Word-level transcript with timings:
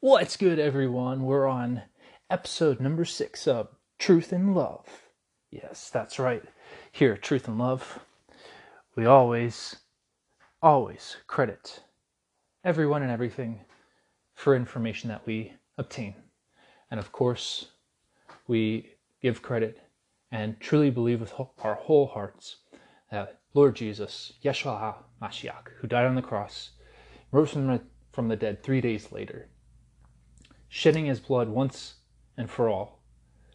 What's 0.00 0.36
good, 0.36 0.58
everyone? 0.58 1.22
We're 1.22 1.46
on 1.46 1.80
episode 2.28 2.80
number 2.80 3.06
six 3.06 3.48
of 3.48 3.68
Truth 3.98 4.30
and 4.30 4.54
Love. 4.54 4.84
Yes, 5.50 5.88
that's 5.88 6.18
right. 6.18 6.42
Here 6.92 7.16
Truth 7.16 7.48
and 7.48 7.56
Love, 7.56 8.00
we 8.94 9.06
always, 9.06 9.76
always 10.60 11.16
credit 11.26 11.80
everyone 12.62 13.02
and 13.02 13.10
everything 13.10 13.60
for 14.34 14.54
information 14.54 15.08
that 15.08 15.26
we 15.26 15.54
obtain. 15.78 16.14
And 16.90 17.00
of 17.00 17.10
course, 17.10 17.70
we 18.46 18.90
give 19.22 19.40
credit 19.40 19.80
and 20.30 20.60
truly 20.60 20.90
believe 20.90 21.22
with 21.22 21.32
our 21.64 21.76
whole 21.76 22.08
hearts 22.08 22.56
that 23.10 23.40
Lord 23.54 23.74
Jesus, 23.74 24.34
Yeshua 24.44 24.96
Mashiach, 25.22 25.68
who 25.80 25.88
died 25.88 26.04
on 26.04 26.16
the 26.16 26.22
cross, 26.22 26.72
rose 27.32 27.52
from 27.52 28.28
the 28.28 28.36
dead 28.36 28.62
three 28.62 28.82
days 28.82 29.10
later, 29.10 29.48
shedding 30.76 31.06
his 31.06 31.20
blood 31.20 31.48
once 31.48 31.94
and 32.36 32.50
for 32.50 32.68
all, 32.68 33.00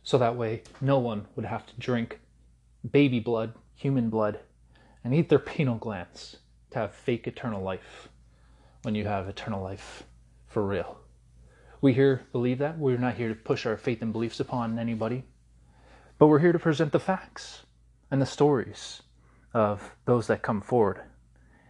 so 0.01 0.17
that 0.17 0.35
way 0.35 0.63
no 0.81 0.97
one 0.97 1.27
would 1.35 1.45
have 1.45 1.63
to 1.67 1.73
drink 1.77 2.19
baby 2.89 3.19
blood, 3.19 3.53
human 3.75 4.09
blood, 4.09 4.39
and 5.03 5.13
eat 5.13 5.29
their 5.29 5.37
pineal 5.51 5.75
glands 5.75 6.37
to 6.71 6.79
have 6.79 6.95
fake 6.95 7.27
eternal 7.27 7.61
life 7.61 8.09
when 8.81 8.95
you 8.95 9.05
have 9.05 9.27
eternal 9.29 9.61
life 9.61 10.01
for 10.47 10.65
real. 10.65 10.97
We 11.79 11.93
here 11.93 12.23
believe 12.31 12.57
that. 12.57 12.79
We're 12.79 12.97
not 12.97 13.17
here 13.17 13.29
to 13.29 13.35
push 13.35 13.67
our 13.67 13.77
faith 13.77 14.01
and 14.01 14.11
beliefs 14.11 14.39
upon 14.39 14.79
anybody, 14.79 15.23
but 16.17 16.25
we're 16.25 16.39
here 16.39 16.53
to 16.53 16.57
present 16.57 16.91
the 16.91 16.99
facts 16.99 17.67
and 18.09 18.19
the 18.19 18.25
stories 18.25 19.03
of 19.53 19.95
those 20.05 20.25
that 20.25 20.41
come 20.41 20.59
forward 20.59 21.01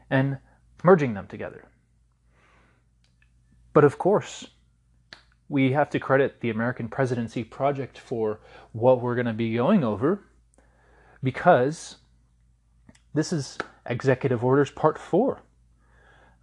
and 0.10 0.38
merging 0.82 1.14
them 1.14 1.28
together. 1.28 1.66
But 3.74 3.84
of 3.84 3.98
course, 3.98 4.48
we 5.52 5.74
have 5.74 5.90
to 5.90 6.00
credit 6.00 6.40
the 6.40 6.50
American 6.50 6.88
Presidency 6.88 7.44
Project 7.44 7.98
for 7.98 8.40
what 8.72 9.02
we're 9.02 9.16
going 9.16 9.26
to 9.26 9.34
be 9.34 9.54
going 9.54 9.84
over 9.84 10.24
because 11.22 11.98
this 13.14 13.34
is 13.34 13.58
Executive 13.86 14.46
Orders 14.46 14.72
Part 14.72 14.98
4. 14.98 15.42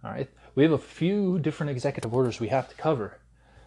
All 0.03 0.11
right, 0.11 0.29
we 0.53 0.61
have 0.61 0.71
a 0.71 0.77
few 0.77 1.39
different 1.39 1.71
executive 1.71 2.13
orders 2.13 2.39
we 2.39 2.49
have 2.49 2.69
to 2.69 2.75
cover 2.75 3.17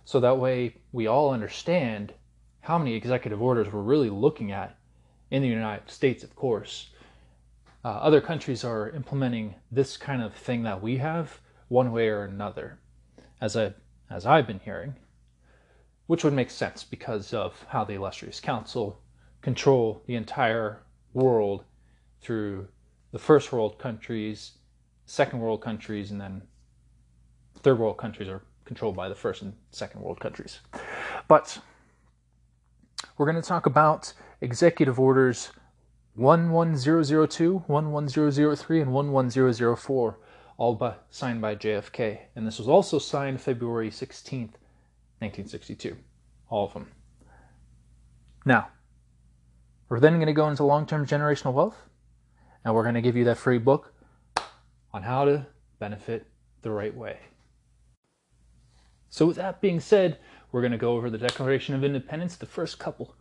so 0.05 0.20
that 0.20 0.39
way 0.39 0.77
we 0.92 1.08
all 1.08 1.33
understand 1.33 2.14
how 2.61 2.78
many 2.78 2.95
executive 2.95 3.42
orders 3.42 3.72
we're 3.72 3.80
really 3.80 4.11
looking 4.11 4.52
at 4.52 4.78
in 5.33 5.42
the 5.42 5.48
United 5.48 5.91
States, 5.91 6.22
of 6.22 6.36
course. 6.36 6.91
Uh, 7.84 7.89
other 7.89 8.20
countries 8.20 8.62
are 8.62 8.91
implementing 8.91 9.56
this 9.72 9.97
kind 9.97 10.22
of 10.22 10.34
thing 10.34 10.62
that 10.62 10.80
we 10.80 10.98
have 10.98 11.41
one 11.67 11.91
way 11.91 12.08
or 12.08 12.22
another, 12.22 12.78
as 13.41 13.56
I 13.56 13.74
as 14.08 14.24
I've 14.24 14.47
been 14.47 14.61
hearing 14.61 14.95
which 16.12 16.24
would 16.24 16.34
make 16.34 16.50
sense 16.50 16.84
because 16.84 17.32
of 17.32 17.64
how 17.70 17.82
the 17.84 17.94
illustrious 17.94 18.38
council 18.38 19.00
control 19.41 20.02
the 20.06 20.14
entire 20.14 20.82
world 21.14 21.64
through 22.20 22.68
the 23.12 23.18
first 23.18 23.50
world 23.50 23.78
countries, 23.78 24.58
second 25.06 25.38
world 25.38 25.62
countries, 25.62 26.10
and 26.10 26.20
then 26.20 26.42
third 27.60 27.78
world 27.78 27.96
countries 27.96 28.28
are 28.28 28.42
controlled 28.66 28.94
by 28.94 29.08
the 29.08 29.14
first 29.14 29.40
and 29.40 29.55
second 29.70 30.02
world 30.02 30.20
countries. 30.20 30.60
But 31.28 31.58
we're 33.16 33.24
going 33.24 33.40
to 33.40 33.48
talk 33.48 33.64
about 33.64 34.12
executive 34.42 35.00
orders 35.00 35.50
11002, 36.18 37.64
11003, 37.66 38.80
and 38.83 38.92
11004, 38.92 40.18
all 40.58 40.74
by, 40.74 40.94
signed 41.08 41.40
by 41.40 41.56
JFK. 41.56 42.18
And 42.36 42.46
this 42.46 42.58
was 42.58 42.68
also 42.68 42.98
signed 42.98 43.40
February 43.40 43.88
16th, 43.88 44.56
1962. 45.23 45.97
All 46.48 46.67
of 46.67 46.73
them. 46.73 46.89
Now, 48.45 48.69
we're 49.89 50.01
then 50.01 50.14
going 50.14 50.27
to 50.27 50.33
go 50.33 50.48
into 50.48 50.64
long 50.64 50.87
term 50.87 51.06
generational 51.06 51.53
wealth, 51.53 51.77
and 52.64 52.74
we're 52.74 52.83
going 52.83 52.95
to 52.95 53.01
give 53.01 53.17
you 53.17 53.24
that 53.24 53.39
free 53.39 53.58
book 53.58 53.95
on 54.92 55.02
how 55.02 55.24
to 55.24 55.46
benefit 55.79 56.27
the 56.63 56.70
right 56.70 56.95
way. 56.95 57.19
So, 59.11 59.27
with 59.27 59.36
that 59.36 59.61
being 59.61 59.80
said, 59.80 60.19
we're 60.51 60.63
going 60.63 60.73
to 60.73 60.79
go 60.79 60.92
over 60.92 61.08
the 61.08 61.19
Declaration 61.19 61.75
of 61.75 61.85
Independence, 61.85 62.36
the 62.36 62.46
first 62.46 62.79
couple 62.79 63.14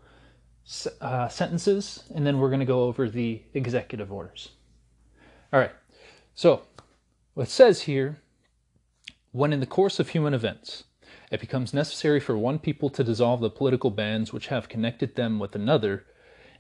uh, 1.02 1.28
sentences, 1.28 2.04
and 2.16 2.26
then 2.26 2.40
we're 2.40 2.50
going 2.50 2.60
to 2.60 2.66
go 2.66 2.84
over 2.84 3.10
the 3.10 3.42
executive 3.54 4.12
orders. 4.12 4.50
All 5.54 5.60
right, 5.60 5.72
so 6.34 6.64
what 7.34 7.48
it 7.48 7.52
says 7.52 7.82
here 7.82 8.22
when 9.32 9.54
in 9.54 9.60
the 9.60 9.66
course 9.66 10.00
of 10.00 10.10
human 10.10 10.34
events, 10.34 10.84
it 11.32 11.40
becomes 11.40 11.74
necessary 11.74 12.20
for 12.20 12.38
one 12.38 12.60
people 12.60 12.90
to 12.90 13.06
dissolve 13.06 13.40
the 13.40 13.50
political 13.50 13.90
bands 13.90 14.34
which 14.34 14.48
have 14.48 14.68
connected 14.68 15.16
them 15.16 15.40
with 15.40 15.56
another, 15.56 16.06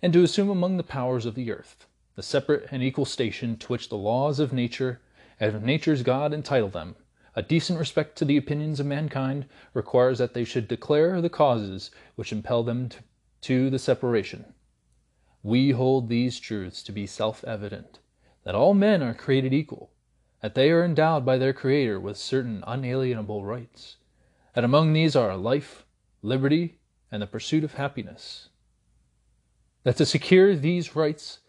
and 0.01 0.13
to 0.13 0.23
assume 0.23 0.49
among 0.49 0.77
the 0.77 0.83
powers 0.83 1.25
of 1.25 1.35
the 1.35 1.51
earth 1.51 1.85
the 2.15 2.23
separate 2.23 2.67
and 2.71 2.81
equal 2.81 3.03
station 3.03 3.57
to 3.57 3.67
which 3.67 3.89
the 3.89 3.97
laws 3.97 4.39
of 4.39 4.53
nature 4.53 5.01
and 5.41 5.53
of 5.53 5.61
nature's 5.61 6.03
God 6.03 6.33
entitle 6.33 6.69
them. 6.69 6.95
A 7.35 7.41
decent 7.41 7.79
respect 7.79 8.17
to 8.17 8.25
the 8.25 8.37
opinions 8.37 8.79
of 8.79 8.85
mankind 8.85 9.45
requires 9.73 10.19
that 10.19 10.33
they 10.33 10.45
should 10.45 10.67
declare 10.67 11.21
the 11.21 11.29
causes 11.29 11.91
which 12.15 12.31
impel 12.31 12.63
them 12.63 12.89
to, 13.41 13.69
the 13.69 13.79
separation. 13.79 14.53
We 15.43 15.71
hold 15.71 16.07
these 16.07 16.39
truths 16.39 16.81
to 16.83 16.91
be 16.93 17.05
self 17.07 17.43
evident 17.43 17.99
that 18.43 18.55
all 18.55 18.73
men 18.73 19.03
are 19.03 19.13
created 19.13 19.53
equal, 19.53 19.91
that 20.41 20.55
they 20.55 20.71
are 20.71 20.83
endowed 20.85 21.25
by 21.25 21.37
their 21.37 21.53
Creator 21.53 21.99
with 21.99 22.17
certain 22.17 22.63
unalienable 22.65 23.43
rights 23.43 23.97
and 24.55 24.65
among 24.65 24.93
these 24.93 25.15
are 25.15 25.35
life, 25.37 25.85
liberty, 26.21 26.77
and 27.11 27.21
the 27.21 27.27
pursuit 27.27 27.63
of 27.63 27.75
happiness. 27.75 28.49
That 29.83 29.97
to 29.97 30.05
secure 30.05 30.55
these 30.55 30.95
rights, 30.95 31.39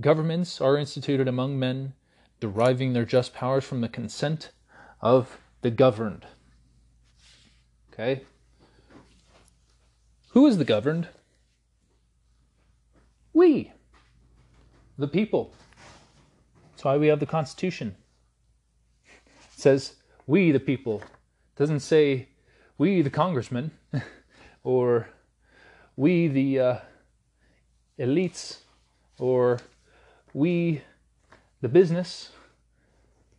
governments 0.00 0.60
are 0.60 0.76
instituted 0.76 1.28
among 1.28 1.58
men, 1.58 1.94
deriving 2.40 2.92
their 2.92 3.04
just 3.04 3.34
powers 3.34 3.64
from 3.64 3.80
the 3.80 3.88
consent 3.88 4.50
of 5.00 5.38
the 5.62 5.70
governed. 5.70 6.26
Okay? 7.92 8.22
Who 10.30 10.46
is 10.46 10.58
the 10.58 10.64
governed? 10.64 11.08
We, 13.32 13.72
the 14.98 15.08
people. 15.08 15.54
That's 16.70 16.84
why 16.84 16.96
we 16.96 17.08
have 17.08 17.20
the 17.20 17.26
Constitution. 17.26 17.96
It 19.06 19.60
says, 19.60 19.94
we, 20.26 20.52
the 20.52 20.60
people. 20.60 21.00
It 21.00 21.58
doesn't 21.58 21.80
say 21.80 22.28
we, 22.78 23.02
the 23.02 23.10
congressmen, 23.10 23.72
or 24.62 25.08
we, 25.96 26.28
the 26.28 26.60
uh, 26.60 26.76
elites, 27.98 28.58
or 29.18 29.58
we, 30.32 30.82
the 31.60 31.68
business. 31.68 32.30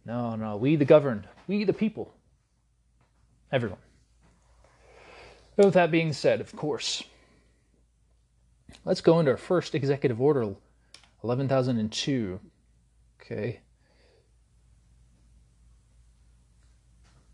No, 0.05 0.35
no, 0.35 0.57
we, 0.57 0.75
the 0.75 0.85
governed, 0.85 1.27
we, 1.47 1.63
the 1.63 1.73
people, 1.73 2.13
everyone. 3.51 3.79
with 5.57 5.73
that 5.73 5.89
being 5.89 6.11
said, 6.13 6.41
of 6.41 6.53
course, 6.56 7.03
let's 8.83 9.01
go 9.01 9.19
into 9.19 9.31
our 9.31 9.38
first 9.38 9.73
executive 9.73 10.19
order 10.19 10.53
11,002. 11.23 12.39
Okay. 13.21 13.59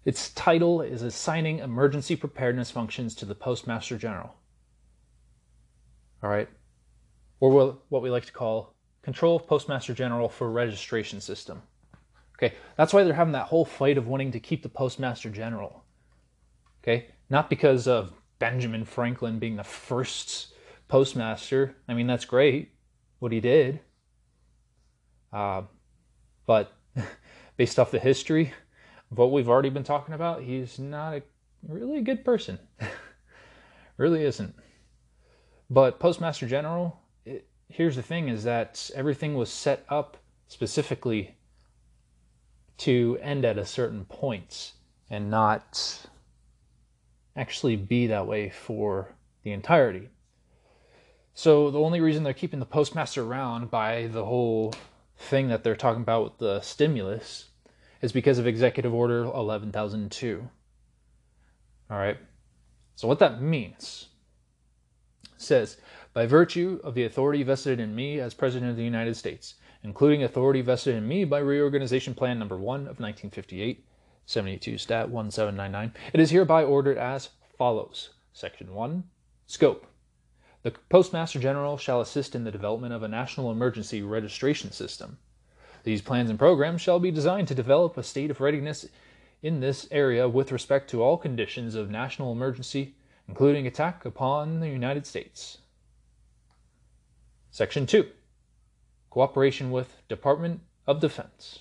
Its 0.05 0.29
title 0.29 0.81
is 0.81 1.01
Assigning 1.01 1.59
Emergency 1.59 2.15
Preparedness 2.15 2.69
Functions 2.69 3.15
to 3.15 3.25
the 3.25 3.33
Postmaster 3.33 3.97
General. 3.97 4.35
All 6.21 6.29
right. 6.29 6.47
Or 7.39 7.79
what 7.89 8.01
we 8.03 8.11
like 8.11 8.25
to 8.25 8.31
call 8.31 8.75
Control 9.01 9.35
of 9.35 9.47
Postmaster 9.47 9.95
General 9.95 10.29
for 10.29 10.51
Registration 10.51 11.19
System. 11.19 11.61
Okay. 12.37 12.53
That's 12.77 12.93
why 12.93 13.03
they're 13.03 13.15
having 13.15 13.33
that 13.33 13.47
whole 13.47 13.65
fight 13.65 13.97
of 13.97 14.07
wanting 14.07 14.31
to 14.33 14.39
keep 14.39 14.61
the 14.61 14.69
Postmaster 14.69 15.31
General. 15.31 15.83
Okay. 16.83 17.07
Not 17.31 17.49
because 17.49 17.87
of 17.87 18.13
Benjamin 18.37 18.85
Franklin 18.85 19.39
being 19.39 19.55
the 19.55 19.63
first 19.63 20.53
postmaster. 20.87 21.75
I 21.87 21.95
mean, 21.95 22.05
that's 22.05 22.25
great 22.25 22.71
what 23.17 23.31
he 23.31 23.39
did. 23.39 23.79
Uh, 25.33 25.63
but 26.45 26.73
based 27.57 27.79
off 27.79 27.89
the 27.89 27.99
history, 27.99 28.53
what 29.15 29.31
we've 29.31 29.49
already 29.49 29.69
been 29.69 29.83
talking 29.83 30.13
about, 30.13 30.43
he's 30.43 30.79
not 30.79 31.15
a, 31.15 31.23
really 31.67 31.97
a 31.97 32.01
good 32.01 32.23
person. 32.23 32.59
really 33.97 34.23
isn't. 34.23 34.55
But 35.69 35.99
Postmaster 35.99 36.47
General, 36.47 36.99
it, 37.25 37.47
here's 37.69 37.95
the 37.95 38.03
thing 38.03 38.29
is 38.29 38.43
that 38.43 38.89
everything 38.95 39.35
was 39.35 39.49
set 39.49 39.85
up 39.89 40.17
specifically 40.47 41.35
to 42.77 43.17
end 43.21 43.45
at 43.45 43.57
a 43.57 43.65
certain 43.65 44.05
point 44.05 44.73
and 45.09 45.29
not 45.29 46.05
actually 47.35 47.75
be 47.75 48.07
that 48.07 48.27
way 48.27 48.49
for 48.49 49.15
the 49.43 49.51
entirety. 49.51 50.09
So 51.33 51.69
the 51.69 51.79
only 51.79 51.99
reason 51.99 52.23
they're 52.23 52.33
keeping 52.33 52.59
the 52.59 52.65
postmaster 52.65 53.23
around 53.23 53.69
by 53.69 54.07
the 54.07 54.25
whole 54.25 54.73
thing 55.17 55.49
that 55.49 55.63
they're 55.63 55.75
talking 55.75 56.01
about 56.01 56.23
with 56.23 56.37
the 56.37 56.61
stimulus 56.61 57.49
is 58.01 58.11
because 58.11 58.39
of 58.39 58.47
Executive 58.47 58.93
Order 58.93 59.23
11,002. 59.23 60.49
All 61.89 61.97
right. 61.97 62.17
So, 62.95 63.07
what 63.07 63.19
that 63.19 63.41
means 63.41 64.07
says, 65.37 65.77
by 66.13 66.25
virtue 66.25 66.79
of 66.83 66.95
the 66.95 67.03
authority 67.03 67.43
vested 67.43 67.79
in 67.79 67.93
me 67.93 68.19
as 68.19 68.33
President 68.33 68.71
of 68.71 68.77
the 68.77 68.83
United 68.83 69.15
States, 69.15 69.55
including 69.83 70.23
authority 70.23 70.61
vested 70.61 70.95
in 70.95 71.07
me 71.07 71.25
by 71.25 71.39
Reorganization 71.39 72.15
Plan 72.15 72.39
Number 72.39 72.57
1 72.57 72.81
of 72.81 72.99
1958, 72.99 73.85
72 74.25 74.77
Stat 74.77 75.09
1799, 75.09 75.93
it 76.13 76.19
is 76.19 76.31
hereby 76.31 76.63
ordered 76.63 76.97
as 76.97 77.29
follows 77.57 78.11
Section 78.33 78.73
1 78.73 79.03
Scope 79.45 79.85
The 80.63 80.71
Postmaster 80.89 81.39
General 81.39 81.77
shall 81.77 82.01
assist 82.01 82.33
in 82.33 82.43
the 82.43 82.51
development 82.51 82.93
of 82.93 83.03
a 83.03 83.07
national 83.07 83.51
emergency 83.51 84.01
registration 84.01 84.71
system. 84.71 85.19
These 85.85 86.01
plans 86.01 86.31
and 86.31 86.39
programs 86.39 86.81
shall 86.81 86.99
be 86.99 87.11
designed 87.11 87.47
to 87.47 87.55
develop 87.55 87.95
a 87.95 88.01
state 88.01 88.31
of 88.31 88.41
readiness 88.41 88.87
in 89.43 89.59
this 89.59 89.87
area 89.91 90.27
with 90.27 90.51
respect 90.51 90.89
to 90.89 91.03
all 91.03 91.15
conditions 91.15 91.75
of 91.75 91.91
national 91.91 92.31
emergency, 92.31 92.95
including 93.27 93.67
attack 93.67 94.03
upon 94.03 94.61
the 94.61 94.67
United 94.67 95.05
States. 95.05 95.59
Section 97.51 97.85
2 97.85 98.07
Cooperation 99.11 99.69
with 99.69 100.01
Department 100.07 100.61
of 100.87 100.99
Defense. 100.99 101.59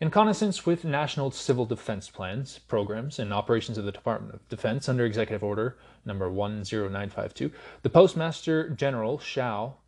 In 0.00 0.12
consonance 0.12 0.64
with 0.64 0.84
national 0.84 1.32
civil 1.32 1.66
defense 1.66 2.08
plans, 2.08 2.60
programs, 2.60 3.18
and 3.18 3.34
operations 3.34 3.76
of 3.76 3.84
the 3.84 3.92
Department 3.92 4.34
of 4.34 4.48
Defense 4.48 4.88
under 4.88 5.04
Executive 5.04 5.42
Order 5.42 5.76
number 6.04 6.30
10952, 6.30 7.50
the 7.82 7.90
Postmaster 7.90 8.70
General 8.70 9.18
shall 9.18 9.80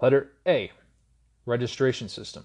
letter 0.00 0.30
A 0.46 0.70
registration 1.46 2.08
system 2.08 2.44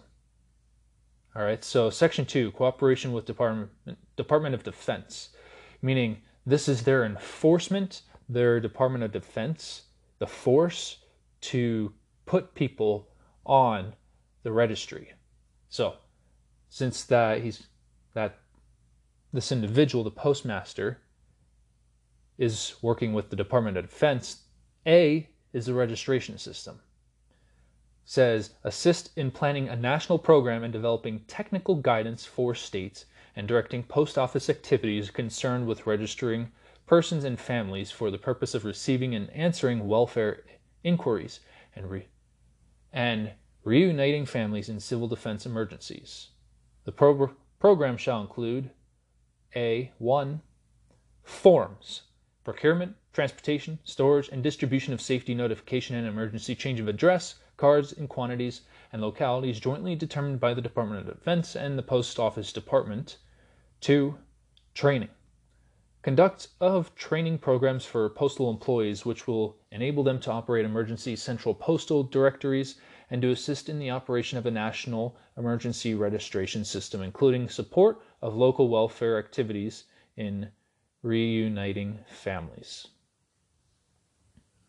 all 1.37 1.43
right, 1.43 1.63
so 1.63 1.91
section 1.91 2.25
two, 2.25 2.49
cooperation 2.53 3.13
with 3.13 3.25
Department 3.25 3.69
Department 4.15 4.55
of 4.55 4.63
Defense, 4.63 5.29
meaning 5.83 6.17
this 6.47 6.67
is 6.67 6.81
their 6.81 7.05
enforcement, 7.05 8.01
their 8.27 8.59
Department 8.59 9.03
of 9.03 9.11
Defense, 9.11 9.83
the 10.17 10.25
force 10.25 10.97
to 11.41 11.93
put 12.25 12.55
people 12.55 13.07
on 13.45 13.93
the 14.41 14.51
registry. 14.51 15.11
So, 15.69 15.97
since 16.69 17.03
that 17.03 17.43
he's 17.43 17.67
that 18.15 18.39
this 19.31 19.51
individual, 19.51 20.03
the 20.03 20.09
postmaster, 20.09 21.01
is 22.39 22.73
working 22.81 23.13
with 23.13 23.29
the 23.29 23.35
Department 23.35 23.77
of 23.77 23.87
Defense, 23.87 24.45
A 24.87 25.29
is 25.53 25.67
the 25.67 25.75
registration 25.75 26.39
system 26.39 26.79
says 28.09 28.51
assist 28.63 29.11
in 29.17 29.29
planning 29.29 29.67
a 29.67 29.75
national 29.75 30.17
program 30.17 30.63
and 30.63 30.71
developing 30.71 31.19
technical 31.27 31.75
guidance 31.75 32.23
for 32.23 32.55
states 32.55 33.03
and 33.35 33.49
directing 33.49 33.83
post 33.83 34.17
office 34.17 34.49
activities 34.49 35.11
concerned 35.11 35.67
with 35.67 35.85
registering 35.85 36.49
persons 36.85 37.25
and 37.25 37.37
families 37.37 37.91
for 37.91 38.09
the 38.09 38.17
purpose 38.17 38.55
of 38.55 38.63
receiving 38.63 39.13
and 39.13 39.29
answering 39.31 39.89
welfare 39.89 40.45
inquiries 40.85 41.41
and, 41.75 41.91
re- 41.91 42.07
and 42.93 43.29
reuniting 43.65 44.25
families 44.25 44.69
in 44.69 44.79
civil 44.79 45.09
defense 45.09 45.45
emergencies. 45.45 46.29
The 46.85 46.93
pro- 46.93 47.35
program 47.59 47.97
shall 47.97 48.21
include 48.21 48.69
a 49.53 49.91
1 49.97 50.41
forms 51.23 52.03
procurement, 52.45 52.95
transportation, 53.11 53.79
storage, 53.83 54.29
and 54.29 54.41
distribution 54.41 54.93
of 54.93 55.01
safety 55.01 55.35
notification 55.35 55.97
and 55.97 56.07
emergency 56.07 56.55
change 56.55 56.79
of 56.79 56.87
address 56.87 57.35
cards 57.57 57.91
in 57.91 58.07
quantities 58.07 58.61
and 58.93 59.01
localities 59.01 59.59
jointly 59.59 59.95
determined 59.95 60.39
by 60.39 60.53
the 60.53 60.61
Department 60.61 61.01
of 61.01 61.13
Defense 61.13 61.55
and 61.55 61.77
the 61.77 61.83
Post 61.83 62.19
Office 62.19 62.53
Department. 62.53 63.17
2. 63.81 64.17
Training. 64.73 65.09
Conduct 66.03 66.47
of 66.61 66.95
training 66.95 67.37
programs 67.37 67.83
for 67.83 68.09
postal 68.09 68.49
employees 68.49 69.05
which 69.05 69.27
will 69.27 69.57
enable 69.71 70.03
them 70.03 70.19
to 70.21 70.31
operate 70.31 70.63
emergency 70.63 71.15
central 71.15 71.53
postal 71.53 72.03
directories 72.03 72.75
and 73.09 73.21
to 73.21 73.31
assist 73.31 73.69
in 73.69 73.79
the 73.79 73.91
operation 73.91 74.37
of 74.37 74.45
a 74.45 74.51
national 74.51 75.17
emergency 75.37 75.95
registration 75.95 76.63
system, 76.63 77.01
including 77.01 77.49
support 77.49 78.01
of 78.21 78.35
local 78.35 78.69
welfare 78.69 79.17
activities 79.17 79.85
in 80.15 80.49
reuniting 81.03 81.99
families. 82.07 82.87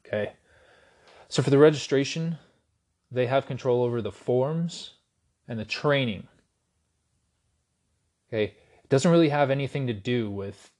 Okay. 0.06 0.32
So 1.28 1.42
for 1.42 1.50
the 1.50 1.58
registration, 1.58 2.38
they 3.10 3.26
have 3.26 3.46
control 3.46 3.82
over 3.82 4.02
the 4.02 4.12
forms 4.12 4.94
and 5.46 5.58
the 5.58 5.64
training. 5.64 6.26
Okay, 8.28 8.54
it 8.84 8.88
doesn't 8.88 9.10
really 9.10 9.30
have 9.30 9.50
anything 9.50 9.86
to 9.86 9.94
do 9.94 10.30
with 10.30 10.70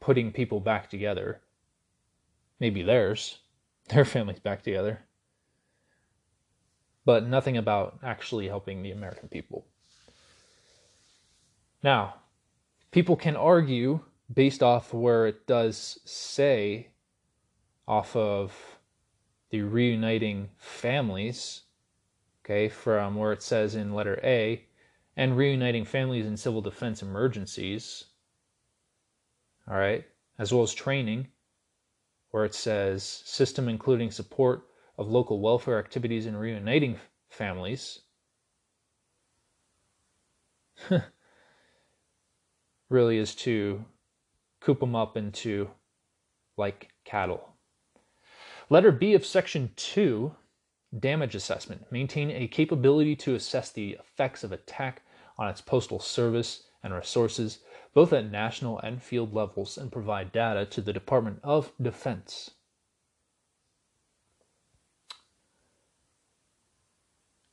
putting 0.00 0.32
people 0.32 0.60
back 0.60 0.88
together. 0.88 1.40
Maybe 2.58 2.82
theirs, 2.82 3.38
their 3.88 4.04
families 4.04 4.40
back 4.40 4.62
together. 4.62 5.00
But 7.04 7.26
nothing 7.26 7.56
about 7.56 7.98
actually 8.02 8.46
helping 8.46 8.82
the 8.82 8.92
American 8.92 9.28
people. 9.28 9.66
Now, 11.82 12.14
people 12.92 13.16
can 13.16 13.36
argue 13.36 14.00
based 14.32 14.62
off 14.62 14.94
where 14.94 15.26
it 15.26 15.46
does 15.46 15.98
say 16.04 16.88
off 17.88 18.14
of 18.14 18.71
the 19.52 19.62
reuniting 19.62 20.48
families, 20.56 21.62
okay, 22.42 22.68
from 22.70 23.14
where 23.14 23.32
it 23.32 23.42
says 23.42 23.74
in 23.74 23.94
letter 23.94 24.18
A, 24.24 24.64
and 25.14 25.36
reuniting 25.36 25.84
families 25.84 26.24
in 26.24 26.38
civil 26.38 26.62
defense 26.62 27.02
emergencies, 27.02 28.06
all 29.68 29.76
right, 29.76 30.06
as 30.38 30.52
well 30.52 30.62
as 30.62 30.72
training, 30.72 31.28
where 32.30 32.46
it 32.46 32.54
says 32.54 33.04
system 33.04 33.68
including 33.68 34.10
support 34.10 34.66
of 34.96 35.10
local 35.10 35.38
welfare 35.38 35.78
activities 35.78 36.24
in 36.24 36.34
reuniting 36.34 36.98
families. 37.28 38.00
really 42.88 43.18
is 43.18 43.34
to 43.34 43.84
coop 44.60 44.80
them 44.80 44.96
up 44.96 45.18
into 45.18 45.68
like 46.56 46.88
cattle. 47.04 47.51
Letter 48.72 48.90
B 48.90 49.12
of 49.12 49.26
Section 49.26 49.70
2, 49.76 50.34
damage 50.98 51.34
assessment. 51.34 51.92
Maintain 51.92 52.30
a 52.30 52.48
capability 52.48 53.14
to 53.16 53.34
assess 53.34 53.70
the 53.70 53.98
effects 54.00 54.44
of 54.44 54.50
attack 54.50 55.02
on 55.36 55.50
its 55.50 55.60
postal 55.60 56.00
service 56.00 56.62
and 56.82 56.94
resources, 56.94 57.58
both 57.92 58.14
at 58.14 58.30
national 58.30 58.78
and 58.78 59.02
field 59.02 59.34
levels, 59.34 59.76
and 59.76 59.92
provide 59.92 60.32
data 60.32 60.64
to 60.64 60.80
the 60.80 60.94
Department 60.94 61.40
of 61.44 61.70
Defense. 61.82 62.52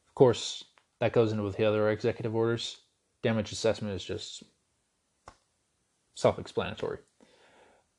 Of 0.07 0.15
course, 0.15 0.63
that 0.99 1.11
goes 1.11 1.33
into 1.33 1.43
with 1.43 1.57
the 1.57 1.65
other 1.65 1.89
executive 1.89 2.33
orders. 2.33 2.77
Damage 3.23 3.51
assessment 3.51 3.93
is 3.93 4.05
just 4.05 4.43
self 6.15 6.39
explanatory. 6.39 6.99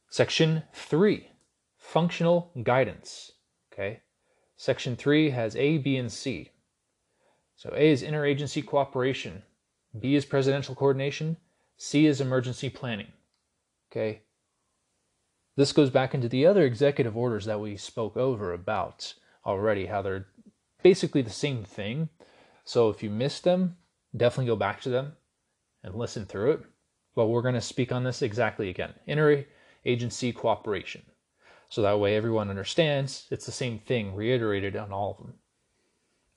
Section 0.09 0.63
3 0.73 1.30
Functional 1.91 2.53
guidance. 2.63 3.33
Okay. 3.73 4.03
Section 4.57 4.95
3 4.95 5.31
has 5.31 5.57
A, 5.57 5.79
B, 5.79 5.97
and 5.97 6.13
C. 6.13 6.51
So 7.57 7.73
A 7.75 7.91
is 7.91 8.05
interagency 8.05 8.65
cooperation, 8.65 9.43
B 9.99 10.15
is 10.15 10.25
presidential 10.25 10.77
coordination, 10.77 11.37
C 11.77 12.07
is 12.07 12.21
emergency 12.21 12.71
planning. 12.71 13.09
Okay. 13.91 14.23
This 15.57 15.73
goes 15.73 15.91
back 15.91 16.15
into 16.15 16.29
the 16.29 16.47
other 16.47 16.63
executive 16.63 17.17
orders 17.17 17.47
that 17.47 17.59
we 17.59 17.77
spoke 17.77 18.17
over 18.17 18.53
about 18.53 19.15
already, 19.45 19.87
how 19.87 20.01
they're 20.01 20.29
basically 20.85 21.23
the 21.23 21.31
same 21.31 21.65
thing. 21.65 22.09
So 22.65 22.89
if 22.91 23.03
you 23.03 23.11
missed 23.11 23.43
them, 23.43 23.79
definitely 24.17 24.47
go 24.47 24.55
back 24.55 24.81
to 24.83 24.91
them 24.91 25.15
and 25.83 25.97
listen 25.97 26.25
through 26.25 26.53
it. 26.53 26.61
But 27.17 27.27
we're 27.27 27.43
going 27.43 27.55
to 27.57 27.61
speak 27.61 27.91
on 27.91 28.05
this 28.05 28.23
exactly 28.23 28.69
again 28.69 28.95
interagency 29.09 30.33
cooperation. 30.33 31.03
So 31.71 31.83
that 31.83 32.01
way 32.01 32.17
everyone 32.17 32.51
understands 32.51 33.29
it's 33.31 33.47
the 33.47 33.53
same 33.53 33.79
thing 33.79 34.15
reiterated 34.15 34.77
on 34.77 34.93
all 34.93 35.13
of 35.13 35.19
them. 35.19 35.35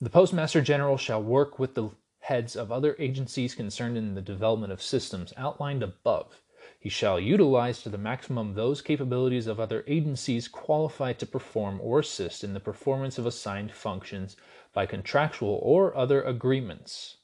The 0.00 0.08
Postmaster 0.08 0.60
General 0.60 0.96
shall 0.96 1.22
work 1.22 1.58
with 1.58 1.74
the 1.74 1.90
heads 2.20 2.54
of 2.54 2.70
other 2.70 2.94
agencies 3.00 3.54
concerned 3.54 3.98
in 3.98 4.14
the 4.14 4.22
development 4.22 4.72
of 4.72 4.80
systems 4.80 5.32
outlined 5.36 5.82
above. 5.82 6.40
He 6.78 6.88
shall 6.88 7.18
utilize 7.18 7.82
to 7.82 7.88
the 7.88 7.98
maximum 7.98 8.54
those 8.54 8.80
capabilities 8.80 9.48
of 9.48 9.58
other 9.58 9.84
agencies 9.88 10.46
qualified 10.46 11.18
to 11.18 11.26
perform 11.26 11.80
or 11.82 11.98
assist 11.98 12.44
in 12.44 12.54
the 12.54 12.60
performance 12.60 13.18
of 13.18 13.26
assigned 13.26 13.72
functions 13.72 14.36
by 14.72 14.86
contractual 14.86 15.58
or 15.62 15.96
other 15.96 16.22
agreements. 16.22 17.16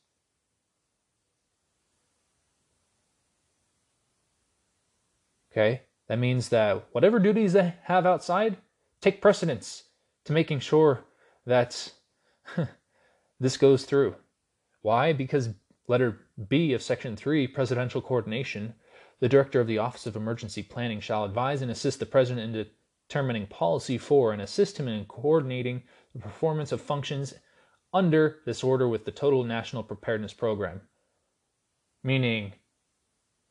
Okay? 5.52 5.82
That 6.10 6.18
means 6.18 6.48
that 6.48 6.86
whatever 6.90 7.20
duties 7.20 7.52
they 7.52 7.76
have 7.84 8.04
outside 8.04 8.56
take 9.00 9.22
precedence 9.22 9.84
to 10.24 10.32
making 10.32 10.58
sure 10.58 11.04
that 11.46 11.92
this 13.38 13.56
goes 13.56 13.84
through. 13.84 14.16
Why? 14.82 15.12
Because 15.12 15.50
letter 15.86 16.18
B 16.48 16.72
of 16.72 16.82
section 16.82 17.14
3, 17.14 17.46
presidential 17.46 18.02
coordination, 18.02 18.74
The 19.20 19.28
director 19.28 19.60
of 19.60 19.68
the 19.68 19.78
Office 19.78 20.04
of 20.04 20.16
Emergency 20.16 20.64
Planning 20.64 20.98
shall 20.98 21.24
advise 21.24 21.62
and 21.62 21.70
assist 21.70 22.00
the 22.00 22.06
president 22.06 22.56
in 22.56 22.66
determining 23.08 23.46
policy 23.46 23.96
for 23.96 24.32
and 24.32 24.42
assist 24.42 24.80
him 24.80 24.88
in 24.88 25.04
coordinating 25.04 25.84
the 26.12 26.20
performance 26.20 26.72
of 26.72 26.80
functions 26.80 27.34
under 27.94 28.40
this 28.46 28.64
order 28.64 28.88
with 28.88 29.04
the 29.04 29.12
total 29.12 29.44
national 29.44 29.84
preparedness 29.84 30.34
program. 30.34 30.80
Meaning 32.02 32.54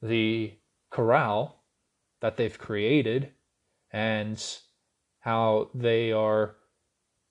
the 0.01 0.55
corral 0.89 1.58
that 2.21 2.37
they've 2.37 2.57
created 2.57 3.31
and 3.91 4.43
how 5.21 5.69
they 5.73 6.11
are 6.11 6.55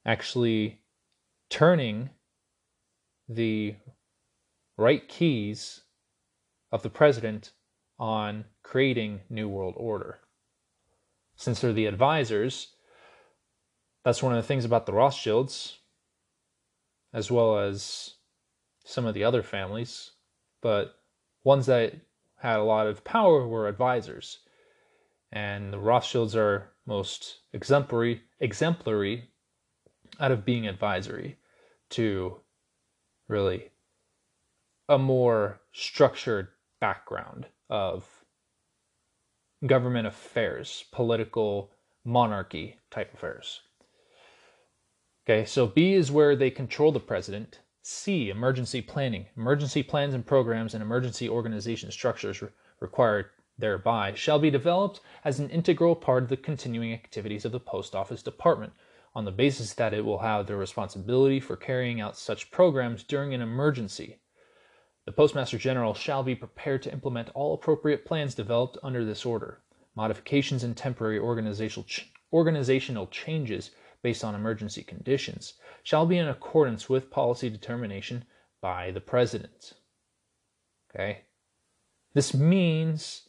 actually 0.04 0.80
turning 1.50 2.11
the 3.28 3.76
right 4.76 5.09
keys 5.09 5.83
of 6.73 6.83
the 6.83 6.90
president 6.90 7.52
on 7.99 8.45
creating 8.62 9.21
New 9.28 9.49
World 9.49 9.75
Order. 9.76 10.21
Since 11.37 11.61
they're 11.61 11.73
the 11.73 11.87
advisors, 11.87 12.68
that's 14.04 14.23
one 14.23 14.33
of 14.33 14.37
the 14.37 14.47
things 14.47 14.64
about 14.64 14.87
the 14.87 14.92
Rothschilds, 14.92 15.78
as 17.12 17.30
well 17.30 17.59
as 17.59 18.14
some 18.85 19.07
of 19.07 19.14
the 19.14 19.25
other 19.25 19.42
families, 19.42 20.12
but 20.62 20.95
ones 21.45 21.66
that 21.66 21.95
had 22.37 22.59
a 22.59 22.64
lot 22.64 22.87
of 22.87 23.04
power 23.04 23.47
were 23.47 23.68
advisors. 23.68 24.38
And 25.30 25.73
the 25.73 25.78
Rothschilds 25.78 26.35
are 26.35 26.73
most 26.87 27.40
exemplary 27.52 28.23
exemplary 28.40 29.28
out 30.18 30.32
of 30.32 30.44
being 30.44 30.66
advisory 30.66 31.38
to 31.90 32.40
really 33.28 33.70
a 34.88 34.99
more 34.99 35.61
structured 35.73 36.49
background 36.80 37.47
of 37.68 38.25
government 39.66 40.06
affairs, 40.06 40.85
political 40.92 41.70
monarchy 42.04 42.78
type 42.90 43.12
affairs. 43.12 43.61
Okay, 45.26 45.44
so 45.44 45.66
B 45.66 45.92
is 45.92 46.11
where 46.11 46.35
they 46.35 46.50
control 46.50 46.90
the 46.90 47.00
president. 47.00 47.61
C, 47.82 48.30
emergency 48.30 48.80
planning. 48.80 49.26
Emergency 49.37 49.82
plans 49.82 50.14
and 50.14 50.25
programs 50.25 50.75
and 50.75 50.82
emergency 50.82 51.28
organization 51.28 51.90
structures 51.90 52.40
re- 52.40 52.49
required 52.80 53.26
thereby 53.58 54.14
shall 54.14 54.38
be 54.38 54.50
developed 54.50 55.00
as 55.24 55.38
an 55.38 55.50
integral 55.50 55.96
part 55.96 56.22
of 56.22 56.28
the 56.28 56.36
continuing 56.36 56.92
activities 56.92 57.44
of 57.44 57.52
the 57.52 57.60
Post 57.60 57.94
Office 57.94 58.22
Department 58.22 58.72
on 59.14 59.24
the 59.24 59.32
basis 59.32 59.74
that 59.74 59.92
it 59.92 60.04
will 60.04 60.20
have 60.20 60.46
the 60.46 60.56
responsibility 60.56 61.40
for 61.40 61.56
carrying 61.56 62.00
out 62.00 62.16
such 62.16 62.50
programs 62.50 63.02
during 63.02 63.34
an 63.34 63.40
emergency. 63.40 64.20
The 65.06 65.12
Postmaster 65.12 65.58
General 65.58 65.94
shall 65.94 66.22
be 66.22 66.34
prepared 66.34 66.82
to 66.82 66.92
implement 66.92 67.30
all 67.30 67.54
appropriate 67.54 68.04
plans 68.04 68.34
developed 68.34 68.78
under 68.82 69.04
this 69.04 69.24
order. 69.24 69.62
Modifications 69.96 70.62
and 70.62 70.76
temporary 70.76 71.18
organizational, 71.18 71.84
ch- 71.84 72.12
organizational 72.32 73.06
changes 73.06 73.70
based 74.02 74.22
on 74.22 74.34
emergency 74.34 74.82
conditions 74.82 75.54
shall 75.82 76.06
be 76.06 76.18
in 76.18 76.28
accordance 76.28 76.88
with 76.88 77.10
policy 77.10 77.50
determination 77.50 78.24
by 78.60 78.90
the 78.90 79.00
President. 79.00 79.72
Okay? 80.94 81.22
This 82.14 82.34
means 82.34 83.27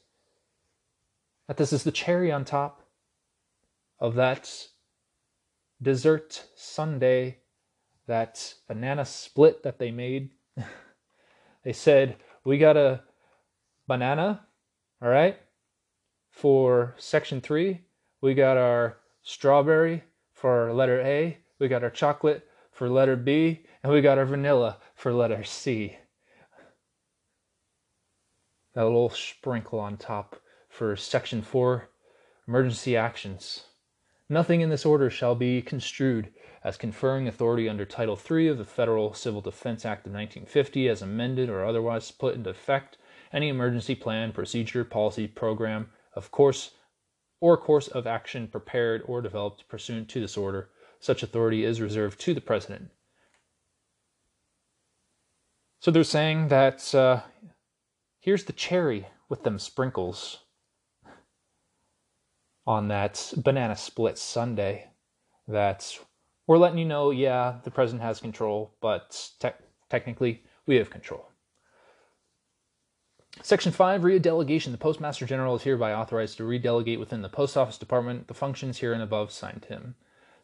that 1.50 1.58
this 1.58 1.74
is 1.74 1.84
the 1.84 1.91
cherry 1.91 2.32
on 2.32 2.46
top 2.46 2.84
of 4.00 4.13
that 4.13 4.68
dessert 5.82 6.46
sundae, 6.56 7.38
that 8.06 8.53
banana 8.68 9.03
split 9.03 9.63
that 9.63 9.79
they 9.79 9.89
made. 9.89 10.29
they 11.63 11.74
said, 11.74 12.18
We 12.44 12.60
got 12.60 12.77
a 12.77 13.01
banana, 13.88 14.46
all 15.01 15.10
right, 15.10 15.39
for 16.29 16.94
section 17.00 17.41
three. 17.41 17.82
We 18.22 18.36
got 18.36 18.58
our 18.58 18.98
strawberry 19.24 20.03
for 20.36 20.72
letter 20.72 21.01
A, 21.01 21.39
we 21.58 21.68
got 21.68 21.84
our 21.84 21.89
chocolate 21.89 22.48
for 22.72 22.88
letter 22.88 23.15
B, 23.15 23.65
and 23.82 23.91
we 23.91 24.01
got 24.01 24.20
our 24.20 24.25
vanilla 24.25 24.77
for 24.94 25.12
letter 25.12 25.44
C. 25.44 25.98
That 28.75 28.84
little 28.84 29.10
sprinkle 29.10 29.79
on 29.79 29.98
top 29.98 30.39
for 30.79 30.95
section 30.95 31.41
four 31.41 31.89
emergency 32.48 32.95
actions. 32.95 33.65
Nothing 34.29 34.62
in 34.62 34.69
this 34.69 34.86
order 34.86 35.09
shall 35.09 35.36
be 35.36 35.62
construed 35.62 36.31
as 36.63 36.77
conferring 36.77 37.27
authority 37.27 37.67
under 37.67 37.83
Title 37.83 38.17
III 38.17 38.48
of 38.48 38.57
the 38.57 38.63
Federal 38.63 39.13
Civil 39.13 39.41
Defense 39.41 39.83
Act 39.83 40.07
of 40.07 40.13
1950 40.13 40.88
as 40.88 41.01
amended 41.01 41.50
or 41.50 41.65
otherwise 41.65 42.12
put 42.12 42.33
into 42.33 42.51
effect 42.51 42.98
any 43.33 43.50
emergency 43.50 43.93
plan, 43.93 44.31
procedure, 44.31 44.86
policy, 44.86 45.27
program, 45.27 45.89
of 46.13 46.31
course, 46.31 46.71
or 47.41 47.57
course 47.57 47.89
of 47.89 48.07
action 48.07 48.48
prepared 48.48 49.01
or 49.05 49.21
developed 49.21 49.67
pursuant 49.67 50.07
to 50.07 50.21
this 50.21 50.38
order. 50.38 50.69
Such 51.01 51.24
authority 51.24 51.65
is 51.65 51.81
reserved 51.81 52.21
to 52.21 52.33
the 52.33 52.39
President. 52.39 52.88
So 55.81 55.91
they're 55.91 56.05
saying 56.05 56.48
that 56.48 56.95
uh, 56.95 57.24
here's 58.21 58.45
the 58.45 58.53
cherry 58.53 59.07
with 59.27 59.43
them 59.43 59.59
sprinkles 59.59 60.39
on 62.70 62.88
that 62.88 63.34
banana 63.38 63.76
split 63.76 64.16
sundae 64.16 64.86
that 65.48 65.98
we're 66.46 66.60
letting 66.60 66.78
you 66.78 66.86
know, 66.86 67.10
yeah, 67.10 67.56
the 67.64 67.72
president 67.72 68.04
has 68.04 68.20
control, 68.20 68.76
but 68.80 69.32
te- 69.40 69.50
technically 69.90 70.44
we 70.68 70.76
have 70.76 70.92
control. 70.92 71.28
Section 73.42 73.72
5, 73.72 74.02
redelegation. 74.02 74.72
The 74.72 74.78
Postmaster 74.78 75.26
General 75.26 75.56
is 75.56 75.64
hereby 75.64 75.94
authorized 75.94 76.38
to 76.38 76.44
redelegate 76.44 77.00
within 77.00 77.24
the 77.24 77.28
Post 77.28 77.58
Office 77.58 77.80
Department 77.80 78.28
the 78.28 78.36
functions 78.36 78.78
here 78.78 78.94
and 78.94 79.02
above 79.02 79.32
signed 79.32 79.64
to 79.64 79.70
him. 79.70 79.96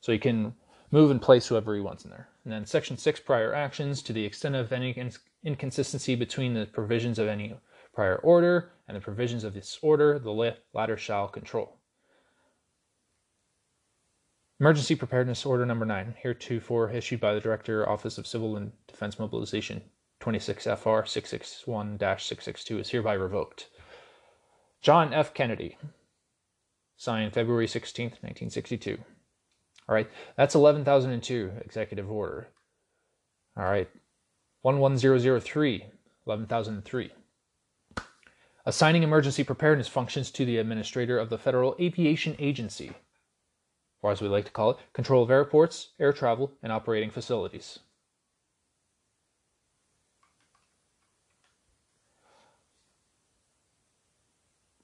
So 0.02 0.12
he 0.12 0.18
can 0.18 0.56
move 0.90 1.12
and 1.12 1.22
place 1.22 1.46
whoever 1.46 1.76
he 1.76 1.82
wants 1.82 2.06
in 2.06 2.10
there. 2.10 2.30
And 2.44 2.52
then 2.52 2.66
Section 2.66 2.98
6, 2.98 3.20
prior 3.20 3.54
actions. 3.54 4.02
To 4.02 4.14
the 4.14 4.26
extent 4.26 4.56
of 4.56 4.72
any 4.72 5.12
inconsistency 5.44 6.16
between 6.16 6.56
the 6.56 6.66
provisions 6.66 7.20
of 7.20 7.28
any 7.28 7.54
prior 7.94 8.16
order 8.18 8.72
and 8.88 8.98
the 8.98 9.02
provisions 9.02 9.44
of 9.44 9.54
this 9.54 9.78
order, 9.84 10.18
the 10.18 10.56
latter 10.74 10.98
shall 10.98 11.28
control. 11.28 11.78
Emergency 14.58 14.96
Preparedness 14.96 15.46
Order 15.46 15.66
Number 15.66 15.86
9, 15.86 16.16
heretofore 16.18 16.90
issued 16.90 17.20
by 17.20 17.34
the 17.34 17.42
Director, 17.42 17.88
Office 17.90 18.18
of 18.18 18.26
Civil 18.26 18.56
and 18.56 18.72
Defense 18.88 19.20
Mobilization, 19.20 19.82
26 20.22 20.64
FR 20.64 21.04
661 21.04 21.98
662, 22.00 22.80
is 22.80 22.90
hereby 22.90 23.16
revoked. 23.16 23.68
John 24.82 25.14
F. 25.14 25.34
Kennedy, 25.34 25.78
signed 26.96 27.34
February 27.34 27.68
16, 27.68 28.06
1962. 28.06 28.98
All 29.90 29.96
right, 29.96 30.10
that's 30.38 30.56
11,002 30.56 31.52
Executive 31.66 32.10
Order. 32.10 32.48
All 33.58 33.66
right, 33.66 33.90
11003, 34.64 35.86
11,003. 36.26 37.12
Assigning 38.66 39.04
emergency 39.04 39.44
preparedness 39.44 39.90
functions 39.90 40.32
to 40.32 40.46
the 40.46 40.60
Administrator 40.60 41.20
of 41.20 41.30
the 41.30 41.38
Federal 41.38 41.76
Aviation 41.78 42.38
Agency 42.40 42.94
or 44.06 44.12
as 44.12 44.22
we 44.22 44.28
like 44.28 44.46
to 44.46 44.52
call 44.52 44.70
it, 44.70 44.78
control 44.94 45.24
of 45.24 45.32
airports, 45.32 45.90
air 46.00 46.14
travel, 46.14 46.52
and 46.62 46.72
operating 46.72 47.10
facilities. 47.10 47.80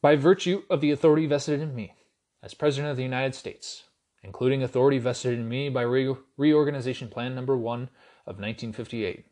By 0.01 0.15
virtue 0.15 0.63
of 0.71 0.81
the 0.81 0.89
authority 0.89 1.27
vested 1.27 1.61
in 1.61 1.75
me 1.75 1.93
as 2.41 2.55
President 2.55 2.89
of 2.89 2.97
the 2.97 3.03
United 3.03 3.35
States, 3.35 3.83
including 4.23 4.63
authority 4.63 4.97
vested 4.97 5.33
in 5.33 5.47
me 5.47 5.69
by 5.69 5.83
Re- 5.83 6.15
Reorganization 6.35 7.07
Plan 7.07 7.35
Number 7.35 7.55
1 7.55 7.83
of 8.25 8.39
1958, 8.39 9.27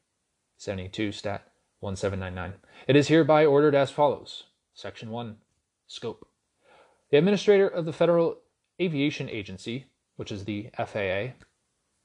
72 0.57 1.11
Stat 1.11 1.47
1799, 1.79 2.59
it 2.87 2.95
is 2.95 3.07
hereby 3.07 3.43
ordered 3.43 3.73
as 3.73 3.89
follows 3.89 4.43
Section 4.75 5.09
1 5.09 5.37
Scope. 5.87 6.27
The 7.09 7.17
Administrator 7.17 7.67
of 7.67 7.85
the 7.85 7.93
Federal 7.93 8.37
Aviation 8.81 9.29
Agency, 9.29 9.85
which 10.15 10.31
is 10.31 10.45
the 10.45 10.69
FAA, 10.77 11.33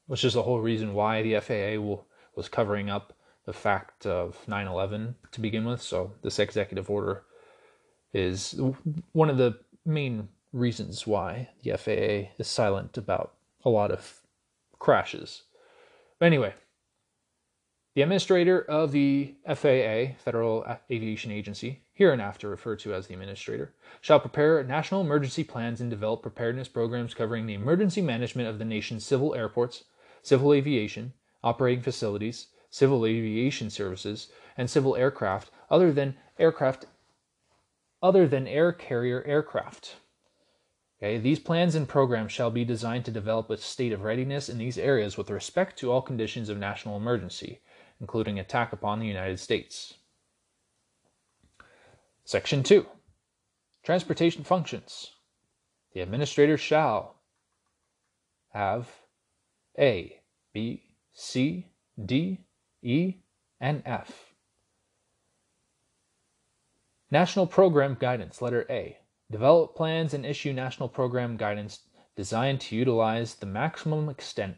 which 0.07 0.23
is 0.23 0.33
the 0.33 0.43
whole 0.43 0.59
reason 0.59 0.93
why 0.93 1.21
the 1.21 1.39
FAA 1.39 1.81
will, 1.81 2.05
was 2.35 2.49
covering 2.49 2.89
up 2.89 3.13
the 3.45 3.53
fact 3.53 4.05
of 4.05 4.37
9 4.47 4.67
11 4.67 5.15
to 5.31 5.41
begin 5.41 5.65
with. 5.65 5.81
So, 5.81 6.13
this 6.21 6.39
executive 6.39 6.89
order 6.89 7.23
is 8.13 8.59
one 9.11 9.29
of 9.29 9.37
the 9.37 9.59
main 9.85 10.29
reasons 10.51 11.05
why 11.05 11.49
the 11.63 11.77
FAA 11.77 12.31
is 12.39 12.47
silent 12.47 12.97
about 12.97 13.33
a 13.63 13.69
lot 13.69 13.91
of 13.91 14.21
crashes. 14.79 15.43
But 16.19 16.27
anyway, 16.27 16.53
the 17.93 18.01
administrator 18.01 18.61
of 18.61 18.91
the 18.91 19.35
FAA, 19.45 20.15
Federal 20.23 20.65
Aviation 20.91 21.31
Agency, 21.31 21.81
hereinafter 21.95 22.49
referred 22.49 22.77
to 22.77 22.93
as 22.93 23.07
the 23.07 23.13
administrator, 23.13 23.73
shall 24.01 24.19
prepare 24.19 24.63
national 24.63 25.01
emergency 25.01 25.43
plans 25.43 25.81
and 25.81 25.89
develop 25.89 26.21
preparedness 26.21 26.67
programs 26.67 27.13
covering 27.13 27.47
the 27.47 27.53
emergency 27.53 28.01
management 28.01 28.47
of 28.47 28.59
the 28.59 28.65
nation's 28.65 29.05
civil 29.05 29.33
airports, 29.33 29.85
civil 30.21 30.53
aviation, 30.53 31.13
operating 31.43 31.81
facilities, 31.81 32.47
civil 32.69 33.05
aviation 33.05 33.69
services, 33.69 34.27
and 34.57 34.69
civil 34.69 34.95
aircraft 34.95 35.49
other 35.69 35.91
than 35.91 36.15
aircraft 36.37 36.85
other 38.03 38.27
than 38.27 38.45
air 38.45 38.73
carrier 38.73 39.23
aircraft. 39.23 39.95
Okay, 40.99 41.17
these 41.17 41.39
plans 41.39 41.75
and 41.75 41.87
programs 41.87 42.31
shall 42.31 42.51
be 42.51 42.65
designed 42.65 43.05
to 43.05 43.11
develop 43.11 43.49
a 43.49 43.57
state 43.57 43.93
of 43.93 44.03
readiness 44.03 44.49
in 44.49 44.57
these 44.57 44.77
areas 44.77 45.17
with 45.17 45.29
respect 45.29 45.77
to 45.79 45.91
all 45.91 46.01
conditions 46.01 46.49
of 46.49 46.57
national 46.57 46.97
emergency, 46.97 47.61
including 48.01 48.37
attack 48.37 48.73
upon 48.73 48.99
the 48.99 49.07
United 49.07 49.39
States. 49.39 49.95
Section 52.27 52.63
2 52.63 52.87
Transportation 53.83 54.43
Functions. 54.43 55.11
The 55.93 56.01
administrator 56.01 56.57
shall 56.57 57.21
have 58.51 58.89
A, 59.77 60.21
B, 60.51 60.81
C, 61.13 61.67
D, 62.03 62.41
E, 62.81 63.17
and 63.61 63.83
F. 63.85 64.33
National 67.11 67.45
Program 67.45 67.95
Guidance, 67.99 68.41
letter 68.41 68.65
A. 68.71 68.97
Develop 69.29 69.75
plans 69.75 70.15
and 70.15 70.25
issue 70.25 70.51
national 70.51 70.89
program 70.89 71.37
guidance 71.37 71.81
designed 72.15 72.59
to 72.61 72.75
utilize 72.75 73.35
the 73.35 73.45
maximum 73.45 74.09
extent 74.09 74.55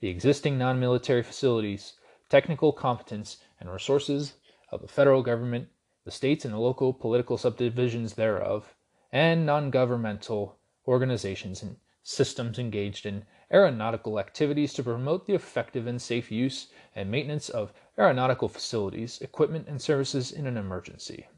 the 0.00 0.08
existing 0.08 0.58
non 0.58 0.78
military 0.78 1.22
facilities, 1.22 1.94
technical 2.28 2.74
competence, 2.74 3.38
and 3.58 3.72
resources 3.72 4.34
of 4.70 4.82
the 4.82 4.88
federal 4.88 5.22
government, 5.22 5.68
the 6.10 6.16
states 6.16 6.44
and 6.44 6.58
local 6.58 6.92
political 6.92 7.38
subdivisions 7.38 8.14
thereof, 8.14 8.74
and 9.12 9.46
non 9.46 9.70
governmental 9.70 10.58
organizations 10.88 11.62
and 11.62 11.76
systems 12.02 12.58
engaged 12.58 13.06
in 13.06 13.24
aeronautical 13.52 14.18
activities 14.18 14.72
to 14.72 14.82
promote 14.82 15.24
the 15.26 15.34
effective 15.34 15.86
and 15.86 16.02
safe 16.02 16.32
use 16.32 16.66
and 16.96 17.08
maintenance 17.08 17.48
of 17.48 17.72
aeronautical 17.96 18.48
facilities, 18.48 19.20
equipment, 19.20 19.68
and 19.68 19.80
services 19.80 20.32
in 20.32 20.48
an 20.48 20.56
emergency. 20.56 21.28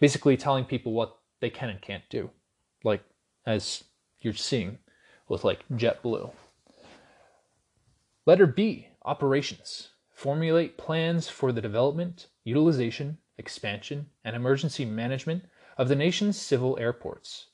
Basically, 0.00 0.36
telling 0.36 0.64
people 0.64 0.92
what 0.92 1.18
they 1.38 1.50
can 1.50 1.70
and 1.70 1.80
can't 1.80 2.08
do, 2.10 2.30
like 2.82 3.04
as 3.46 3.84
you're 4.20 4.34
seeing 4.34 4.78
with 5.28 5.44
like 5.44 5.64
JetBlue. 5.68 6.32
Letter 8.26 8.48
B 8.48 8.88
Operations. 9.04 9.89
Formulate 10.20 10.76
plans 10.76 11.30
for 11.30 11.50
the 11.50 11.62
development, 11.62 12.26
utilization, 12.44 13.16
expansion, 13.38 14.10
and 14.22 14.36
emergency 14.36 14.84
management 14.84 15.46
of 15.78 15.88
the 15.88 15.96
nation's 15.96 16.38
civil 16.38 16.78
airports, 16.78 17.46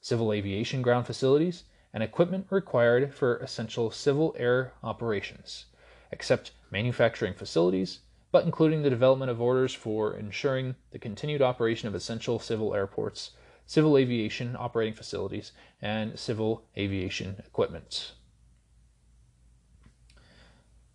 civil 0.00 0.32
aviation 0.32 0.80
ground 0.80 1.04
facilities, 1.04 1.64
and 1.92 2.02
equipment 2.02 2.46
required 2.48 3.12
for 3.12 3.36
essential 3.40 3.90
civil 3.90 4.34
air 4.38 4.72
operations, 4.82 5.66
except 6.10 6.52
manufacturing 6.70 7.34
facilities, 7.34 8.00
but 8.32 8.46
including 8.46 8.80
the 8.80 8.88
development 8.88 9.30
of 9.30 9.42
orders 9.42 9.74
for 9.74 10.16
ensuring 10.16 10.76
the 10.92 10.98
continued 10.98 11.42
operation 11.42 11.88
of 11.88 11.94
essential 11.94 12.38
civil 12.38 12.74
airports, 12.74 13.32
civil 13.66 13.98
aviation 13.98 14.56
operating 14.58 14.94
facilities, 14.94 15.52
and 15.82 16.18
civil 16.18 16.64
aviation 16.74 17.36
equipment. 17.46 18.12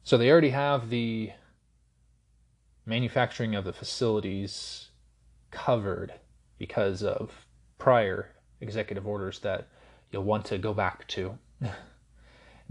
So 0.10 0.18
they 0.18 0.32
already 0.32 0.50
have 0.50 0.90
the 0.90 1.34
manufacturing 2.84 3.54
of 3.54 3.64
the 3.64 3.72
facilities 3.72 4.90
covered 5.52 6.14
because 6.58 7.04
of 7.04 7.46
prior 7.78 8.32
executive 8.60 9.06
orders 9.06 9.38
that 9.42 9.68
you'll 10.12 10.24
want 10.24 10.46
to 10.46 10.58
go 10.58 10.74
back 10.74 11.08
to. 11.10 11.38
and 11.62 11.72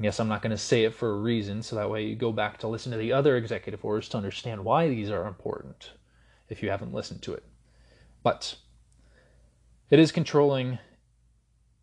yes, 0.01 0.19
I'm 0.19 0.27
not 0.27 0.43
going 0.43 0.51
to 0.51 0.59
say 0.59 0.83
it 0.83 0.95
for 0.95 1.11
a 1.11 1.21
reason, 1.21 1.63
so 1.63 1.77
that 1.77 1.89
way 1.89 2.07
you 2.07 2.17
go 2.17 2.33
back 2.33 2.59
to 2.59 2.67
listen 2.67 2.91
to 2.91 2.99
the 2.99 3.13
other 3.13 3.37
executive 3.37 3.85
orders 3.85 4.09
to 4.09 4.17
understand 4.17 4.65
why 4.65 4.89
these 4.89 5.09
are 5.09 5.25
important 5.25 5.93
if 6.49 6.61
you 6.61 6.71
haven't 6.71 6.93
listened 6.93 7.23
to 7.23 7.35
it. 7.35 7.45
But 8.25 8.57
it 9.91 10.01
is 10.01 10.11
controlling 10.11 10.81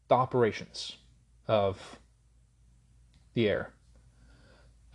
the 0.10 0.16
operations 0.16 0.98
of 1.48 1.98
the 3.36 3.48
air 3.48 3.72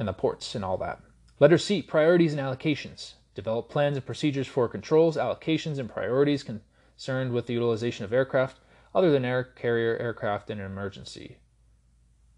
and 0.01 0.09
the 0.09 0.13
ports 0.13 0.55
and 0.57 0.65
all 0.65 0.79
that. 0.79 0.99
Letter 1.39 1.59
C 1.59 1.83
priorities 1.83 2.33
and 2.33 2.41
allocations. 2.41 3.13
Develop 3.35 3.69
plans 3.69 3.97
and 3.97 4.05
procedures 4.05 4.49
for 4.49 4.67
controls, 4.67 5.17
allocations, 5.17 5.79
and 5.79 5.89
priorities 5.89 6.43
concerned 6.43 7.33
with 7.33 7.47
the 7.47 7.53
utilization 7.53 8.05
of 8.05 8.13
aircraft 8.13 8.59
other 8.95 9.13
than 9.13 9.25
air 9.25 9.45
carrier 9.45 9.97
aircraft 9.99 10.51
in 10.51 10.59
an 10.59 10.67
emergency. 10.67 11.37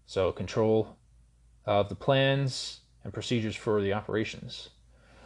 So, 0.05 0.31
control 0.31 0.97
of 1.65 1.89
the 1.89 1.95
plans 1.95 2.81
and 3.03 3.13
procedures 3.13 3.55
for 3.55 3.81
the 3.81 3.93
operations. 3.93 4.69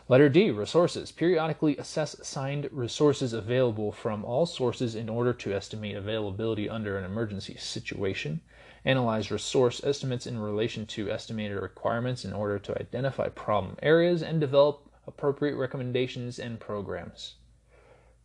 Letter 0.07 0.29
D 0.29 0.51
resources. 0.51 1.11
Periodically 1.11 1.75
assess 1.77 2.13
assigned 2.13 2.69
resources 2.71 3.33
available 3.33 3.91
from 3.91 4.23
all 4.23 4.45
sources 4.45 4.95
in 4.95 5.09
order 5.09 5.33
to 5.33 5.53
estimate 5.53 5.97
availability 5.97 6.69
under 6.69 6.97
an 6.97 7.03
emergency 7.03 7.57
situation. 7.57 8.41
Analyze 8.87 9.31
resource 9.31 9.83
estimates 9.83 10.25
in 10.25 10.39
relation 10.39 10.85
to 10.85 11.11
estimated 11.11 11.61
requirements 11.61 12.23
in 12.23 12.31
order 12.31 12.57
to 12.57 12.79
identify 12.79 13.27
problem 13.27 13.75
areas 13.83 14.23
and 14.23 14.39
develop 14.39 14.89
appropriate 15.05 15.57
recommendations 15.57 16.39
and 16.39 16.57
programs. 16.57 17.35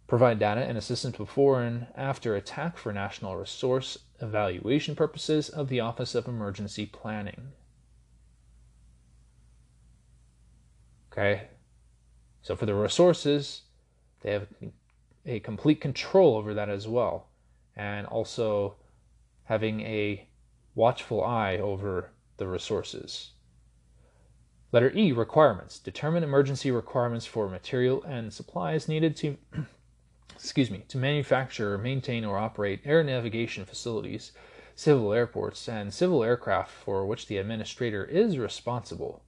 Provide 0.07 0.39
data 0.39 0.61
and 0.61 0.79
assistance 0.79 1.17
before 1.17 1.61
and 1.63 1.89
after 1.97 2.37
attack 2.37 2.79
for 2.79 2.93
national 2.93 3.35
resource 3.35 3.99
evaluation 4.21 4.95
purposes 4.95 5.49
of 5.49 5.69
the 5.69 5.81
Office 5.81 6.15
of 6.15 6.29
Emergency 6.29 6.87
Planning. 6.87 7.49
Okay, 11.11 11.49
so 12.41 12.55
for 12.55 12.67
the 12.67 12.75
resources, 12.77 13.63
they 14.21 14.31
have 14.31 14.47
a 15.27 15.41
complete 15.41 15.81
control 15.81 16.37
over 16.37 16.55
that 16.55 16.69
as 16.69 16.87
well, 16.87 17.31
and 17.75 18.07
also 18.07 18.77
having 19.43 19.81
a 19.81 20.29
watchful 20.75 21.23
eye 21.23 21.57
over 21.57 22.11
the 22.37 22.47
resources. 22.47 23.33
Letter 24.73 24.93
E 24.97 25.13
requirements. 25.13 25.79
Determine 25.79 26.25
emergency 26.25 26.71
requirements 26.71 27.27
for 27.27 27.49
material 27.49 28.03
and 28.05 28.33
supplies 28.33 28.89
needed 28.89 29.17
to 29.17 29.37
excuse 30.35 30.71
me, 30.71 30.85
to 30.89 30.99
manufacture, 30.99 31.79
maintain, 31.79 32.25
or 32.25 32.39
operate 32.39 32.81
air 32.85 33.05
navigation 33.05 33.65
facilities, 33.65 34.33
civil 34.75 35.13
airports, 35.13 35.69
and 35.69 35.95
civil 35.95 36.25
aircraft 36.25 36.71
for 36.71 37.07
which 37.07 37.27
the 37.27 37.37
administrator 37.37 38.05
is 38.05 38.39
responsible. 38.39 39.23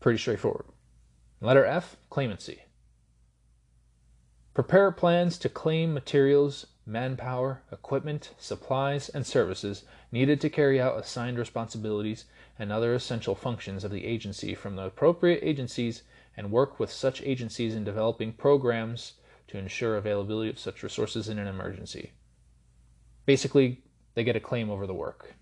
Pretty 0.00 0.18
straightforward. 0.18 0.66
Letter 1.40 1.64
F, 1.64 1.96
claimancy. 2.10 2.58
Prepare 4.52 4.92
plans 4.92 5.38
to 5.38 5.48
claim 5.48 5.94
materials, 5.94 6.66
manpower, 6.86 7.62
equipment, 7.72 8.32
supplies, 8.38 9.08
and 9.08 9.26
services 9.26 9.84
needed 10.12 10.40
to 10.40 10.50
carry 10.50 10.80
out 10.80 10.98
assigned 10.98 11.38
responsibilities 11.38 12.24
and 12.58 12.70
other 12.70 12.94
essential 12.94 13.34
functions 13.34 13.84
of 13.84 13.90
the 13.90 14.04
agency 14.04 14.54
from 14.54 14.76
the 14.76 14.84
appropriate 14.84 15.40
agencies 15.42 16.02
and 16.36 16.50
work 16.50 16.78
with 16.78 16.90
such 16.90 17.22
agencies 17.22 17.74
in 17.74 17.84
developing 17.84 18.32
programs 18.32 19.14
to 19.48 19.58
ensure 19.58 19.96
availability 19.96 20.50
of 20.50 20.58
such 20.58 20.82
resources 20.82 21.28
in 21.28 21.38
an 21.38 21.46
emergency. 21.46 22.12
Basically, 23.26 23.82
they 24.14 24.24
get 24.24 24.36
a 24.36 24.40
claim 24.40 24.70
over 24.70 24.86
the 24.86 24.94
work. 24.94 25.34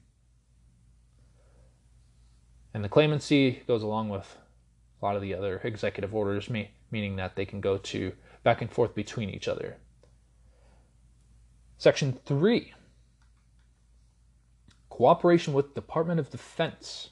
And 2.74 2.84
the 2.84 2.88
claimancy 2.88 3.66
goes 3.66 3.82
along 3.82 4.08
with 4.08 4.36
a 5.00 5.04
lot 5.04 5.16
of 5.16 5.22
the 5.22 5.34
other 5.34 5.60
executive 5.64 6.14
orders, 6.14 6.48
meaning 6.48 7.16
that 7.16 7.36
they 7.36 7.44
can 7.44 7.60
go 7.60 7.76
to 7.78 8.12
back 8.44 8.62
and 8.62 8.70
forth 8.70 8.94
between 8.94 9.28
each 9.28 9.48
other. 9.48 9.76
Section 11.82 12.20
3 12.24 12.74
Cooperation 14.88 15.52
with 15.52 15.74
Department 15.74 16.20
of 16.20 16.30
Defense. 16.30 17.10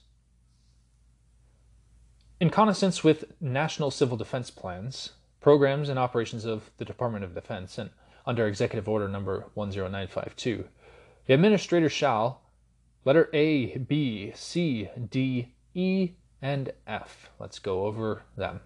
In 2.38 2.50
consonance 2.50 3.02
with 3.02 3.24
national 3.40 3.90
civil 3.90 4.16
defense 4.16 4.48
plans, 4.48 5.14
programs, 5.40 5.88
and 5.88 5.98
operations 5.98 6.44
of 6.44 6.70
the 6.76 6.84
Department 6.84 7.24
of 7.24 7.34
Defense, 7.34 7.78
and 7.78 7.90
under 8.24 8.46
Executive 8.46 8.88
Order 8.88 9.08
Number 9.08 9.46
10952, 9.56 10.68
the 11.26 11.34
Administrator 11.34 11.88
shall 11.88 12.40
letter 13.04 13.28
A, 13.32 13.76
B, 13.76 14.30
C, 14.36 14.88
D, 15.10 15.48
E, 15.74 16.12
and 16.40 16.72
F. 16.86 17.28
Let's 17.40 17.58
go 17.58 17.86
over 17.86 18.22
them. 18.36 18.60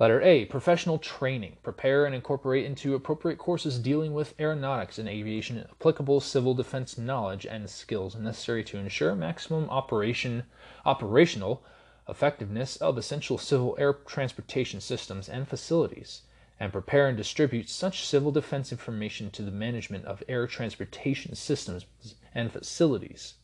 Letter 0.00 0.20
A, 0.22 0.44
professional 0.46 0.98
training. 0.98 1.56
Prepare 1.62 2.04
and 2.04 2.16
incorporate 2.16 2.64
into 2.64 2.96
appropriate 2.96 3.38
courses 3.38 3.78
dealing 3.78 4.12
with 4.12 4.34
aeronautics 4.40 4.98
and 4.98 5.08
aviation 5.08 5.64
applicable 5.70 6.20
civil 6.20 6.52
defense 6.52 6.98
knowledge 6.98 7.46
and 7.46 7.70
skills 7.70 8.16
necessary 8.16 8.64
to 8.64 8.76
ensure 8.76 9.14
maximum 9.14 9.70
operation 9.70 10.42
operational 10.84 11.62
effectiveness 12.08 12.74
of 12.78 12.98
essential 12.98 13.38
civil 13.38 13.76
air 13.78 13.92
transportation 13.92 14.80
systems 14.80 15.28
and 15.28 15.46
facilities, 15.46 16.22
and 16.58 16.72
prepare 16.72 17.06
and 17.06 17.16
distribute 17.16 17.68
such 17.68 18.04
civil 18.04 18.32
defense 18.32 18.72
information 18.72 19.30
to 19.30 19.42
the 19.42 19.52
management 19.52 20.04
of 20.06 20.24
air 20.28 20.48
transportation 20.48 21.36
systems 21.36 21.86
and 22.34 22.50
facilities, 22.50 23.34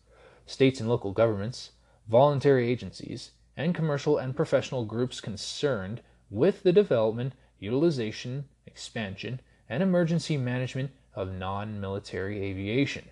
states 0.46 0.80
and 0.80 0.88
local 0.88 1.12
governments, 1.12 1.70
voluntary 2.08 2.68
agencies, 2.68 3.30
and 3.56 3.72
commercial 3.72 4.18
and 4.18 4.34
professional 4.34 4.84
groups 4.84 5.20
concerned 5.20 6.00
with 6.30 6.62
the 6.62 6.72
development, 6.72 7.34
utilization, 7.58 8.44
expansion, 8.66 9.40
and 9.68 9.82
emergency 9.82 10.36
management 10.36 10.90
of 11.14 11.32
non 11.32 11.80
military 11.80 12.42
aviation. 12.42 13.04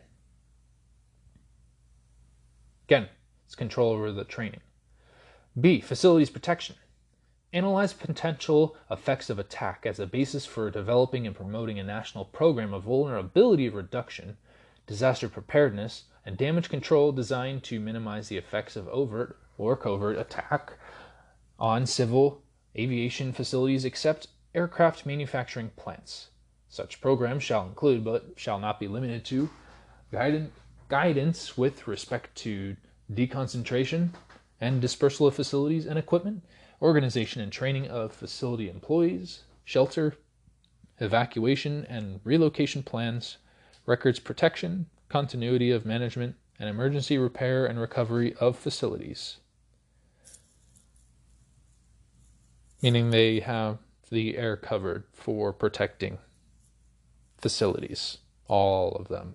Again, 2.87 3.09
it's 3.44 3.54
control 3.54 3.92
over 3.92 4.12
the 4.12 4.24
training. 4.24 4.61
B. 5.61 5.81
Facilities 5.81 6.31
protection. 6.31 6.76
Analyze 7.52 7.92
potential 7.92 8.76
effects 8.90 9.31
of 9.31 9.38
attack 9.38 9.85
as 9.85 9.98
a 9.98 10.07
basis 10.07 10.46
for 10.46 10.70
developing 10.70 11.26
and 11.26 11.35
promoting 11.35 11.78
a 11.78 11.85
national 11.85 12.26
program 12.26 12.72
of 12.74 12.85
vulnerability 12.85 13.68
reduction, 13.68 14.37
disaster 14.87 15.28
preparedness, 15.28 16.04
and 16.24 16.37
damage 16.37 16.68
control 16.68 17.11
designed 17.11 17.62
to 17.64 17.81
minimize 17.81 18.28
the 18.28 18.37
effects 18.37 18.76
of 18.76 18.87
overt 18.88 19.38
or 19.57 19.76
covert 19.76 20.18
attack 20.18 20.74
on 21.59 21.87
civil 21.87 22.42
aviation 22.76 23.33
facilities 23.33 23.85
except 23.85 24.28
aircraft 24.54 25.07
manufacturing 25.07 25.70
plants. 25.76 26.28
Such 26.68 27.00
programs 27.00 27.42
shall 27.42 27.66
include, 27.66 28.04
but 28.04 28.33
shall 28.37 28.59
not 28.59 28.78
be 28.78 28.88
limited 28.88 29.24
to, 29.26 29.50
guidance 30.88 31.57
with 31.57 31.87
respect 31.87 32.35
to 32.37 32.76
deconcentration 33.12 34.11
and 34.61 34.81
dispersal 34.81 35.26
of 35.26 35.35
facilities 35.35 35.87
and 35.87 35.98
equipment, 35.98 36.44
organization 36.83 37.40
and 37.40 37.52
training 37.52 37.88
of 37.88 38.12
facility 38.12 38.68
employees, 38.68 39.44
shelter, 39.64 40.16
evacuation 41.00 41.87
and 41.88 42.20
relocation 42.24 42.83
plans, 42.83 43.38
records 43.87 44.18
protection, 44.18 44.87
continuity 45.09 45.70
of 45.70 45.87
management, 45.87 46.37
and 46.59 46.68
emergency 46.68 47.16
repair 47.16 47.64
and 47.64 47.81
recovery 47.81 48.35
of 48.35 48.59
facilities. 48.59 49.38
Meaning 52.82 53.10
they 53.10 53.40
have 53.40 53.78
the 54.10 54.36
air 54.36 54.56
covered 54.56 55.04
for 55.12 55.52
protecting 55.52 56.18
facilities, 57.36 58.18
all 58.46 58.92
of 58.92 59.08
them. 59.08 59.34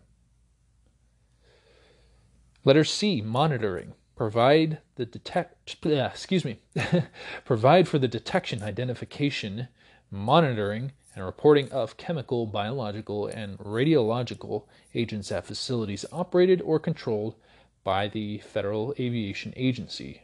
Letter 2.65 2.84
C, 2.84 3.21
monitoring. 3.21 3.93
Provide 4.15 4.79
the 4.95 5.06
detect 5.06 5.75
excuse 5.86 6.45
me. 6.45 6.60
provide 7.45 7.88
for 7.88 7.99
the 7.99 8.08
detection, 8.08 8.63
identification, 8.63 9.67
monitoring, 10.10 10.93
and 11.15 11.25
reporting 11.25 11.71
of 11.71 11.97
chemical, 11.97 12.45
biological, 12.45 13.27
and 13.27 13.58
radiological 13.58 14.65
agents 14.93 15.32
at 15.32 15.45
facilities 15.45 16.06
operated 16.12 16.62
or 16.62 16.79
controlled 16.79 17.36
by 17.84 18.08
the 18.08 18.38
Federal 18.39 18.93
Aviation 18.97 19.53
Agency. 19.56 20.23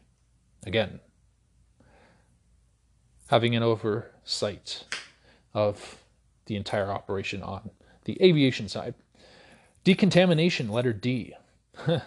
Again, 0.65 0.99
having 3.30 3.56
an 3.56 3.63
oversight 3.63 4.86
of 5.54 5.98
the 6.46 6.56
entire 6.56 6.89
operation 6.89 7.44
on 7.44 7.70
the 8.06 8.22
aviation 8.24 8.68
side. 8.68 8.96
Decontamination, 9.84 10.68
letter 10.70 10.94
D. 10.94 11.36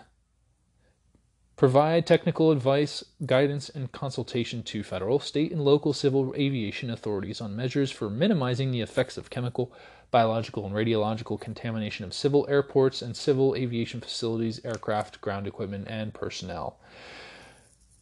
Provide 1.57 2.09
technical 2.09 2.51
advice, 2.51 3.05
guidance, 3.25 3.69
and 3.69 3.93
consultation 3.93 4.65
to 4.65 4.83
federal, 4.83 5.21
state, 5.21 5.53
and 5.53 5.65
local 5.65 5.93
civil 5.93 6.35
aviation 6.37 6.91
authorities 6.91 7.41
on 7.41 7.55
measures 7.55 7.93
for 7.93 8.11
minimizing 8.11 8.73
the 8.73 8.81
effects 8.81 9.17
of 9.17 9.31
chemical, 9.31 9.73
biological, 10.11 10.67
and 10.67 10.75
radiological 10.75 11.41
contamination 11.41 12.05
of 12.05 12.13
civil 12.13 12.45
airports 12.49 13.01
and 13.01 13.17
civil 13.17 13.55
aviation 13.55 14.01
facilities, 14.01 14.61
aircraft, 14.65 15.21
ground 15.21 15.47
equipment, 15.47 15.87
and 15.89 16.13
personnel. 16.13 16.81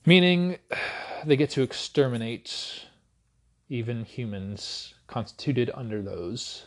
Meaning, 0.06 0.56
they 1.26 1.36
get 1.36 1.50
to 1.50 1.60
exterminate 1.60 2.86
even 3.70 4.04
humans 4.04 4.94
constituted 5.06 5.70
under 5.74 6.02
those 6.02 6.66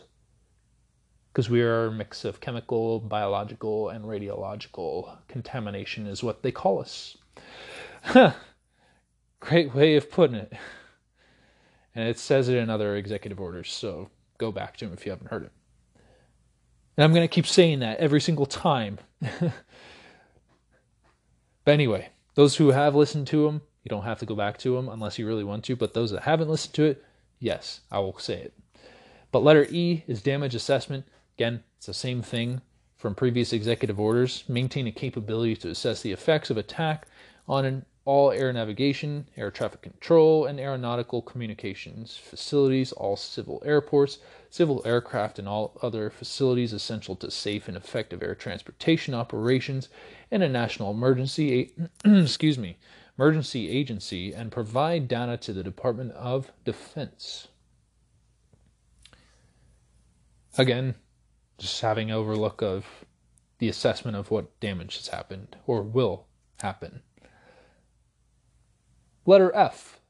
because 1.30 1.50
we 1.50 1.60
are 1.60 1.86
a 1.86 1.92
mix 1.92 2.24
of 2.24 2.40
chemical, 2.40 3.00
biological, 3.00 3.88
and 3.88 4.04
radiological 4.04 5.18
contamination, 5.26 6.06
is 6.06 6.22
what 6.22 6.42
they 6.42 6.52
call 6.52 6.80
us. 6.80 7.16
Great 9.40 9.74
way 9.74 9.96
of 9.96 10.10
putting 10.10 10.36
it. 10.36 10.52
And 11.92 12.08
it 12.08 12.20
says 12.20 12.48
it 12.48 12.56
in 12.56 12.70
other 12.70 12.94
executive 12.94 13.40
orders, 13.40 13.70
so 13.70 14.10
go 14.38 14.52
back 14.52 14.76
to 14.76 14.84
them 14.84 14.94
if 14.94 15.04
you 15.04 15.10
haven't 15.10 15.30
heard 15.30 15.42
it. 15.42 15.52
And 16.96 17.02
I'm 17.04 17.12
going 17.12 17.26
to 17.26 17.34
keep 17.34 17.48
saying 17.48 17.80
that 17.80 17.98
every 17.98 18.20
single 18.20 18.46
time. 18.46 18.98
but 19.20 19.52
anyway, 21.66 22.10
those 22.36 22.56
who 22.56 22.70
have 22.70 22.94
listened 22.94 23.26
to 23.28 23.46
them, 23.46 23.62
you 23.84 23.90
don't 23.90 24.04
have 24.04 24.18
to 24.18 24.26
go 24.26 24.34
back 24.34 24.58
to 24.58 24.74
them 24.74 24.88
unless 24.88 25.18
you 25.18 25.26
really 25.26 25.44
want 25.44 25.64
to. 25.64 25.76
But 25.76 25.94
those 25.94 26.10
that 26.10 26.22
haven't 26.22 26.48
listened 26.48 26.74
to 26.74 26.84
it, 26.84 27.04
yes, 27.38 27.80
I 27.92 27.98
will 27.98 28.18
say 28.18 28.34
it. 28.34 28.54
But 29.30 29.42
letter 29.42 29.66
E 29.70 30.04
is 30.06 30.22
damage 30.22 30.54
assessment. 30.54 31.04
Again, 31.36 31.62
it's 31.76 31.86
the 31.86 31.94
same 31.94 32.22
thing 32.22 32.62
from 32.96 33.14
previous 33.14 33.52
executive 33.52 34.00
orders. 34.00 34.44
Maintain 34.48 34.86
a 34.86 34.92
capability 34.92 35.54
to 35.56 35.70
assess 35.70 36.00
the 36.00 36.12
effects 36.12 36.50
of 36.50 36.56
attack 36.56 37.06
on 37.46 37.66
an 37.66 37.84
all 38.06 38.30
air 38.30 38.52
navigation, 38.52 39.26
air 39.36 39.50
traffic 39.50 39.82
control, 39.82 40.44
and 40.44 40.60
aeronautical 40.60 41.22
communications 41.22 42.16
facilities, 42.16 42.92
all 42.92 43.16
civil 43.16 43.62
airports, 43.64 44.18
civil 44.50 44.82
aircraft, 44.84 45.38
and 45.38 45.48
all 45.48 45.78
other 45.82 46.10
facilities 46.10 46.72
essential 46.72 47.16
to 47.16 47.30
safe 47.30 47.66
and 47.66 47.76
effective 47.76 48.22
air 48.22 48.34
transportation 48.34 49.14
operations 49.14 49.88
in 50.30 50.42
a 50.42 50.48
national 50.48 50.90
emergency, 50.90 51.72
excuse 52.04 52.58
me, 52.58 52.76
emergency 53.18 53.68
agency 53.70 54.32
and 54.32 54.50
provide 54.50 55.08
data 55.08 55.36
to 55.36 55.52
the 55.52 55.62
Department 55.62 56.12
of 56.12 56.50
Defense. 56.64 57.48
Again, 60.58 60.94
just 61.58 61.80
having 61.80 62.10
overlook 62.10 62.62
of 62.62 63.04
the 63.58 63.68
assessment 63.68 64.16
of 64.16 64.30
what 64.30 64.58
damage 64.60 64.96
has 64.96 65.08
happened 65.08 65.56
or 65.66 65.82
will 65.82 66.26
happen. 66.60 67.02
Letter 69.26 69.54
F 69.54 70.00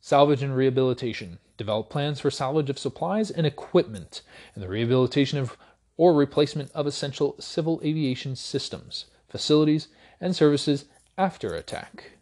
Salvage 0.00 0.42
and 0.42 0.56
rehabilitation. 0.56 1.38
Develop 1.56 1.90
plans 1.90 2.20
for 2.20 2.30
salvage 2.30 2.70
of 2.70 2.78
supplies 2.78 3.30
and 3.30 3.44
equipment 3.46 4.22
and 4.54 4.62
the 4.62 4.68
rehabilitation 4.68 5.38
of 5.38 5.56
or 5.96 6.14
replacement 6.14 6.70
of 6.72 6.86
essential 6.86 7.34
civil 7.40 7.80
aviation 7.82 8.36
systems, 8.36 9.06
facilities, 9.28 9.88
and 10.20 10.36
services 10.36 10.84
after 11.18 11.54
attack 11.54 12.15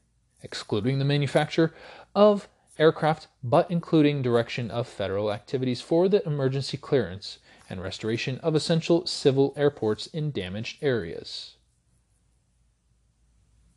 excluding 0.45 0.99
the 0.99 1.05
manufacture 1.05 1.75
of 2.15 2.49
aircraft, 2.79 3.29
but 3.43 3.71
including 3.71 4.23
direction 4.23 4.71
of 4.71 4.87
federal 4.87 5.33
activities 5.33 5.81
for 5.81 6.09
the 6.09 6.25
emergency 6.27 6.77
clearance 6.77 7.39
and 7.69 7.83
restoration 7.83 8.39
of 8.39 8.55
essential 8.55 9.07
civil 9.07 9.55
airports 9.57 10.07
in 10.09 10.31
damaged 10.31 10.83
areas. 10.83 11.57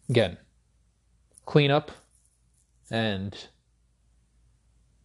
Again, 0.10 0.38
clean 1.46 1.72
up 1.72 1.92
and 2.90 3.48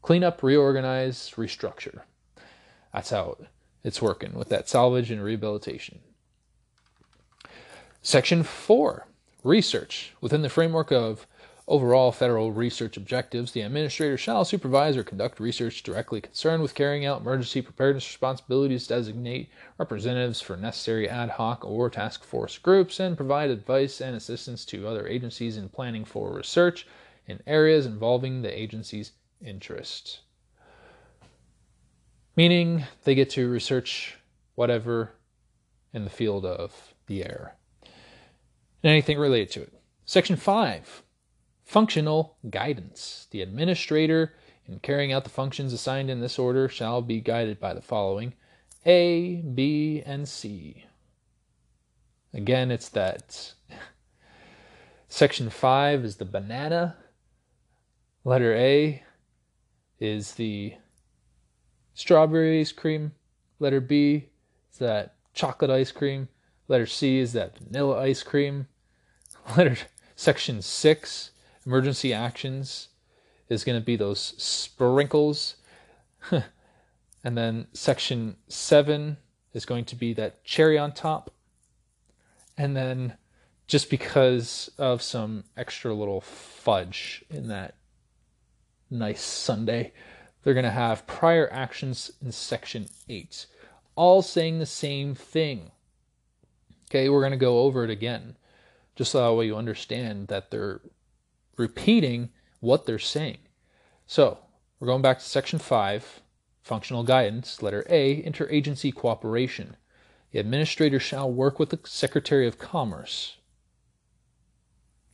clean 0.01 0.25
up, 0.25 0.43
reorganize, 0.43 1.33
restructure. 1.37 2.03
That's 2.93 3.11
how 3.11 3.39
it's 3.83 4.03
working 4.03 4.35
with 4.35 4.49
that 4.51 4.69
salvage 4.69 5.11
and 5.11 5.23
rehabilitation. 5.23 6.01
Section 8.03 8.43
4 8.43 9.07
Research. 9.45 10.13
Within 10.21 10.43
the 10.43 10.49
framework 10.49 10.93
of 10.93 11.27
overall 11.73 12.13
federal 12.13 12.53
research 12.53 12.99
objectives, 12.99 13.53
the 13.53 13.63
administrator 13.63 14.19
shall 14.19 14.45
supervise 14.45 14.95
or 14.95 15.03
conduct 15.03 15.41
research 15.41 15.83
directly 15.83 16.21
concerned 16.21 16.63
with 16.63 16.75
carrying 16.75 17.07
out 17.07 17.23
emergency 17.23 17.63
preparedness 17.63 18.07
responsibilities, 18.07 18.87
designate 18.87 19.49
representatives 19.79 20.39
for 20.43 20.55
necessary 20.55 21.09
ad 21.09 21.31
hoc 21.31 21.65
or 21.65 21.89
task 21.89 22.25
force 22.25 22.59
groups, 22.59 23.01
and 23.01 23.17
provide 23.17 23.49
advice 23.49 24.03
and 24.03 24.15
assistance 24.15 24.67
to 24.67 24.87
other 24.87 25.07
agencies 25.07 25.57
in 25.57 25.71
planning 25.71 26.05
for 26.05 26.35
research 26.35 26.87
in 27.27 27.41
areas 27.47 27.87
involving 27.87 28.43
the 28.43 28.61
agency's 28.61 29.13
interest. 29.41 30.21
Meaning 32.37 32.85
they 33.05 33.15
get 33.15 33.31
to 33.31 33.49
research 33.49 34.19
whatever 34.57 35.13
in 35.95 36.05
the 36.05 36.11
field 36.11 36.45
of 36.45 36.93
the 37.07 37.25
air 37.25 37.57
and 37.83 38.91
anything 38.91 39.19
related 39.19 39.51
to 39.53 39.63
it. 39.63 39.73
Section 40.05 40.37
5 40.37 41.03
Functional 41.73 42.37
guidance. 42.51 43.29
The 43.31 43.41
administrator, 43.41 44.35
in 44.69 44.81
carrying 44.81 45.11
out 45.11 45.25
the 45.25 45.31
functions 45.31 45.73
assigned 45.73 46.11
in 46.11 46.21
this 46.21 46.39
order, 46.39 46.69
shall 46.69 47.01
be 47.01 47.19
guided 47.19 47.59
by 47.59 47.73
the 47.73 47.81
following 47.81 48.35
A, 48.85 49.37
B, 49.37 50.03
and 50.05 50.29
C. 50.29 50.85
Again, 52.35 52.71
it's 52.71 52.91
that. 52.91 53.55
Section 55.09 55.49
5 55.49 56.05
is 56.05 56.17
the 56.17 56.27
banana. 56.27 56.99
Letter 58.23 58.55
A 58.55 59.03
is 59.99 60.33
the 60.33 60.75
strawberry 61.95 62.61
ice 62.61 62.73
cream. 62.73 63.13
Letter 63.61 63.81
B 63.81 64.29
is 64.71 64.77
that 64.77 65.15
chocolate 65.33 65.71
ice 65.71 65.91
cream. 65.91 66.29
Letter 66.69 66.85
C 66.85 67.19
is 67.19 67.33
that 67.33 67.57
vanilla 67.57 67.99
ice 67.99 68.23
cream. 68.23 68.67
Letter 69.57 69.79
section 70.15 70.61
6 70.61 71.31
Emergency 71.67 72.13
actions 72.13 72.89
is 73.49 73.65
going 73.65 73.79
to 73.79 73.85
be 73.85 73.97
those 73.97 74.35
sprinkles. 74.39 75.57
and 77.25 77.37
then 77.39 77.67
section 77.73 78.37
seven 78.49 79.19
is 79.53 79.65
going 79.65 79.85
to 79.85 79.97
be 79.97 80.13
that 80.15 80.45
cherry 80.45 80.79
on 80.79 80.93
top. 80.93 81.31
And 82.57 82.77
then 82.77 83.17
just 83.67 83.91
because 83.91 84.71
of 84.79 85.03
some 85.03 85.45
extra 85.57 85.95
little 85.95 86.21
fudge 86.21 87.25
in 87.31 87.49
that 87.49 87.77
nice 88.91 89.23
sundae, 89.23 89.93
they're 90.43 90.55
going 90.55 90.65
to 90.65 90.71
have 90.71 91.07
prior 91.07 91.49
actions 91.53 92.11
in 92.21 92.33
section 92.33 92.89
eight, 93.09 93.47
all 93.95 94.23
saying 94.23 94.59
the 94.59 94.67
same 94.67 95.15
thing. 95.15 95.71
Okay, 96.91 97.09
we're 97.09 97.21
going 97.21 97.33
to 97.33 97.39
go 97.39 97.61
over 97.61 97.85
it 97.85 97.91
again, 97.91 98.37
just 98.97 99.13
so 99.13 99.21
that 99.21 99.35
way 99.35 99.47
you 99.47 99.57
understand 99.57 100.29
that 100.29 100.51
they're 100.51 100.81
repeating 101.57 102.31
what 102.61 102.87
they're 102.87 102.99
saying. 102.99 103.39
So, 104.07 104.39
we're 104.79 104.89
going 104.89 105.03
back 105.03 105.19
to 105.19 105.25
section 105.25 105.59
5, 105.59 106.23
functional 106.63 107.05
guidance, 107.05 107.63
letter 107.63 107.85
A, 107.89 108.23
interagency 108.23 108.95
cooperation. 108.95 109.77
The 110.31 110.39
administrator 110.39 110.99
shall 110.99 111.31
work 111.31 111.59
with 111.59 111.71
the 111.71 111.81
Secretary 111.85 112.47
of 112.47 112.59
Commerce, 112.59 113.37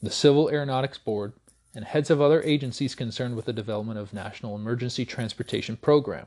the 0.01 0.11
Civil 0.11 0.49
Aeronautics 0.49 0.99
Board, 0.99 1.33
and 1.75 1.85
heads 1.85 2.11
of 2.11 2.21
other 2.21 2.43
agencies 2.43 2.95
concerned 2.95 3.37
with 3.37 3.45
the 3.45 3.53
development 3.53 3.99
of 3.99 4.15
National 4.15 4.55
Emergency 4.55 5.05
Transportation 5.05 5.77
Program. 5.77 6.27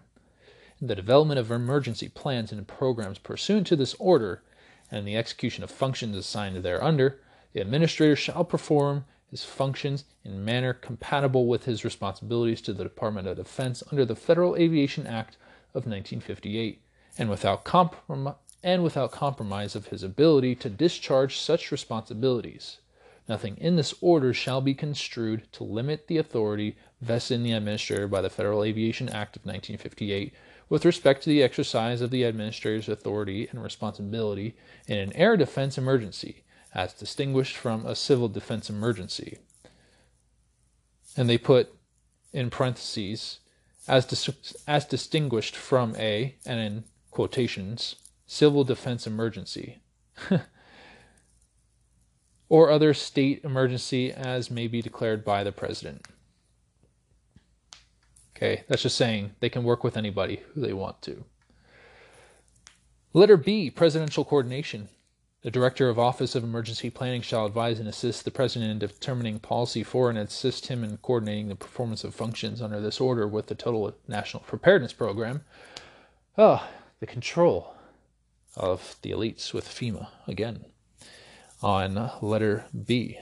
In 0.80 0.88
the 0.88 0.96
development 0.96 1.40
of 1.40 1.52
emergency 1.52 2.10
plans 2.10 2.52
and 2.52 2.68
programs 2.68 3.18
pursuant 3.18 3.68
to 3.68 3.76
this 3.76 3.94
order, 3.96 4.44
and 4.90 5.08
the 5.08 5.16
execution 5.16 5.64
of 5.64 5.72
functions 5.72 6.16
assigned 6.16 6.62
thereunder, 6.64 7.20
the 7.54 7.62
administrator 7.62 8.16
shall 8.16 8.44
perform 8.44 9.06
his 9.32 9.46
functions 9.46 10.04
in 10.26 10.44
manner 10.44 10.74
compatible 10.74 11.48
with 11.48 11.64
his 11.64 11.86
responsibilities 11.86 12.62
to 12.62 12.74
the 12.74 12.84
Department 12.84 13.28
of 13.28 13.38
Defense 13.38 13.82
under 13.90 14.06
the 14.06 14.16
Federal 14.16 14.58
Aviation 14.58 15.08
Act 15.08 15.38
of 15.74 15.88
1958, 15.88 16.82
and 17.18 17.30
without, 17.30 17.64
comprom- 17.64 18.36
and 18.62 18.84
without 18.84 19.14
compromise 19.14 19.74
of 19.74 19.88
his 19.88 20.04
ability 20.04 20.54
to 20.56 20.70
discharge 20.70 21.40
such 21.40 21.72
responsibilities. 21.72 22.80
Nothing 23.30 23.56
in 23.58 23.78
this 23.78 23.94
order 24.02 24.34
shall 24.34 24.60
be 24.60 24.74
construed 24.74 25.50
to 25.54 25.64
limit 25.64 26.08
the 26.08 26.18
authority 26.18 26.76
vested 27.00 27.36
in 27.36 27.44
the 27.44 27.54
administrator 27.54 28.10
by 28.10 28.22
the 28.22 28.30
Federal 28.30 28.66
Aviation 28.66 29.08
Act 29.08 29.38
of 29.38 29.46
1958 29.46 30.34
with 30.68 30.84
respect 30.84 31.24
to 31.24 31.30
the 31.30 31.42
exercise 31.42 32.02
of 32.02 32.12
the 32.12 32.24
administrator's 32.24 32.90
authority 32.90 33.48
and 33.50 33.64
responsibility 33.64 34.56
in 34.88 34.98
an 34.98 35.14
air 35.14 35.38
defense 35.38 35.78
emergency 35.78 36.44
as 36.74 36.94
distinguished 36.94 37.58
from 37.58 37.86
a 37.86 37.96
civil 37.96 38.30
defense 38.30 38.70
emergency. 38.70 39.38
And 41.18 41.30
they 41.30 41.38
put 41.38 41.74
in 42.32 42.50
parentheses, 42.50 43.40
as, 43.88 44.06
dis- 44.06 44.56
as 44.68 44.86
distinguished 44.86 45.56
from 45.56 45.96
a, 45.98 46.36
and 46.46 46.60
in 46.60 46.84
quotations, 47.10 47.96
civil 48.26 48.64
defense 48.64 49.06
emergency. 49.06 49.80
or 52.50 52.70
other 52.70 52.94
state 52.94 53.44
emergency 53.46 54.12
as 54.12 54.52
may 54.52 54.68
be 54.68 54.82
declared 54.82 55.24
by 55.24 55.42
the 55.42 55.54
president. 55.54 56.06
Okay, 58.36 58.64
that's 58.68 58.82
just 58.82 58.98
saying 58.98 59.32
they 59.40 59.50
can 59.50 59.64
work 59.64 59.84
with 59.84 59.96
anybody 59.96 60.42
who 60.54 60.62
they 60.62 60.74
want 60.74 61.02
to. 61.04 61.24
Letter 63.14 63.38
B, 63.38 63.70
presidential 63.70 64.26
coordination. 64.26 64.90
The 65.44 65.50
Director 65.50 65.90
of 65.90 65.98
Office 65.98 66.36
of 66.36 66.44
Emergency 66.44 66.92
Planning 66.92 67.24
shall 67.24 67.48
advise 67.48 67.80
and 67.80 67.90
assist 67.90 68.26
the 68.26 68.32
President 68.32 68.70
in 68.70 68.78
determining 68.78 69.40
policy 69.40 69.82
for 69.82 70.08
and 70.08 70.20
assist 70.20 70.68
him 70.68 70.84
in 70.84 70.98
coordinating 70.98 71.48
the 71.48 71.56
performance 71.56 72.04
of 72.04 72.14
functions 72.14 72.62
under 72.62 72.80
this 72.80 73.02
order 73.02 73.28
with 73.28 73.48
the 73.48 73.56
Total 73.56 73.96
National 74.08 74.44
Preparedness 74.44 74.94
Program. 74.94 75.42
Oh, 76.38 76.70
the 77.00 77.08
control 77.08 77.74
of 78.56 78.98
the 79.02 79.10
elites 79.10 79.52
with 79.52 79.68
FEMA 79.68 80.10
again. 80.28 80.66
On 81.64 82.12
letter 82.22 82.66
B, 82.86 83.18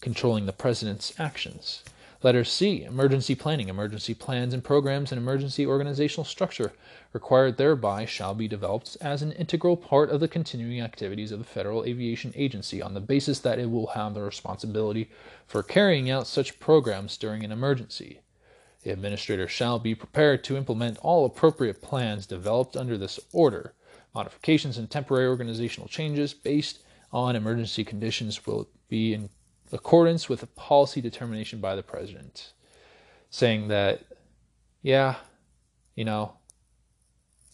controlling 0.00 0.46
the 0.46 0.52
President's 0.52 1.12
actions. 1.20 1.84
Letter 2.22 2.44
C, 2.44 2.84
emergency 2.84 3.34
planning. 3.34 3.70
Emergency 3.70 4.12
plans 4.12 4.52
and 4.52 4.62
programs 4.62 5.10
and 5.10 5.18
emergency 5.18 5.66
organizational 5.66 6.26
structure 6.26 6.74
required 7.14 7.56
thereby 7.56 8.04
shall 8.04 8.34
be 8.34 8.46
developed 8.46 8.94
as 9.00 9.22
an 9.22 9.32
integral 9.32 9.74
part 9.74 10.10
of 10.10 10.20
the 10.20 10.28
continuing 10.28 10.82
activities 10.82 11.32
of 11.32 11.38
the 11.38 11.46
Federal 11.46 11.82
Aviation 11.82 12.34
Agency 12.36 12.82
on 12.82 12.92
the 12.92 13.00
basis 13.00 13.38
that 13.40 13.58
it 13.58 13.70
will 13.70 13.86
have 13.86 14.12
the 14.12 14.20
responsibility 14.20 15.10
for 15.46 15.62
carrying 15.62 16.10
out 16.10 16.26
such 16.26 16.60
programs 16.60 17.16
during 17.16 17.42
an 17.42 17.52
emergency. 17.52 18.20
The 18.82 18.90
administrator 18.90 19.48
shall 19.48 19.78
be 19.78 19.94
prepared 19.94 20.44
to 20.44 20.58
implement 20.58 20.98
all 20.98 21.24
appropriate 21.24 21.80
plans 21.80 22.26
developed 22.26 22.76
under 22.76 22.98
this 22.98 23.18
order. 23.32 23.72
Modifications 24.14 24.76
and 24.76 24.90
temporary 24.90 25.26
organizational 25.26 25.88
changes 25.88 26.34
based 26.34 26.80
on 27.12 27.34
emergency 27.34 27.82
conditions 27.82 28.46
will 28.46 28.68
be 28.90 29.14
in 29.14 29.30
accordance 29.72 30.28
with 30.28 30.42
a 30.42 30.46
policy 30.46 31.00
determination 31.00 31.60
by 31.60 31.74
the 31.74 31.82
president, 31.82 32.52
saying 33.30 33.68
that, 33.68 34.02
yeah, 34.82 35.16
you 35.94 36.04
know, 36.04 36.34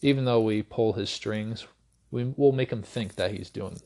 even 0.01 0.25
though 0.25 0.41
we 0.41 0.61
pull 0.61 0.93
his 0.93 1.09
strings, 1.09 1.65
we 2.11 2.33
will 2.37 2.51
make 2.51 2.71
him 2.71 2.81
think 2.81 3.15
that 3.15 3.31
he's 3.31 3.49
doing 3.49 3.81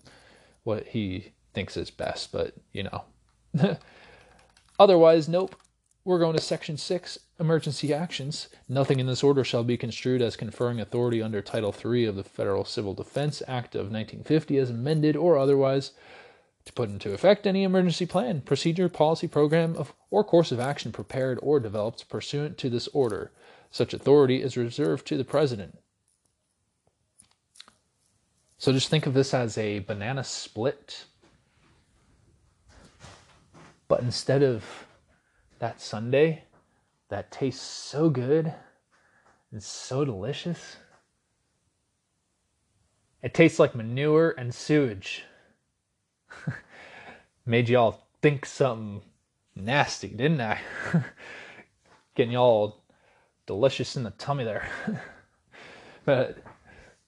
what 0.64 0.88
he 0.88 1.34
thinks 1.54 1.76
is 1.76 1.90
best, 1.90 2.32
but 2.32 2.54
you 2.72 2.84
know. 2.84 3.04
Otherwise, 4.80 5.28
nope. 5.28 5.56
We're 6.04 6.18
going 6.18 6.36
to 6.36 6.42
section 6.42 6.78
6, 6.78 7.20
emergency 7.40 7.94
actions. 7.94 8.50
Nothing 8.68 9.00
in 9.00 9.06
this 9.06 9.22
order 9.22 9.44
shall 9.44 9.64
be 9.64 9.78
construed 9.78 10.20
as 10.20 10.36
conferring 10.36 10.80
authority 10.80 11.22
under 11.22 11.44
Title 11.44 11.76
III 11.86 12.06
of 12.06 12.16
the 12.16 12.24
Federal 12.24 12.66
Civil 12.66 12.96
Defense 12.96 13.44
Act 13.48 13.76
of 13.76 13.92
1950 13.92 14.58
as 14.58 14.72
amended 14.72 15.16
or 15.16 15.38
otherwise 15.38 15.92
to 16.66 16.74
put 16.74 16.90
into 16.90 17.14
effect 17.14 17.48
any 17.48 17.64
emergency 17.64 18.06
plan, 18.06 18.42
procedure, 18.42 18.90
policy, 18.90 19.28
program, 19.28 19.76
of, 19.76 19.94
or 20.10 20.24
course 20.24 20.52
of 20.52 20.60
action 20.60 20.92
prepared 20.92 21.40
or 21.42 21.60
developed 21.60 22.08
pursuant 22.10 22.58
to 22.60 22.70
this 22.70 22.88
order. 22.90 23.32
Such 23.72 23.94
authority 23.94 24.42
is 24.42 24.58
reserved 24.58 25.08
to 25.08 25.18
the 25.18 25.24
President. 25.24 25.80
So 28.58 28.72
just 28.72 28.90
think 28.90 29.08
of 29.08 29.16
this 29.16 29.34
as 29.34 29.58
a 29.58 29.80
banana 29.80 30.24
split. 30.24 31.06
But 33.88 34.02
instead 34.02 34.44
of 34.44 34.64
that 35.60 35.82
sundae 35.82 36.44
that 37.10 37.32
tastes 37.32 37.62
so 37.62 38.10
good 38.10 38.54
and 39.52 39.64
so 39.64 40.06
delicious, 40.06 40.78
it 43.24 43.34
tastes 43.34 43.60
like 43.60 43.74
manure 43.74 44.36
and 44.38 44.54
sewage. 44.54 45.24
Made 47.46 47.70
y'all 47.70 48.00
think 48.22 48.46
something 48.46 49.02
nasty, 49.56 50.10
didn't 50.10 50.42
I? 50.42 50.60
Getting 52.16 52.34
y'all 52.34 52.84
delicious 53.48 53.96
in 53.96 54.04
the 54.04 54.12
tummy 54.12 54.44
there. 54.44 54.70
but 56.06 56.38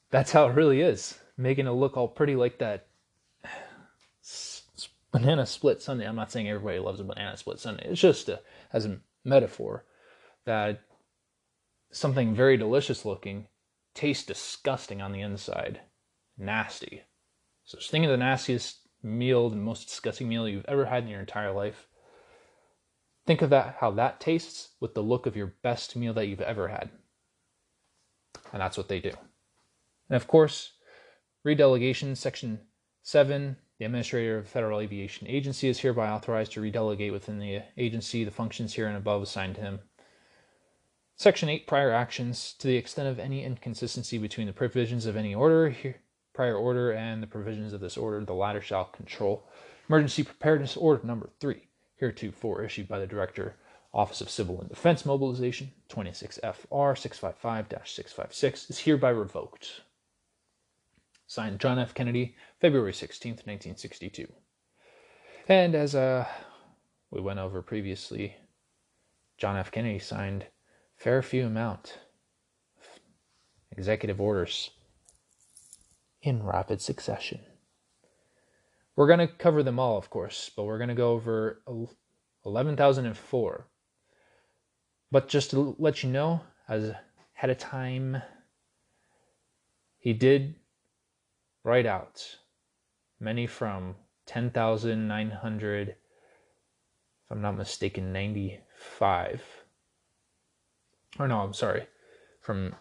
that's 0.10 0.32
how 0.32 0.48
it 0.48 0.56
really 0.56 0.82
is. 0.82 1.17
Making 1.38 1.67
it 1.67 1.72
look 1.72 1.98
all 1.98 2.08
pretty 2.08 2.36
like 2.36 2.60
that 2.60 2.88
banana 5.13 5.46
split 5.46 5.82
sundae. 5.82 6.06
I'm 6.06 6.15
not 6.15 6.32
saying 6.32 6.50
everybody 6.50 6.80
loves 6.80 7.00
a 7.00 7.04
banana 7.04 7.38
split 7.38 7.60
sundae. 7.60 7.88
It's 7.88 8.02
just 8.02 8.28
a, 8.28 8.41
as 8.74 8.86
a 8.86 9.00
metaphor 9.24 9.86
that 10.46 10.82
something 11.91 12.36
very 12.36 12.58
delicious 12.58 13.06
looking 13.06 13.48
tastes 13.93 14.26
disgusting 14.26 15.02
on 15.02 15.13
the 15.13 15.22
inside. 15.22 15.82
Nasty. 16.38 17.04
So 17.63 17.78
just 17.78 17.91
think 17.91 18.04
of 18.04 18.12
the 18.12 18.17
nastiest 18.17 18.80
meal, 19.04 19.50
the 19.50 19.56
most 19.56 19.88
disgusting 19.88 20.30
meal 20.30 20.48
you've 20.48 20.66
ever 20.66 20.86
had 20.86 21.04
in 21.04 21.10
your 21.10 21.20
entire 21.20 21.52
life. 21.52 21.88
Think 23.26 23.42
of 23.42 23.50
that, 23.52 23.78
how 23.80 23.92
that 23.92 24.20
tastes 24.20 24.70
with 24.80 24.94
the 24.94 25.04
look 25.04 25.26
of 25.26 25.36
your 25.36 25.54
best 25.62 25.96
meal 25.96 26.13
that 26.13 26.28
you've 26.28 26.42
ever 26.42 26.68
had. 26.68 26.89
And 28.52 28.62
that's 28.62 28.78
what 28.78 28.88
they 28.88 29.00
do. 29.00 29.12
And 30.10 30.16
of 30.16 30.28
course, 30.28 30.74
redelegation, 31.46 32.16
section 32.16 32.60
7, 33.04 33.58
the 33.80 33.86
administrator 33.86 34.38
of 34.38 34.46
the 34.46 34.50
Federal 34.50 34.80
Aviation 34.80 35.28
Agency 35.28 35.68
is 35.68 35.80
hereby 35.80 36.10
authorized 36.10 36.54
to 36.54 36.62
redelegate 36.62 37.12
within 37.12 37.39
the 37.39 37.62
agency 37.78 38.24
the 38.24 38.32
functions 38.32 38.74
here 38.74 38.88
and 38.88 38.98
above 38.98 39.22
assigned 39.22 39.56
to 39.56 39.62
him. 39.62 39.80
Section 41.16 41.50
8, 41.50 41.68
prior 41.68 41.92
actions, 41.92 42.54
to 42.60 42.68
the 42.68 42.76
extent 42.76 43.08
of 43.08 43.20
any 43.20 43.44
inconsistency 43.44 44.18
between 44.18 44.48
the 44.48 44.54
provisions 44.54 45.06
of 45.06 45.16
any 45.16 45.34
order 45.34 45.70
here, 45.70 45.98
prior 46.34 46.56
order 46.56 46.91
and 46.91 47.22
the 47.22 47.28
provisions 47.28 47.74
of 47.74 47.80
this 47.80 47.98
order, 47.98 48.24
the 48.24 48.34
latter 48.34 48.62
shall 48.62 48.86
control. 48.86 49.48
Emergency 49.88 50.24
Preparedness 50.24 50.78
Order 50.78 51.06
Number 51.06 51.30
3, 51.39 51.67
heretofore 51.96 52.63
issued 52.63 52.88
by 52.88 53.00
the 53.00 53.08
Director, 53.08 53.56
Office 53.93 54.22
of 54.22 54.30
Civil 54.30 54.60
and 54.60 54.69
Defense 54.69 55.06
Mobilization, 55.06 55.72
26FR 55.89 56.98
655 56.98 57.67
656, 57.86 58.69
is 58.69 58.80
hereby 58.80 59.10
revoked. 59.10 59.82
Signed 61.28 61.60
John 61.60 61.78
F. 61.78 61.93
Kennedy, 61.93 62.36
February 62.60 62.93
16, 62.93 63.34
1962. 63.34 64.28
And 65.48 65.76
as 65.76 65.93
uh, 65.93 66.26
we 67.12 67.22
went 67.22 67.39
over 67.39 67.62
previously, 67.62 68.36
John 69.38 69.58
F. 69.58 69.72
Kennedy 69.72 70.00
signed 70.00 70.48
fair 70.96 71.22
few 71.22 71.46
amount 71.46 72.00
executive 73.72 74.22
orders 74.22 74.72
in 76.23 76.41
rapid 76.41 76.81
succession. 76.81 77.41
We're 78.95 79.07
going 79.07 79.19
to 79.19 79.27
cover 79.27 79.62
them 79.62 79.77
all, 79.77 79.97
of 79.97 80.09
course, 80.09 80.49
but 80.55 80.63
we're 80.63 80.77
going 80.77 80.88
to 80.89 80.95
go 80.95 81.12
over 81.12 81.62
11,004. 82.45 83.67
But 85.12 85.27
just 85.27 85.51
to 85.51 85.75
let 85.77 86.01
you 86.01 86.09
know, 86.09 86.41
as 86.67 86.93
ahead 87.36 87.49
of 87.49 87.57
time, 87.57 88.21
he 89.99 90.13
did 90.13 90.55
write 91.63 91.86
out 91.86 92.38
many 93.19 93.45
from 93.45 93.95
10,900, 94.25 95.89
if 95.89 95.95
I'm 97.29 97.41
not 97.41 97.57
mistaken, 97.57 98.13
95. 98.13 99.43
Or 101.19 101.27
no, 101.27 101.41
I'm 101.41 101.53
sorry, 101.53 101.88
from 102.39 102.75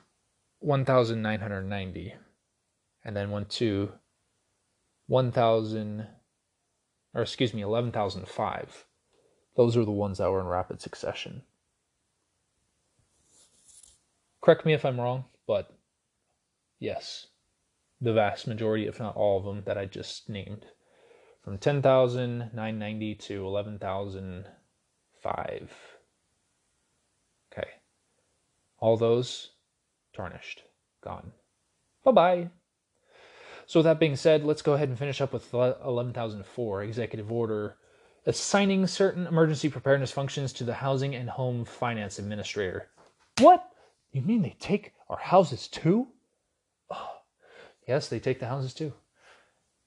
1,990, 0.60 2.14
and 3.04 3.16
then 3.16 3.30
went 3.30 3.50
to 3.50 3.92
1,000, 5.06 6.06
or 7.14 7.22
excuse 7.22 7.52
me, 7.52 7.62
11,005. 7.62 8.86
Those 9.56 9.76
are 9.76 9.84
the 9.84 9.90
ones 9.90 10.18
that 10.18 10.30
were 10.30 10.40
in 10.40 10.46
rapid 10.46 10.80
succession. 10.80 11.42
Correct 14.40 14.64
me 14.66 14.72
if 14.72 14.84
I'm 14.84 15.00
wrong, 15.00 15.24
but 15.46 15.72
yes, 16.78 17.26
the 18.00 18.12
vast 18.12 18.46
majority, 18.46 18.86
if 18.86 18.98
not 18.98 19.16
all 19.16 19.38
of 19.38 19.44
them, 19.44 19.62
that 19.66 19.78
I 19.78 19.86
just 19.86 20.28
named. 20.28 20.66
From 21.44 21.58
10,990 21.58 23.14
to 23.14 23.46
11,005. 23.46 25.70
Okay. 27.52 27.68
All 28.78 28.96
those 28.96 29.50
tarnished, 30.12 30.62
gone. 31.02 31.32
Bye 32.04 32.12
bye. 32.12 32.50
So, 33.72 33.80
with 33.80 33.86
that 33.86 33.98
being 33.98 34.16
said, 34.16 34.44
let's 34.44 34.60
go 34.60 34.74
ahead 34.74 34.90
and 34.90 34.98
finish 34.98 35.22
up 35.22 35.32
with 35.32 35.54
11,004 35.54 36.82
Executive 36.82 37.32
Order 37.32 37.78
assigning 38.26 38.86
certain 38.86 39.26
emergency 39.26 39.70
preparedness 39.70 40.12
functions 40.12 40.52
to 40.52 40.64
the 40.64 40.74
Housing 40.74 41.14
and 41.14 41.30
Home 41.30 41.64
Finance 41.64 42.18
Administrator. 42.18 42.90
What? 43.38 43.66
You 44.10 44.20
mean 44.20 44.42
they 44.42 44.56
take 44.60 44.92
our 45.08 45.16
houses 45.16 45.68
too? 45.68 46.08
Oh, 46.90 47.20
yes, 47.88 48.08
they 48.08 48.20
take 48.20 48.40
the 48.40 48.46
houses 48.48 48.74
too. 48.74 48.92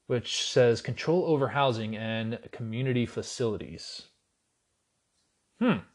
Which 0.07 0.41
says 0.41 0.81
control 0.81 1.23
over 1.25 1.49
housing 1.49 1.95
and 1.95 2.39
community 2.51 3.05
facilities. 3.05 4.07
Hmm. 5.59 5.85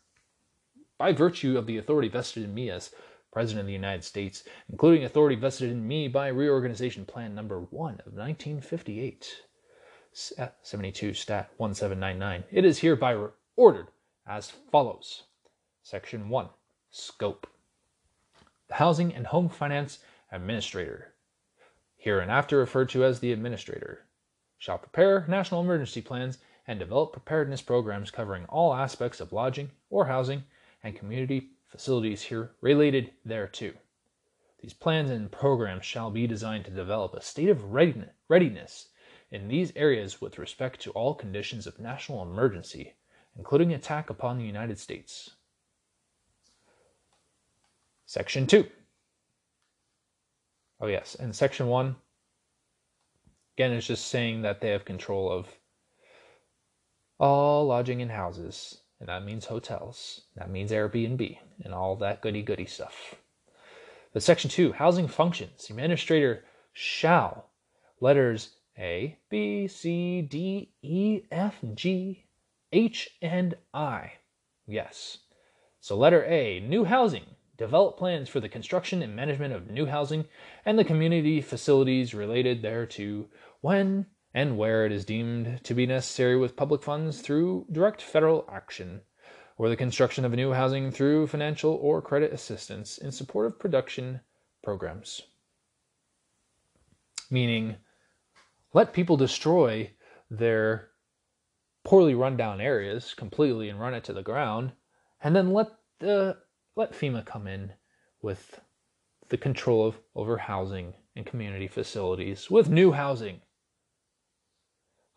By 0.96 1.10
virtue 1.10 1.58
of 1.58 1.66
the 1.66 1.78
authority 1.78 2.06
vested 2.06 2.44
in 2.44 2.54
me 2.54 2.70
as 2.70 2.92
President 3.32 3.60
of 3.60 3.66
the 3.66 3.72
United 3.72 4.02
States, 4.02 4.44
including 4.68 5.04
authority 5.04 5.36
vested 5.36 5.70
in 5.70 5.86
me 5.86 6.08
by 6.08 6.28
Reorganization 6.28 7.04
Plan 7.04 7.34
Number 7.34 7.60
1 7.60 7.92
of 8.06 8.12
1958, 8.14 9.42
uh, 10.38 10.48
72 10.62 11.14
Stat 11.14 11.50
1799, 11.56 12.44
it 12.50 12.64
is 12.64 12.80
hereby 12.80 13.28
ordered 13.54 13.86
as 14.26 14.50
follows. 14.72 15.24
Section 15.82 16.28
1 16.28 16.48
Scope. 16.90 17.46
The 18.68 18.74
Housing 18.74 19.14
and 19.14 19.28
Home 19.28 19.48
Finance 19.48 20.00
Administrator, 20.32 21.14
hereinafter 21.96 22.58
referred 22.58 22.88
to 22.90 23.04
as 23.04 23.20
the 23.20 23.32
Administrator, 23.32 24.06
shall 24.58 24.78
prepare 24.78 25.24
national 25.28 25.60
emergency 25.60 26.00
plans 26.00 26.38
and 26.66 26.78
develop 26.78 27.12
preparedness 27.12 27.62
programs 27.62 28.10
covering 28.10 28.44
all 28.46 28.74
aspects 28.74 29.20
of 29.20 29.32
lodging 29.32 29.70
or 29.88 30.06
housing 30.06 30.44
and 30.82 30.96
community 30.96 31.50
facilities 31.70 32.22
here 32.22 32.50
related 32.60 33.12
thereto. 33.24 33.72
These 34.60 34.74
plans 34.74 35.10
and 35.10 35.32
programs 35.32 35.86
shall 35.86 36.10
be 36.10 36.26
designed 36.26 36.66
to 36.66 36.70
develop 36.70 37.14
a 37.14 37.22
state 37.22 37.48
of 37.48 37.72
readiness 37.72 38.88
in 39.30 39.48
these 39.48 39.72
areas 39.76 40.20
with 40.20 40.38
respect 40.38 40.80
to 40.80 40.90
all 40.90 41.14
conditions 41.14 41.66
of 41.66 41.78
national 41.78 42.22
emergency, 42.22 42.94
including 43.36 43.72
attack 43.72 44.10
upon 44.10 44.36
the 44.36 44.44
United 44.44 44.78
States. 44.78 45.30
Section 48.04 48.46
2. 48.46 48.66
Oh, 50.80 50.88
yes, 50.88 51.14
and 51.14 51.34
Section 51.34 51.68
1, 51.68 51.94
again, 53.56 53.72
is 53.72 53.86
just 53.86 54.08
saying 54.08 54.42
that 54.42 54.60
they 54.60 54.70
have 54.70 54.84
control 54.84 55.30
of 55.30 55.46
all 57.18 57.66
lodging 57.66 58.02
and 58.02 58.10
houses 58.10 58.79
and 59.00 59.08
that 59.08 59.24
means 59.24 59.46
hotels. 59.46 60.20
That 60.36 60.50
means 60.50 60.70
Airbnb 60.70 61.38
and 61.64 61.74
all 61.74 61.96
that 61.96 62.20
goody 62.20 62.42
goody 62.42 62.66
stuff. 62.66 63.14
But 64.12 64.22
section 64.22 64.50
two, 64.50 64.72
housing 64.72 65.08
functions. 65.08 65.66
The 65.66 65.72
administrator 65.74 66.44
shall 66.72 67.46
letters 68.00 68.50
A, 68.78 69.18
B, 69.30 69.66
C, 69.66 70.22
D, 70.22 70.70
E, 70.82 71.22
F, 71.30 71.56
G, 71.74 72.26
H, 72.72 73.10
and 73.22 73.56
I. 73.72 74.12
Yes. 74.66 75.18
So 75.80 75.96
letter 75.96 76.24
A, 76.24 76.60
new 76.60 76.84
housing. 76.84 77.24
Develop 77.56 77.98
plans 77.98 78.28
for 78.28 78.40
the 78.40 78.48
construction 78.48 79.02
and 79.02 79.14
management 79.14 79.52
of 79.52 79.70
new 79.70 79.86
housing 79.86 80.24
and 80.64 80.78
the 80.78 80.84
community 80.84 81.40
facilities 81.40 82.14
related 82.14 82.62
thereto 82.62 83.26
when 83.60 84.06
and 84.32 84.56
where 84.56 84.86
it 84.86 84.92
is 84.92 85.04
deemed 85.04 85.60
to 85.64 85.74
be 85.74 85.86
necessary 85.86 86.36
with 86.36 86.56
public 86.56 86.82
funds 86.82 87.20
through 87.20 87.66
direct 87.72 88.00
federal 88.00 88.48
action, 88.50 89.00
or 89.56 89.68
the 89.68 89.76
construction 89.76 90.24
of 90.24 90.32
new 90.32 90.52
housing 90.52 90.90
through 90.90 91.26
financial 91.26 91.74
or 91.74 92.00
credit 92.00 92.32
assistance 92.32 92.98
in 92.98 93.10
support 93.10 93.46
of 93.46 93.58
production 93.58 94.20
programs. 94.62 95.22
Meaning, 97.30 97.76
let 98.72 98.92
people 98.92 99.16
destroy 99.16 99.90
their 100.30 100.88
poorly 101.84 102.14
run 102.14 102.36
down 102.36 102.60
areas 102.60 103.14
completely 103.14 103.68
and 103.68 103.80
run 103.80 103.94
it 103.94 104.04
to 104.04 104.12
the 104.12 104.22
ground, 104.22 104.72
and 105.22 105.34
then 105.34 105.52
let 105.52 105.68
the 105.98 106.38
let 106.76 106.92
FEMA 106.92 107.24
come 107.26 107.46
in 107.46 107.72
with 108.22 108.60
the 109.28 109.36
control 109.36 109.86
of 109.86 110.00
over 110.14 110.38
housing 110.38 110.94
and 111.16 111.26
community 111.26 111.66
facilities 111.66 112.50
with 112.50 112.68
new 112.68 112.92
housing 112.92 113.40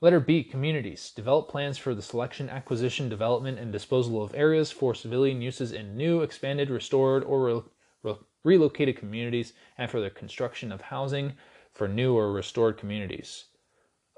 Letter 0.03 0.19
B 0.19 0.43
Communities. 0.43 1.13
Develop 1.15 1.47
plans 1.47 1.77
for 1.77 1.95
the 1.95 2.01
selection, 2.01 2.49
acquisition, 2.49 3.07
development, 3.07 3.57
and 3.57 3.71
disposal 3.71 4.21
of 4.21 4.35
areas 4.35 4.69
for 4.69 4.93
civilian 4.93 5.41
uses 5.41 5.71
in 5.71 5.95
new, 5.95 6.23
expanded, 6.23 6.69
restored, 6.69 7.23
or 7.23 7.45
re- 7.45 7.61
re- 8.03 8.17
relocated 8.43 8.97
communities, 8.97 9.53
and 9.77 9.89
for 9.89 10.01
the 10.01 10.09
construction 10.09 10.73
of 10.73 10.81
housing 10.81 11.31
for 11.71 11.87
new 11.87 12.15
or 12.17 12.33
restored 12.33 12.75
communities. 12.75 13.45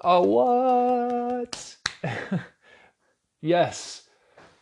Oh, 0.03 0.23
what? 0.23 1.77
yes. 3.41 4.09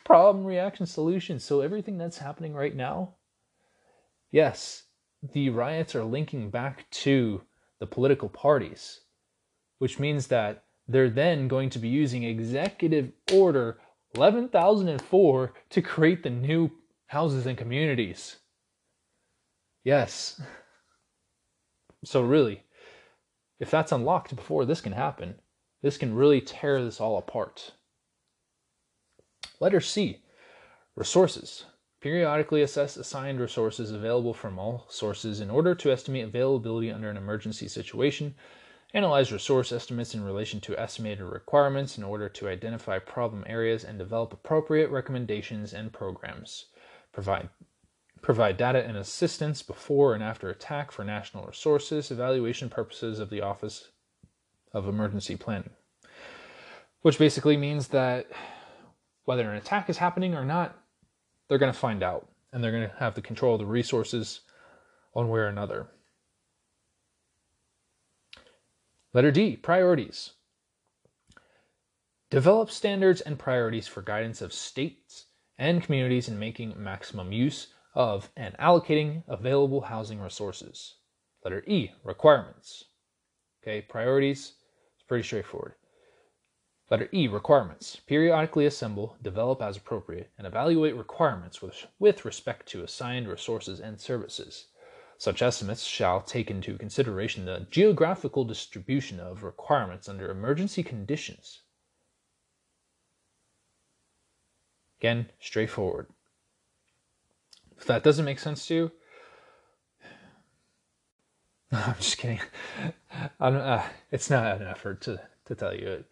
Problem, 0.04 0.44
reaction, 0.44 0.86
solution. 0.86 1.40
So, 1.40 1.62
everything 1.62 1.98
that's 1.98 2.18
happening 2.18 2.54
right 2.54 2.76
now, 2.76 3.14
yes, 4.30 4.84
the 5.32 5.52
riots 5.52 5.96
are 5.96 6.04
linking 6.04 6.50
back 6.50 6.90
to 6.92 7.44
the 7.80 7.88
political 7.88 8.28
parties, 8.28 9.00
which 9.78 10.00
means 10.00 10.28
that 10.28 10.66
they're 10.88 11.10
then 11.10 11.48
going 11.48 11.70
to 11.72 11.80
be 11.80 11.88
using 11.88 12.24
Executive 12.24 13.12
Order 13.32 13.80
11,004 14.16 15.54
to 15.70 15.82
create 15.82 16.24
the 16.24 16.30
new 16.30 16.72
houses 17.08 17.46
and 17.46 17.58
communities. 17.58 18.38
Yes. 19.84 20.42
So, 22.06 22.22
really, 22.22 22.64
if 23.60 23.72
that's 23.72 23.92
unlocked 23.92 24.36
before 24.36 24.66
this 24.66 24.82
can 24.82 24.94
happen, 24.94 25.36
this 25.82 25.98
can 25.98 26.16
really 26.16 26.42
tear 26.42 26.84
this 26.84 27.00
all 27.00 27.18
apart. 27.18 27.74
Letter 29.60 29.82
C 29.82 30.20
Resources. 30.96 31.66
Periodically 32.02 32.62
assess 32.62 32.98
assigned 32.98 33.40
resources 33.40 33.92
available 33.92 34.34
from 34.34 34.60
all 34.60 34.86
sources 34.90 35.40
in 35.40 35.50
order 35.50 35.74
to 35.74 35.92
estimate 35.92 36.26
availability 36.26 36.92
under 36.92 37.10
an 37.10 37.16
emergency 37.16 37.70
situation 37.70 38.36
Analyze 38.96 39.32
resource 39.32 39.72
estimates 39.72 40.14
in 40.14 40.24
relation 40.24 40.62
to 40.62 40.78
estimated 40.78 41.26
requirements 41.26 41.98
in 41.98 42.04
order 42.04 42.30
to 42.30 42.48
identify 42.48 43.00
problem 43.00 43.44
areas 43.48 43.84
and 43.84 43.98
develop 43.98 44.34
appropriate 44.34 44.92
recommendations 44.92 45.74
and 45.74 45.92
programs. 45.92 46.66
Provide 47.12 47.50
provide 48.22 48.56
data 48.56 48.82
and 48.86 48.96
assistance 48.96 49.62
before 49.62 50.14
and 50.14 50.24
after 50.24 50.50
attack 50.50 50.92
for 50.92 51.04
national 51.04 51.46
resources 51.46 52.10
evaluation 52.10 52.70
purposes 52.70 53.20
of 53.20 53.30
the 53.30 53.42
Office 53.42 53.90
of 54.72 54.88
Emergency 54.88 55.36
Planning. 55.36 55.72
Which 57.02 57.20
basically 57.20 57.58
means 57.58 57.90
that 57.90 58.28
whether 59.26 59.50
an 59.50 59.58
attack 59.58 59.90
is 59.90 59.98
happening 59.98 60.36
or 60.36 60.46
not, 60.46 60.78
they're 61.48 61.58
going 61.58 61.74
to 61.74 61.78
find 61.78 62.02
out 62.02 62.30
and 62.54 62.64
they're 62.64 62.72
going 62.72 62.88
to 62.88 62.96
have 62.98 63.16
the 63.16 63.22
control 63.22 63.56
of 63.56 63.60
the 63.60 63.66
resources 63.66 64.42
one 65.12 65.30
way 65.30 65.40
or 65.40 65.48
another. 65.48 65.88
Letter 69.14 69.30
D, 69.30 69.56
priorities. 69.56 70.32
Develop 72.32 72.72
standards 72.72 73.22
and 73.22 73.38
priorities 73.38 73.88
for 73.88 74.02
guidance 74.02 74.42
of 74.42 74.52
states 74.52 75.28
and 75.56 75.84
communities 75.84 76.28
in 76.28 76.40
making 76.40 76.74
maximum 76.76 77.32
use 77.32 77.68
of 77.94 78.32
and 78.36 78.58
allocating 78.58 79.22
available 79.28 79.82
housing 79.82 80.20
resources. 80.20 80.96
Letter 81.44 81.64
E, 81.68 81.92
requirements. 82.04 82.86
Okay, 83.62 83.82
priorities, 83.82 84.54
it's 84.96 85.06
pretty 85.08 85.24
straightforward. 85.24 85.74
Letter 86.90 87.08
E, 87.14 87.28
requirements. 87.28 87.98
Periodically 88.08 88.66
assemble, 88.66 89.16
develop 89.22 89.62
as 89.62 89.78
appropriate, 89.78 90.32
and 90.40 90.48
evaluate 90.48 90.96
requirements 90.96 91.62
with, 91.62 91.86
with 92.00 92.26
respect 92.26 92.68
to 92.70 92.84
assigned 92.84 93.28
resources 93.28 93.80
and 93.80 94.02
services. 94.02 94.70
Such 95.24 95.42
estimates 95.42 95.86
shall 95.86 96.20
take 96.20 96.52
into 96.52 96.78
consideration 96.78 97.46
the 97.46 97.66
geographical 97.72 98.44
distribution 98.44 99.22
of 99.22 99.42
requirements 99.42 100.10
under 100.10 100.30
emergency 100.30 100.84
conditions. 100.84 101.62
Again, 105.00 105.30
straightforward. 105.40 106.08
If 107.78 107.86
that 107.86 108.04
doesn't 108.04 108.26
make 108.26 108.38
sense 108.38 108.66
to 108.68 108.76
you, 108.76 108.92
I'm 111.72 111.96
just 111.96 112.18
kidding. 112.18 112.42
Uh, 113.40 113.82
it's 114.12 114.30
not 114.30 114.60
an 114.60 114.68
effort 114.68 115.00
to, 115.04 115.22
to 115.46 115.56
tell 115.56 115.74
you 115.74 115.88
it. 115.88 116.06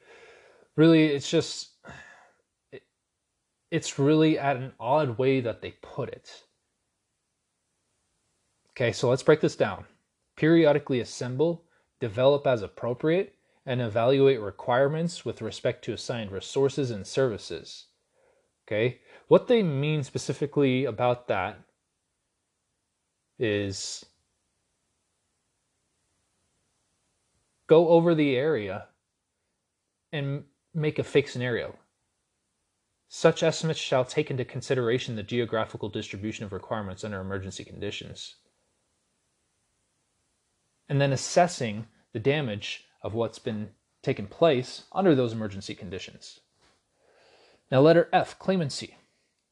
Really, 0.78 1.08
it's 1.08 1.30
just, 1.30 1.72
it, 2.72 2.84
it's 3.72 4.00
really 4.00 4.40
at 4.40 4.56
an 4.56 4.72
odd 4.80 5.18
way 5.18 5.42
that 5.42 5.62
they 5.62 5.72
put 5.82 6.08
it. 6.08 6.44
Okay, 8.76 8.92
so 8.92 9.10
let's 9.10 9.24
break 9.24 9.42
this 9.42 9.56
down. 9.56 9.86
Periodically 10.38 11.00
assemble, 11.00 11.66
develop 12.00 12.48
as 12.48 12.62
appropriate, 12.62 13.36
and 13.66 13.82
evaluate 13.82 14.40
requirements 14.40 15.24
with 15.24 15.42
respect 15.42 15.84
to 15.86 15.94
assigned 15.94 16.32
resources 16.32 16.90
and 16.90 17.06
services. 17.06 17.88
Okay, 18.68 19.00
what 19.28 19.48
they 19.48 19.62
mean 19.62 20.04
specifically 20.04 20.86
about 20.86 21.28
that 21.28 21.60
is 23.38 24.06
go 27.68 27.90
over 27.90 28.16
the 28.16 28.36
area 28.36 28.88
and 30.12 30.44
make 30.74 31.00
a 31.00 31.04
fake 31.04 31.28
scenario. 31.28 31.76
Such 33.10 33.44
estimates 33.44 33.80
shall 33.80 34.06
take 34.06 34.32
into 34.32 34.46
consideration 34.46 35.16
the 35.16 35.24
geographical 35.24 35.90
distribution 35.90 36.46
of 36.46 36.54
requirements 36.54 37.04
under 37.04 37.20
emergency 37.20 37.64
conditions. 37.64 38.36
And 40.92 41.00
then 41.00 41.14
assessing 41.14 41.88
the 42.12 42.20
damage 42.20 42.84
of 43.02 43.14
what's 43.14 43.40
been 43.40 43.70
taken 44.04 44.28
place 44.28 44.84
under 44.92 45.16
those 45.16 45.32
emergency 45.32 45.74
conditions. 45.74 46.42
Now, 47.72 47.80
letter 47.80 48.10
F, 48.12 48.38
claimancy. 48.38 48.96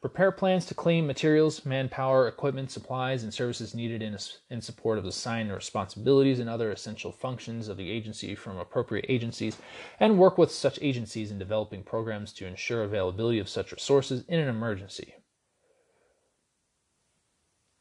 Prepare 0.02 0.34
plans 0.34 0.66
to 0.66 0.74
claim 0.74 1.08
materials, 1.08 1.66
manpower, 1.66 2.28
equipment, 2.28 2.72
supplies, 2.72 3.24
and 3.24 3.34
services 3.34 3.74
needed 3.74 4.02
in, 4.02 4.18
in 4.50 4.60
support 4.60 4.98
of 4.98 5.06
assigned 5.06 5.50
responsibilities 5.54 6.40
and 6.40 6.50
other 6.50 6.74
essential 6.74 7.14
functions 7.14 7.70
of 7.70 7.78
the 7.78 7.90
agency 7.90 8.36
from 8.36 8.58
appropriate 8.58 9.06
agencies, 9.08 9.56
and 9.98 10.20
work 10.20 10.38
with 10.38 10.52
such 10.52 10.78
agencies 10.82 11.32
in 11.32 11.40
developing 11.40 11.84
programs 11.84 12.34
to 12.34 12.48
ensure 12.48 12.84
availability 12.84 13.40
of 13.40 13.48
such 13.48 13.72
resources 13.72 14.26
in 14.28 14.42
an 14.42 14.50
emergency. 14.50 15.16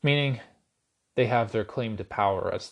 Meaning, 0.00 0.38
they 1.16 1.26
have 1.26 1.50
their 1.50 1.64
claim 1.64 1.96
to 1.96 2.04
power 2.04 2.54
as 2.54 2.70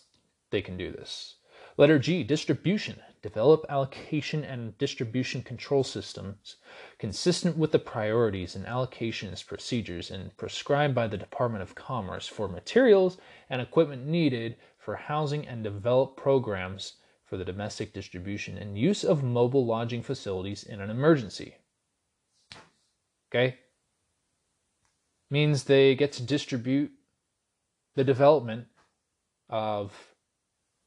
they 0.51 0.62
can 0.62 0.76
do 0.76 0.92
this. 0.92 1.36
Letter 1.76 1.99
G, 1.99 2.22
distribution. 2.22 3.01
Develop 3.22 3.66
allocation 3.68 4.44
and 4.44 4.78
distribution 4.78 5.42
control 5.42 5.82
systems 5.82 6.57
consistent 6.99 7.57
with 7.57 7.72
the 7.72 7.78
priorities 7.78 8.55
and 8.55 8.64
allocations 8.66 9.44
procedures 9.44 10.11
and 10.11 10.36
prescribed 10.36 10.94
by 10.94 11.09
the 11.09 11.18
Department 11.18 11.62
of 11.62 11.74
Commerce 11.74 12.28
for 12.28 12.49
materials 12.49 13.18
and 13.51 13.61
equipment 13.61 14.07
needed 14.07 14.57
for 14.78 14.94
housing 14.94 15.47
and 15.49 15.64
develop 15.64 16.16
programs 16.16 16.94
for 17.24 17.36
the 17.36 17.44
domestic 17.44 17.92
distribution 17.92 18.57
and 18.57 18.78
use 18.78 19.03
of 19.03 19.24
mobile 19.24 19.66
lodging 19.66 20.03
facilities 20.03 20.62
in 20.62 20.80
an 20.80 20.88
emergency. 20.88 21.57
Okay? 23.28 23.59
Means 25.28 25.64
they 25.64 25.97
get 25.97 26.12
to 26.12 26.22
distribute 26.22 26.92
the 27.97 28.05
development 28.05 28.66
of 29.51 29.92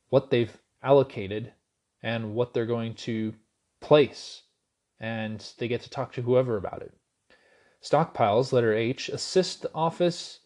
what 0.09 0.29
they've 0.29 0.55
allocated 0.83 1.53
and 2.01 2.33
what 2.33 2.53
they're 2.53 2.65
going 2.65 2.93
to 2.95 3.33
place. 3.81 4.43
And 4.99 5.45
they 5.57 5.67
get 5.67 5.81
to 5.81 5.89
talk 5.89 6.13
to 6.13 6.21
whoever 6.21 6.57
about 6.57 6.81
it. 6.81 6.93
Stockpiles, 7.83 8.51
letter 8.51 8.73
H, 8.73 9.09
assist 9.09 9.61
the 9.61 9.71
Office 9.73 10.39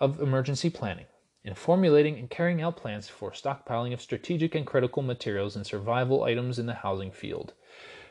of 0.00 0.20
Emergency 0.20 0.70
Planning 0.70 1.06
in 1.44 1.54
formulating 1.54 2.18
and 2.18 2.30
carrying 2.30 2.62
out 2.62 2.76
plans 2.76 3.08
for 3.08 3.30
stockpiling 3.30 3.92
of 3.92 4.00
strategic 4.00 4.54
and 4.54 4.66
critical 4.66 5.02
materials 5.02 5.56
and 5.56 5.66
survival 5.66 6.24
items 6.24 6.58
in 6.58 6.64
the 6.66 6.74
housing 6.74 7.10
field. 7.10 7.52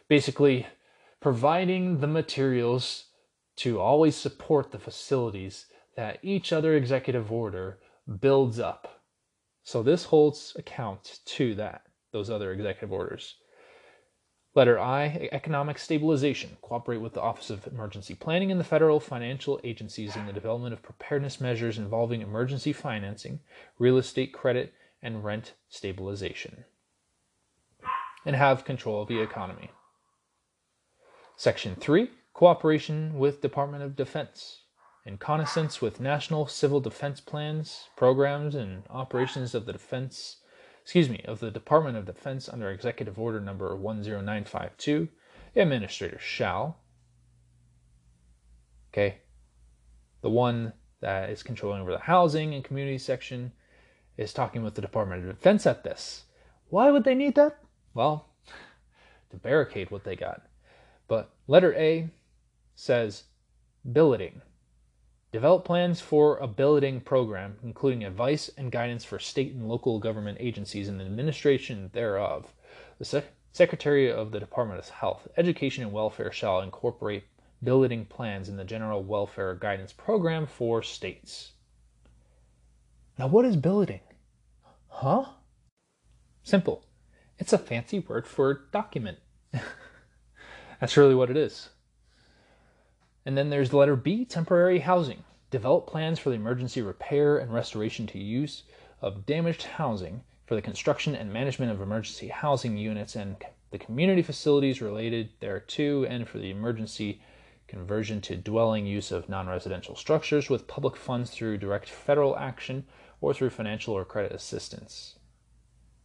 Basically, 0.07 0.67
providing 1.19 1.99
the 1.99 2.07
materials 2.07 3.05
to 3.55 3.79
always 3.79 4.15
support 4.15 4.71
the 4.71 4.79
facilities 4.79 5.65
that 5.95 6.19
each 6.21 6.53
other 6.53 6.75
executive 6.75 7.31
order 7.31 7.79
builds 8.19 8.59
up. 8.59 8.92
So 9.63 9.81
this 9.81 10.05
holds 10.05 10.53
account 10.57 11.19
to 11.25 11.55
that, 11.55 11.83
those 12.11 12.29
other 12.29 12.51
executive 12.51 12.91
orders. 12.91 13.35
Letter 14.55 14.79
I, 14.79 15.29
economic 15.31 15.79
stabilization. 15.79 16.57
Cooperate 16.61 16.99
with 16.99 17.13
the 17.13 17.21
Office 17.21 17.49
of 17.49 17.65
Emergency 17.65 18.13
Planning 18.13 18.51
and 18.51 18.59
the 18.59 18.65
federal 18.65 18.99
financial 18.99 19.59
agencies 19.63 20.15
in 20.15 20.27
the 20.27 20.33
development 20.33 20.73
of 20.73 20.83
preparedness 20.83 21.41
measures 21.41 21.79
involving 21.79 22.21
emergency 22.21 22.71
financing, 22.71 23.39
real 23.79 23.97
estate 23.97 24.31
credit, 24.31 24.73
and 25.01 25.23
rent 25.23 25.53
stabilization. 25.69 26.65
And 28.25 28.35
have 28.35 28.63
control 28.63 29.01
of 29.01 29.07
the 29.07 29.21
economy. 29.21 29.71
Section 31.35 31.75
3, 31.75 32.11
cooperation 32.33 33.17
with 33.17 33.41
Department 33.41 33.83
of 33.83 33.95
Defense 33.95 34.62
in 35.05 35.17
connoissance 35.17 35.81
with 35.81 35.99
national 35.99 36.47
civil 36.47 36.79
defense 36.79 37.19
plans, 37.19 37.89
programs, 37.95 38.55
and 38.55 38.83
operations 38.89 39.53
of 39.53 39.65
the 39.65 39.73
defense, 39.73 40.37
excuse 40.81 41.09
me, 41.09 41.21
of 41.25 41.39
the 41.39 41.51
Department 41.51 41.97
of 41.97 42.05
Defense 42.05 42.47
under 42.47 42.71
Executive 42.71 43.19
Order 43.19 43.41
number 43.41 43.75
10952, 43.75 45.09
the 45.53 45.61
administrator 45.61 46.19
shall, 46.19 46.77
okay, 48.93 49.17
the 50.21 50.29
one 50.29 50.71
that 51.01 51.29
is 51.29 51.43
controlling 51.43 51.81
over 51.81 51.91
the 51.91 51.99
housing 51.99 52.53
and 52.53 52.63
community 52.63 52.97
section 52.97 53.51
is 54.15 54.31
talking 54.31 54.63
with 54.63 54.75
the 54.75 54.81
Department 54.81 55.27
of 55.27 55.35
Defense 55.35 55.65
at 55.65 55.83
this. 55.83 56.23
Why 56.69 56.91
would 56.91 57.03
they 57.03 57.15
need 57.15 57.35
that? 57.35 57.59
Well, 57.93 58.29
to 59.31 59.37
barricade 59.37 59.91
what 59.91 60.05
they 60.05 60.15
got. 60.15 60.43
But 61.09 61.33
letter 61.47 61.73
A 61.75 62.09
says 62.75 63.23
billeting 63.91 64.41
Develop 65.33 65.65
plans 65.65 65.99
for 65.99 66.37
a 66.37 66.45
billeting 66.45 67.01
program, 67.01 67.57
including 67.63 68.03
advice 68.03 68.51
and 68.55 68.71
guidance 68.71 69.03
for 69.03 69.17
state 69.17 69.51
and 69.51 69.67
local 69.67 69.97
government 69.97 70.37
agencies 70.39 70.87
and 70.87 70.99
the 70.99 71.05
administration 71.05 71.89
thereof. 71.91 72.53
The 72.99 73.05
Sec- 73.05 73.33
Secretary 73.51 74.11
of 74.11 74.29
the 74.29 74.39
Department 74.39 74.79
of 74.79 74.89
Health, 74.89 75.27
Education, 75.35 75.83
and 75.83 75.91
Welfare 75.91 76.31
shall 76.31 76.61
incorporate 76.61 77.23
billeting 77.63 78.05
plans 78.05 78.47
in 78.47 78.57
the 78.57 78.63
General 78.63 79.01
Welfare 79.01 79.55
Guidance 79.55 79.91
Program 79.91 80.45
for 80.45 80.83
states. 80.83 81.53
Now, 83.17 83.25
what 83.25 83.45
is 83.45 83.55
billeting? 83.55 84.01
Huh? 84.87 85.25
Simple. 86.43 86.85
It's 87.39 87.53
a 87.53 87.57
fancy 87.57 87.97
word 87.97 88.27
for 88.27 88.67
document. 88.71 89.17
That's 90.79 90.95
really 90.95 91.15
what 91.15 91.31
it 91.31 91.37
is. 91.37 91.69
And 93.25 93.37
then 93.37 93.49
there's 93.49 93.69
the 93.69 93.77
letter 93.77 93.95
B, 93.95 94.25
temporary 94.25 94.79
housing. 94.79 95.23
Develop 95.49 95.87
plans 95.87 96.19
for 96.19 96.29
the 96.29 96.35
emergency 96.35 96.81
repair 96.81 97.37
and 97.37 97.53
restoration 97.53 98.07
to 98.07 98.19
use 98.19 98.63
of 99.01 99.25
damaged 99.25 99.63
housing 99.63 100.23
for 100.45 100.55
the 100.55 100.61
construction 100.61 101.15
and 101.15 101.31
management 101.31 101.71
of 101.71 101.81
emergency 101.81 102.27
housing 102.27 102.77
units 102.77 103.15
and 103.15 103.37
the 103.71 103.77
community 103.79 104.21
facilities 104.21 104.81
related 104.81 105.29
thereto, 105.39 106.03
and 106.03 106.27
for 106.27 106.37
the 106.37 106.51
emergency 106.51 107.21
conversion 107.67 108.21
to 108.21 108.35
dwelling 108.35 108.85
use 108.85 109.11
of 109.11 109.29
non 109.29 109.47
residential 109.47 109.95
structures 109.95 110.49
with 110.49 110.67
public 110.67 110.95
funds 110.95 111.31
through 111.31 111.57
direct 111.57 111.89
federal 111.89 112.37
action 112.37 112.85
or 113.19 113.33
through 113.33 113.49
financial 113.49 113.95
or 113.95 114.05
credit 114.05 114.31
assistance. 114.31 115.17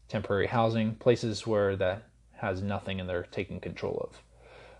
Temporary 0.09 0.47
housing, 0.47 0.95
places 0.95 1.47
where 1.47 1.77
that 1.77 2.09
has 2.33 2.63
nothing 2.63 3.01
and 3.01 3.09
they're 3.09 3.25
taking 3.25 3.61
control 3.61 4.09
of. 4.09 4.23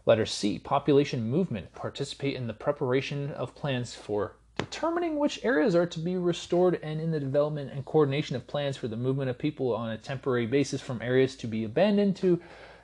Letter 0.09 0.25
C, 0.25 0.59
population 0.59 1.29
movement. 1.29 1.75
Participate 1.75 2.35
in 2.35 2.47
the 2.47 2.55
preparation 2.55 3.31
of 3.33 3.55
plans 3.55 3.95
for 3.95 4.37
determining 4.57 5.19
which 5.19 5.45
areas 5.45 5.75
are 5.75 5.85
to 5.85 5.99
be 5.99 6.17
restored 6.17 6.81
and 6.83 6.99
in 6.99 7.11
the 7.11 7.21
development 7.21 7.71
and 7.71 7.85
coordination 7.85 8.35
of 8.35 8.47
plans 8.47 8.79
for 8.79 8.89
the 8.89 8.97
movement 8.97 9.29
of 9.29 9.37
people 9.37 9.75
on 9.75 9.91
a 9.91 9.99
temporary 9.99 10.47
basis 10.47 10.81
from 10.81 11.03
areas 11.03 11.37
to 11.37 11.47
be 11.47 11.63
abandoned 11.63 12.17
to 12.17 12.41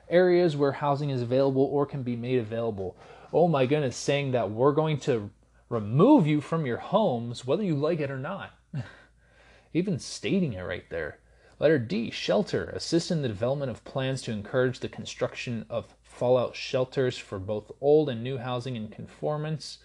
areas 0.07 0.55
where 0.55 0.73
housing 0.73 1.09
is 1.09 1.23
available 1.23 1.63
or 1.63 1.87
can 1.87 2.03
be 2.03 2.15
made 2.15 2.37
available. 2.37 2.95
Oh 3.33 3.47
my 3.47 3.65
goodness, 3.65 3.97
saying 3.97 4.33
that 4.33 4.51
we're 4.51 4.71
going 4.71 4.99
to 4.99 5.31
remove 5.67 6.27
you 6.27 6.41
from 6.41 6.67
your 6.67 6.77
homes 6.77 7.43
whether 7.43 7.63
you 7.63 7.75
like 7.75 8.01
it 8.01 8.11
or 8.11 8.19
not. 8.19 8.51
Even 9.73 9.97
stating 9.97 10.53
it 10.53 10.61
right 10.61 10.87
there. 10.91 11.17
Letter 11.57 11.79
D, 11.79 12.11
shelter. 12.11 12.65
Assist 12.65 13.09
in 13.09 13.23
the 13.23 13.27
development 13.27 13.71
of 13.71 13.83
plans 13.83 14.21
to 14.21 14.31
encourage 14.31 14.79
the 14.79 14.89
construction 14.89 15.65
of 15.71 15.94
fallout 16.15 16.55
shelters 16.55 17.17
for 17.17 17.39
both 17.39 17.71
old 17.81 18.09
and 18.09 18.23
new 18.23 18.37
housing 18.37 18.75
in 18.75 18.87
conformance 18.87 19.79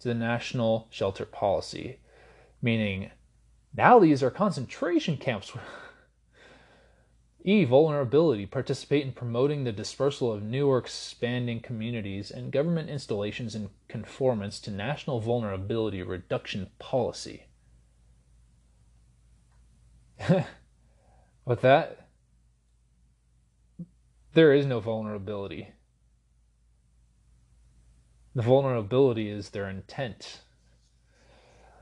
to 0.00 0.08
the 0.08 0.14
national 0.14 0.88
shelter 0.90 1.24
policy. 1.24 1.98
Meaning, 2.62 3.10
now 3.76 3.98
these 3.98 4.22
are 4.22 4.30
concentration 4.30 5.16
camps. 5.16 5.52
E. 7.46 7.64
Vulnerability. 7.64 8.46
Participate 8.46 9.04
in 9.04 9.12
promoting 9.12 9.64
the 9.64 9.72
dispersal 9.72 10.32
of 10.32 10.42
new 10.42 10.66
or 10.66 10.78
expanding 10.78 11.60
communities 11.60 12.30
and 12.30 12.50
government 12.50 12.88
installations 12.88 13.54
in 13.54 13.68
conformance 13.86 14.58
to 14.60 14.70
national 14.70 15.20
vulnerability 15.20 16.02
reduction 16.02 16.70
policy. 16.78 17.44
With 21.44 21.60
that, 21.60 22.03
there 24.34 24.52
is 24.52 24.66
no 24.66 24.80
vulnerability. 24.80 25.68
The 28.34 28.42
vulnerability 28.42 29.28
is 29.28 29.50
their 29.50 29.68
intent. 29.68 30.40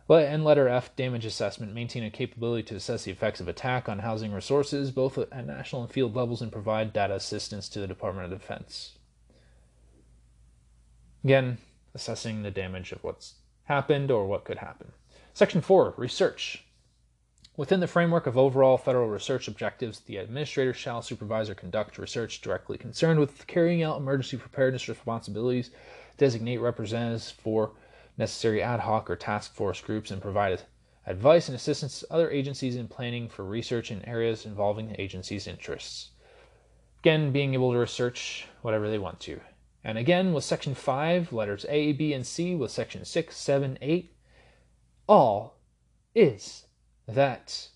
And 0.08 0.44
letter 0.44 0.68
F, 0.68 0.94
damage 0.94 1.24
assessment. 1.24 1.72
Maintain 1.72 2.04
a 2.04 2.10
capability 2.10 2.64
to 2.64 2.74
assess 2.74 3.04
the 3.04 3.10
effects 3.10 3.40
of 3.40 3.48
attack 3.48 3.88
on 3.88 4.00
housing 4.00 4.30
resources, 4.32 4.90
both 4.90 5.16
at 5.16 5.46
national 5.46 5.84
and 5.84 5.90
field 5.90 6.14
levels, 6.14 6.42
and 6.42 6.52
provide 6.52 6.92
data 6.92 7.14
assistance 7.14 7.66
to 7.70 7.80
the 7.80 7.86
Department 7.86 8.30
of 8.30 8.38
Defense. 8.38 8.98
Again, 11.24 11.56
assessing 11.94 12.42
the 12.42 12.50
damage 12.50 12.92
of 12.92 13.02
what's 13.02 13.36
happened 13.64 14.10
or 14.10 14.26
what 14.26 14.44
could 14.44 14.58
happen. 14.58 14.92
Section 15.32 15.62
4, 15.62 15.94
research. 15.96 16.62
Within 17.62 17.78
the 17.78 17.86
framework 17.86 18.26
of 18.26 18.36
overall 18.36 18.76
federal 18.76 19.08
research 19.08 19.46
objectives, 19.46 20.00
the 20.00 20.16
administrator 20.16 20.74
shall 20.74 21.00
supervise 21.00 21.48
or 21.48 21.54
conduct 21.54 21.96
research 21.96 22.40
directly 22.40 22.76
concerned 22.76 23.20
with 23.20 23.46
carrying 23.46 23.84
out 23.84 23.98
emergency 23.98 24.36
preparedness 24.36 24.88
responsibilities, 24.88 25.70
designate 26.18 26.56
representatives 26.56 27.30
for 27.30 27.74
necessary 28.18 28.60
ad 28.60 28.80
hoc 28.80 29.08
or 29.08 29.14
task 29.14 29.54
force 29.54 29.80
groups 29.80 30.10
and 30.10 30.20
provide 30.20 30.62
advice 31.06 31.46
and 31.46 31.54
assistance 31.54 32.00
to 32.00 32.12
other 32.12 32.32
agencies 32.32 32.74
in 32.74 32.88
planning 32.88 33.28
for 33.28 33.44
research 33.44 33.92
in 33.92 34.04
areas 34.08 34.44
involving 34.44 34.88
the 34.88 35.00
agency's 35.00 35.46
interests. 35.46 36.10
Again, 36.98 37.30
being 37.30 37.54
able 37.54 37.70
to 37.70 37.78
research 37.78 38.48
whatever 38.62 38.90
they 38.90 38.98
want 38.98 39.20
to. 39.20 39.40
And 39.84 39.98
again, 39.98 40.32
with 40.32 40.42
section 40.42 40.74
5, 40.74 41.32
letters 41.32 41.64
A, 41.68 41.92
B, 41.92 42.12
and 42.12 42.26
C, 42.26 42.56
with 42.56 42.72
section 42.72 43.04
6, 43.04 43.36
7, 43.36 43.78
8, 43.80 44.16
all 45.06 45.60
is 46.12 46.64
that 47.14 47.68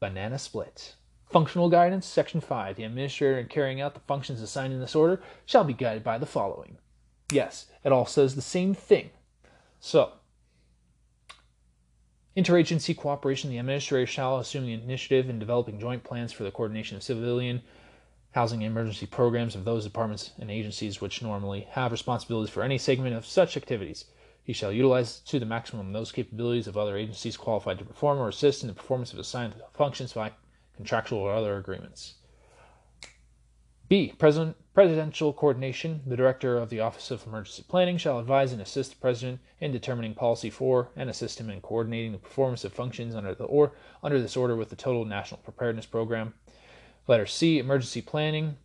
banana 0.00 0.38
split. 0.38 0.94
Functional 1.30 1.68
guidance, 1.68 2.06
section 2.06 2.40
5. 2.40 2.76
The 2.76 2.84
administrator 2.84 3.38
in 3.38 3.48
carrying 3.48 3.80
out 3.80 3.94
the 3.94 4.00
functions 4.00 4.40
assigned 4.40 4.72
in 4.72 4.80
this 4.80 4.94
order 4.94 5.20
shall 5.44 5.64
be 5.64 5.74
guided 5.74 6.02
by 6.02 6.18
the 6.18 6.26
following. 6.26 6.78
Yes, 7.30 7.66
it 7.84 7.92
all 7.92 8.06
says 8.06 8.34
the 8.34 8.42
same 8.42 8.72
thing. 8.72 9.10
So, 9.80 10.12
interagency 12.36 12.96
cooperation, 12.96 13.50
the 13.50 13.58
administrator 13.58 14.06
shall 14.06 14.38
assume 14.38 14.64
the 14.64 14.72
initiative 14.72 15.28
in 15.28 15.38
developing 15.38 15.78
joint 15.78 16.02
plans 16.02 16.32
for 16.32 16.44
the 16.44 16.50
coordination 16.50 16.96
of 16.96 17.02
civilian 17.02 17.62
housing 18.32 18.62
emergency 18.62 19.06
programs 19.06 19.54
of 19.54 19.64
those 19.64 19.84
departments 19.84 20.32
and 20.38 20.50
agencies 20.50 21.00
which 21.00 21.22
normally 21.22 21.66
have 21.70 21.92
responsibilities 21.92 22.52
for 22.52 22.62
any 22.62 22.78
segment 22.78 23.14
of 23.14 23.26
such 23.26 23.56
activities. 23.56 24.04
He 24.48 24.54
shall 24.54 24.72
utilize 24.72 25.20
to 25.20 25.38
the 25.38 25.44
maximum 25.44 25.92
those 25.92 26.10
capabilities 26.10 26.66
of 26.66 26.78
other 26.78 26.96
agencies 26.96 27.36
qualified 27.36 27.78
to 27.80 27.84
perform 27.84 28.18
or 28.18 28.30
assist 28.30 28.62
in 28.62 28.68
the 28.68 28.74
performance 28.74 29.12
of 29.12 29.18
assigned 29.18 29.52
functions 29.74 30.14
by 30.14 30.32
contractual 30.74 31.18
or 31.18 31.34
other 31.34 31.58
agreements. 31.58 32.14
B. 33.90 34.14
President, 34.16 34.56
presidential 34.72 35.34
coordination. 35.34 36.00
The 36.06 36.16
director 36.16 36.56
of 36.56 36.70
the 36.70 36.80
Office 36.80 37.10
of 37.10 37.26
Emergency 37.26 37.62
Planning 37.68 37.98
shall 37.98 38.18
advise 38.18 38.54
and 38.54 38.62
assist 38.62 38.92
the 38.92 38.96
president 38.96 39.40
in 39.60 39.70
determining 39.70 40.14
policy 40.14 40.48
for 40.48 40.88
and 40.96 41.10
assist 41.10 41.38
him 41.38 41.50
in 41.50 41.60
coordinating 41.60 42.12
the 42.12 42.16
performance 42.16 42.64
of 42.64 42.72
functions 42.72 43.14
under 43.14 43.34
the 43.34 43.44
or 43.44 43.72
under 44.02 44.18
this 44.18 44.34
order 44.34 44.56
with 44.56 44.70
the 44.70 44.76
total 44.76 45.04
national 45.04 45.42
preparedness 45.42 45.84
program. 45.84 46.32
Letter 47.06 47.26
C. 47.26 47.58
Emergency 47.58 48.00
planning. 48.00 48.56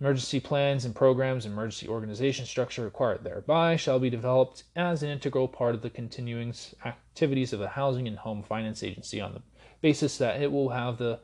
Emergency 0.00 0.40
plans 0.40 0.84
and 0.84 0.94
programs, 0.94 1.46
emergency 1.46 1.86
organization 1.86 2.44
structure 2.44 2.82
required 2.82 3.22
thereby 3.22 3.76
shall 3.76 4.00
be 4.00 4.10
developed 4.10 4.64
as 4.74 5.02
an 5.02 5.08
integral 5.08 5.46
part 5.46 5.74
of 5.74 5.82
the 5.82 5.90
continuing 5.90 6.52
activities 6.84 7.52
of 7.52 7.60
the 7.60 7.68
Housing 7.68 8.08
and 8.08 8.18
Home 8.18 8.42
Finance 8.42 8.82
Agency 8.82 9.20
on 9.20 9.34
the 9.34 9.42
basis 9.80 10.18
that 10.18 10.42
it 10.42 10.50
will 10.50 10.70
have 10.70 10.98
the 10.98 11.20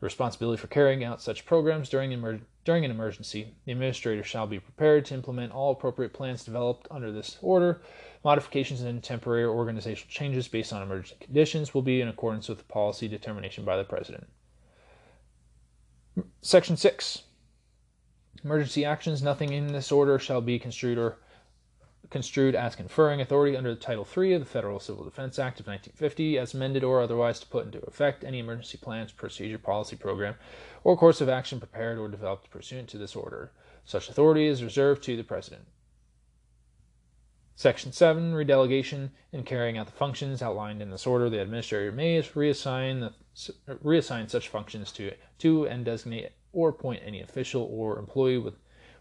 responsibility 0.00 0.60
for 0.60 0.68
carrying 0.68 1.02
out 1.02 1.20
such 1.20 1.44
programs 1.46 1.88
during, 1.88 2.12
emer- 2.12 2.40
during 2.64 2.84
an 2.84 2.90
emergency. 2.92 3.54
The 3.64 3.72
administrator 3.72 4.22
shall 4.22 4.46
be 4.46 4.60
prepared 4.60 5.04
to 5.06 5.14
implement 5.14 5.52
all 5.52 5.72
appropriate 5.72 6.12
plans 6.12 6.44
developed 6.44 6.86
under 6.90 7.10
this 7.10 7.38
order. 7.42 7.82
Modifications 8.24 8.82
and 8.82 9.02
temporary 9.02 9.44
organizational 9.44 10.10
changes 10.10 10.46
based 10.46 10.72
on 10.72 10.82
emergency 10.82 11.16
conditions 11.20 11.74
will 11.74 11.82
be 11.82 12.00
in 12.00 12.08
accordance 12.08 12.48
with 12.48 12.58
the 12.58 12.64
policy 12.64 13.08
determination 13.08 13.64
by 13.64 13.76
the 13.76 13.84
President. 13.84 14.28
Section 16.40 16.76
6. 16.76 17.22
Emergency 18.44 18.84
actions. 18.84 19.22
Nothing 19.22 19.52
in 19.52 19.68
this 19.68 19.92
order 19.92 20.18
shall 20.18 20.40
be 20.40 20.58
construed 20.58 20.98
or 20.98 21.18
construed 22.10 22.54
as 22.54 22.76
conferring 22.76 23.20
authority 23.20 23.56
under 23.56 23.74
Title 23.74 24.06
III 24.16 24.34
of 24.34 24.40
the 24.40 24.46
Federal 24.46 24.78
Civil 24.78 25.04
Defense 25.04 25.38
Act 25.38 25.60
of 25.60 25.66
1950, 25.66 26.38
as 26.38 26.52
amended 26.52 26.84
or 26.84 27.00
otherwise 27.00 27.40
to 27.40 27.46
put 27.46 27.64
into 27.64 27.80
effect 27.86 28.22
any 28.22 28.38
emergency 28.38 28.76
plans, 28.76 29.12
procedure, 29.12 29.58
policy, 29.58 29.96
program, 29.96 30.34
or 30.84 30.96
course 30.96 31.20
of 31.22 31.28
action 31.30 31.58
prepared 31.58 31.98
or 31.98 32.08
developed 32.08 32.50
pursuant 32.50 32.88
to 32.90 32.98
this 32.98 33.16
order. 33.16 33.52
Such 33.84 34.10
authority 34.10 34.46
is 34.46 34.62
reserved 34.62 35.02
to 35.04 35.16
the 35.16 35.24
President. 35.24 35.62
Section 37.54 37.92
7 37.92 38.34
Redelegation. 38.34 39.12
In 39.32 39.44
carrying 39.44 39.78
out 39.78 39.86
the 39.86 39.92
functions 39.92 40.42
outlined 40.42 40.82
in 40.82 40.90
this 40.90 41.06
order, 41.06 41.30
the 41.30 41.40
Administrator 41.40 41.92
may 41.92 42.20
reassign, 42.20 43.00
the, 43.00 43.54
reassign 43.72 44.28
such 44.28 44.48
functions 44.48 44.92
to, 44.92 45.12
to 45.38 45.66
and 45.66 45.84
designate 45.84 46.32
or 46.52 46.68
appoint 46.68 47.02
any 47.04 47.20
official 47.20 47.68
or 47.70 47.98
employee 47.98 48.38
with 48.38 48.54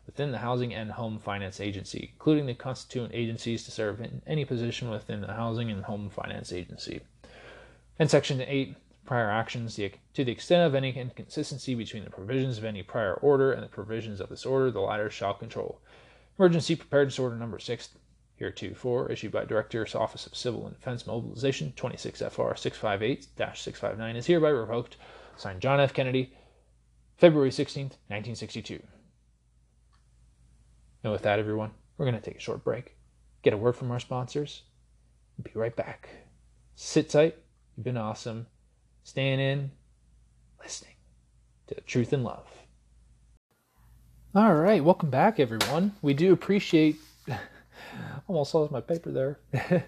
within 0.06 0.32
the 0.32 0.40
Housing 0.40 0.74
and 0.74 0.92
Home 0.92 1.20
Finance 1.20 1.60
Agency, 1.60 2.12
including 2.14 2.46
the 2.46 2.54
constituent 2.54 3.14
agencies 3.14 3.64
to 3.64 3.72
serve 3.72 4.02
in 4.02 4.22
any 4.26 4.46
position 4.46 4.90
within 4.90 5.22
the 5.22 5.34
Housing 5.34 5.70
and 5.70 5.84
Home 5.84 6.10
Finance 6.10 6.52
Agency. 6.52 7.02
And 8.00 8.10
Section 8.10 8.42
8, 8.42 8.76
prior 9.06 9.30
actions, 9.30 9.76
to 9.76 9.92
the 10.16 10.32
extent 10.32 10.68
of 10.68 10.76
any 10.76 10.90
inconsistency 10.90 11.76
between 11.76 12.04
the 12.04 12.10
provisions 12.10 12.58
of 12.58 12.66
any 12.66 12.82
prior 12.82 13.14
order 13.14 13.52
and 13.52 13.64
the 13.64 13.68
provisions 13.68 14.20
of 14.20 14.30
this 14.30 14.46
order, 14.46 14.72
the 14.72 14.82
latter 14.82 15.10
shall 15.10 15.34
control. 15.34 15.80
Emergency 16.40 16.76
Preparedness 16.76 17.20
Order 17.20 17.36
Number 17.36 17.60
6, 17.60 17.90
heretofore, 18.36 19.12
issued 19.12 19.32
by 19.32 19.46
Director's 19.46 19.94
Office 19.94 20.26
of 20.26 20.36
Civil 20.36 20.66
and 20.66 20.76
Defense 20.76 21.06
Mobilization, 21.06 21.74
26 21.76 22.20
FR 22.22 22.56
658 22.56 23.24
659, 23.24 24.16
is 24.16 24.26
hereby 24.26 24.50
revoked. 24.50 24.98
Signed 25.38 25.62
John 25.62 25.80
F. 25.80 25.94
Kennedy, 25.94 26.34
February 27.22 27.52
16, 27.52 27.84
1962. 27.84 28.82
And 31.04 31.14
with 31.14 31.22
that, 31.22 31.38
everyone, 31.38 31.70
we're 31.96 32.08
going 32.08 32.20
to 32.20 32.22
take 32.22 32.38
a 32.38 32.42
short 32.42 32.64
break, 32.64 32.96
get 33.44 33.54
a 33.54 33.58
word 33.58 33.76
from 33.76 33.92
our 33.92 34.00
sponsors, 34.00 34.64
and 35.38 35.44
be 35.44 35.52
right 35.54 35.76
back. 35.76 36.10
Sit 36.74 37.12
tight. 37.12 37.38
You've 37.78 37.84
been 37.84 37.96
awesome. 37.96 38.48
Staying 39.04 39.40
in, 39.40 39.70
listening 40.64 40.96
to 41.68 41.76
the 41.76 41.82
truth 41.82 42.12
and 42.12 42.24
love. 42.24 42.48
All 44.34 44.56
right, 44.56 44.84
welcome 44.84 45.12
back, 45.12 45.40
everyone. 45.40 45.94
We 46.02 46.16
do 46.16 46.34
appreciate. 46.34 46.96
Almost 48.28 48.56
lost 48.56 48.72
my 48.72 48.82
paper 48.82 49.12
there. 49.12 49.38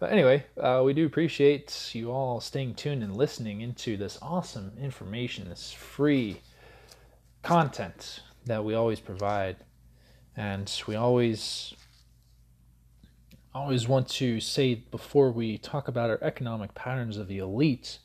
but 0.00 0.10
anyway, 0.10 0.46
uh, 0.58 0.80
we 0.82 0.94
do 0.94 1.04
appreciate 1.04 1.90
you 1.92 2.10
all 2.10 2.40
staying 2.40 2.74
tuned 2.74 3.02
and 3.02 3.18
listening 3.18 3.60
into 3.60 3.98
this 3.98 4.18
awesome 4.22 4.72
information, 4.80 5.46
this 5.50 5.72
free 5.72 6.40
content 7.42 8.20
that 8.46 8.64
we 8.64 8.74
always 8.74 9.00
provide. 9.00 9.56
And 10.36 10.72
we 10.86 10.94
always 10.94 11.74
always 13.52 13.88
want 13.88 14.08
to 14.08 14.38
say 14.40 14.74
before 14.74 15.30
we 15.30 15.58
talk 15.58 15.88
about 15.88 16.08
our 16.08 16.22
economic 16.22 16.72
patterns 16.74 17.16
of 17.16 17.26
the 17.26 17.38
elite 17.38 17.98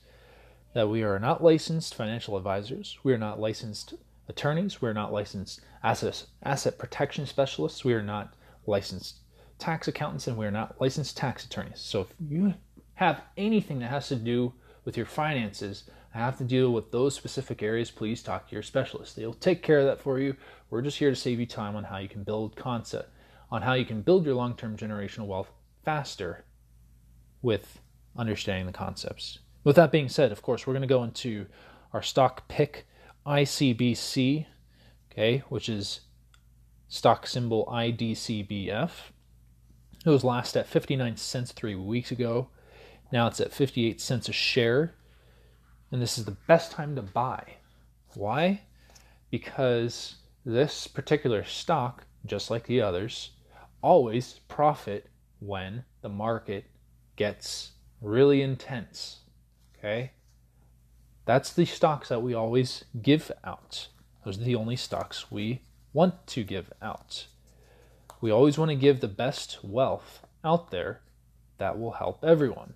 that 0.73 0.89
we 0.89 1.03
are 1.03 1.19
not 1.19 1.43
licensed 1.43 1.93
financial 1.93 2.35
advisors, 2.35 2.97
we 3.03 3.13
are 3.13 3.17
not 3.17 3.39
licensed 3.39 3.93
attorneys, 4.27 4.81
we 4.81 4.89
are 4.89 4.93
not 4.93 5.13
licensed 5.13 5.61
asset 5.83 6.25
asset 6.43 6.77
protection 6.77 7.25
specialists, 7.25 7.85
we 7.85 7.93
are 7.93 8.01
not 8.01 8.33
licensed 8.65 9.19
tax 9.59 9.87
accountants, 9.87 10.27
and 10.27 10.35
we 10.35 10.45
are 10.45 10.51
not 10.51 10.81
licensed 10.81 11.15
tax 11.15 11.45
attorneys. 11.45 11.79
So 11.79 12.01
if 12.01 12.07
you 12.27 12.55
have 12.95 13.21
anything 13.37 13.79
that 13.79 13.91
has 13.91 14.07
to 14.07 14.15
do 14.15 14.53
with 14.83 14.97
your 14.97 15.05
finances 15.05 15.83
have 16.19 16.37
to 16.37 16.43
deal 16.43 16.71
with 16.71 16.91
those 16.91 17.15
specific 17.15 17.61
areas, 17.61 17.91
please 17.91 18.23
talk 18.23 18.47
to 18.47 18.53
your 18.53 18.63
specialist. 18.63 19.15
They'll 19.15 19.33
take 19.33 19.61
care 19.61 19.79
of 19.79 19.85
that 19.85 20.01
for 20.01 20.19
you. 20.19 20.35
We're 20.69 20.81
just 20.81 20.97
here 20.97 21.09
to 21.09 21.15
save 21.15 21.39
you 21.39 21.45
time 21.45 21.75
on 21.75 21.83
how 21.83 21.97
you 21.97 22.07
can 22.07 22.23
build 22.23 22.55
concept, 22.55 23.09
on 23.51 23.61
how 23.61 23.73
you 23.73 23.85
can 23.85 24.01
build 24.01 24.25
your 24.25 24.35
long-term 24.35 24.77
generational 24.77 25.27
wealth 25.27 25.51
faster 25.83 26.45
with 27.41 27.79
understanding 28.17 28.65
the 28.65 28.71
concepts. 28.71 29.39
With 29.63 29.75
that 29.75 29.91
being 29.91 30.09
said, 30.09 30.31
of 30.31 30.41
course, 30.41 30.65
we're 30.65 30.73
going 30.73 30.81
to 30.81 30.87
go 30.87 31.03
into 31.03 31.47
our 31.91 32.01
stock 32.01 32.47
pick 32.47 32.87
ICBC, 33.25 34.45
okay, 35.11 35.43
which 35.49 35.67
is 35.67 36.01
stock 36.87 37.27
symbol 37.27 37.65
IDCBF. 37.65 38.91
It 40.05 40.09
was 40.09 40.23
last 40.23 40.55
at 40.55 40.67
59 40.67 41.17
cents 41.17 41.51
three 41.51 41.75
weeks 41.75 42.11
ago. 42.11 42.49
Now 43.11 43.27
it's 43.27 43.39
at 43.39 43.51
58 43.53 43.99
cents 43.99 44.29
a 44.29 44.33
share. 44.33 44.93
And 45.91 46.01
this 46.01 46.17
is 46.17 46.25
the 46.25 46.37
best 46.47 46.71
time 46.71 46.95
to 46.95 47.01
buy. 47.01 47.55
Why? 48.15 48.61
Because 49.29 50.15
this 50.45 50.87
particular 50.87 51.43
stock, 51.43 52.05
just 52.25 52.49
like 52.49 52.67
the 52.67 52.81
others, 52.81 53.31
always 53.81 54.39
profit 54.47 55.09
when 55.39 55.83
the 56.01 56.09
market 56.09 56.65
gets 57.15 57.71
really 58.01 58.41
intense. 58.41 59.19
Okay? 59.77 60.11
That's 61.25 61.53
the 61.53 61.65
stocks 61.65 62.09
that 62.09 62.21
we 62.21 62.33
always 62.33 62.85
give 63.01 63.31
out. 63.43 63.87
Those 64.23 64.39
are 64.39 64.43
the 64.43 64.55
only 64.55 64.75
stocks 64.75 65.31
we 65.31 65.61
want 65.93 66.27
to 66.27 66.43
give 66.43 66.71
out. 66.81 67.27
We 68.21 68.31
always 68.31 68.57
want 68.57 68.69
to 68.69 68.75
give 68.75 69.01
the 69.01 69.07
best 69.07 69.59
wealth 69.63 70.25
out 70.43 70.71
there 70.71 71.01
that 71.57 71.79
will 71.79 71.91
help 71.91 72.23
everyone. 72.23 72.73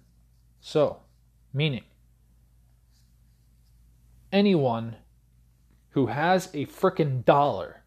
So, 0.62 0.98
meaning, 1.54 1.84
anyone 4.32 4.96
who 5.92 6.08
has 6.08 6.48
a 6.54 6.66
freaking 6.66 7.26
dollar 7.26 7.84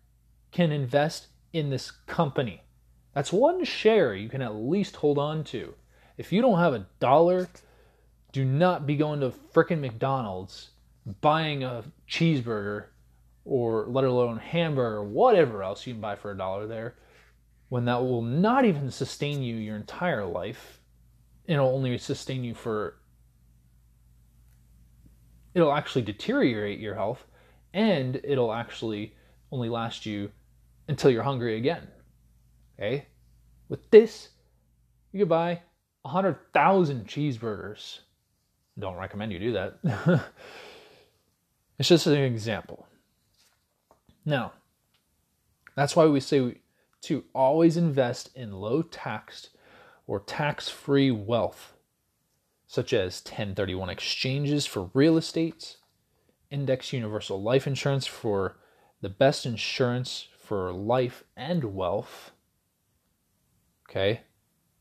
can 0.51 0.72
invest 0.72 1.28
in 1.53 1.70
this 1.70 1.90
company. 1.90 2.62
That's 3.14 3.32
one 3.32 3.64
share 3.64 4.14
you 4.14 4.28
can 4.28 4.43
at 4.43 4.55
least 4.55 4.97
hold 4.97 5.18
on 5.18 5.45
to. 5.45 5.74
If 6.16 6.32
you 6.32 6.43
don't 6.43 6.59
have 6.59 6.74
a 6.74 6.86
dollar, 7.01 7.49
do 8.32 8.45
not 8.45 8.86
be 8.86 8.97
going 8.97 9.20
to 9.20 9.30
freaking 9.30 9.80
McDonald's 9.80 10.70
buying 11.20 11.64
a 11.64 11.84
cheeseburger 12.09 12.86
or 13.45 13.86
let 13.88 14.05
alone 14.05 14.38
hamburger 14.38 14.97
or 14.97 15.05
whatever 15.05 15.62
else 15.62 15.86
you 15.86 15.95
can 15.95 16.01
buy 16.01 16.16
for 16.16 16.30
a 16.30 16.38
dollar 16.38 16.66
there 16.66 16.95
when 17.68 17.86
that 17.86 18.03
will 18.03 18.22
not 18.22 18.64
even 18.64 18.90
sustain 18.90 19.43
you 19.43 19.57
your 19.57 19.76
entire 19.76 20.24
life 20.24 20.80
it'll 21.47 21.74
only 21.74 21.99
sustain 21.99 22.45
you 22.45 22.55
for 22.55 22.97
it'll 25.55 25.72
actually 25.72 26.03
deteriorate 26.03 26.80
your 26.80 26.94
health 26.94 27.24
and 27.74 28.20
it'll 28.24 28.53
actually 28.53 29.14
only 29.50 29.68
last 29.68 30.07
you 30.07 30.30
until 30.88 31.11
you're 31.11 31.22
hungry 31.22 31.57
again. 31.57 31.86
Okay? 32.78 33.07
With 33.68 33.90
this 33.90 34.30
you 35.12 35.20
could 35.20 35.28
buy 35.28 35.61
100,000 36.03 37.07
cheeseburgers. 37.07 38.00
Don't 38.78 38.96
recommend 38.96 39.32
you 39.32 39.38
do 39.38 39.53
that. 39.53 40.24
It's 41.82 41.88
just 41.88 42.07
an 42.07 42.14
example. 42.14 42.86
Now, 44.24 44.53
that's 45.74 45.96
why 45.96 46.07
we 46.07 46.20
say 46.20 46.59
to 47.00 47.24
always 47.34 47.76
invest 47.76 48.30
in 48.36 48.53
low 48.53 48.82
taxed 48.82 49.50
or 50.07 50.20
tax 50.20 50.68
free 50.68 51.11
wealth, 51.11 51.72
such 52.73 52.95
as 52.95 53.20
1031 53.27 53.91
exchanges 53.91 54.64
for 54.64 54.91
real 54.95 55.18
estate, 55.18 55.77
index 56.51 56.91
universal 56.91 57.43
life 57.43 57.66
insurance 57.66 58.07
for 58.07 58.57
the 59.03 59.11
best 59.11 59.45
insurance 59.45 60.29
for 60.39 60.73
life 60.73 61.23
and 61.37 61.75
wealth. 61.75 62.31
Okay? 63.91 64.23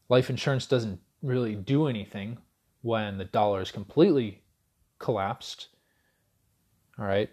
Life 0.07 0.29
insurance 0.29 0.65
doesn't 0.67 1.01
really 1.21 1.53
do 1.53 1.87
anything 1.87 2.37
when 2.81 3.17
the 3.17 3.25
dollar 3.25 3.59
is 3.59 3.71
completely 3.71 4.45
collapsed. 4.97 5.67
All 6.97 7.03
right? 7.03 7.29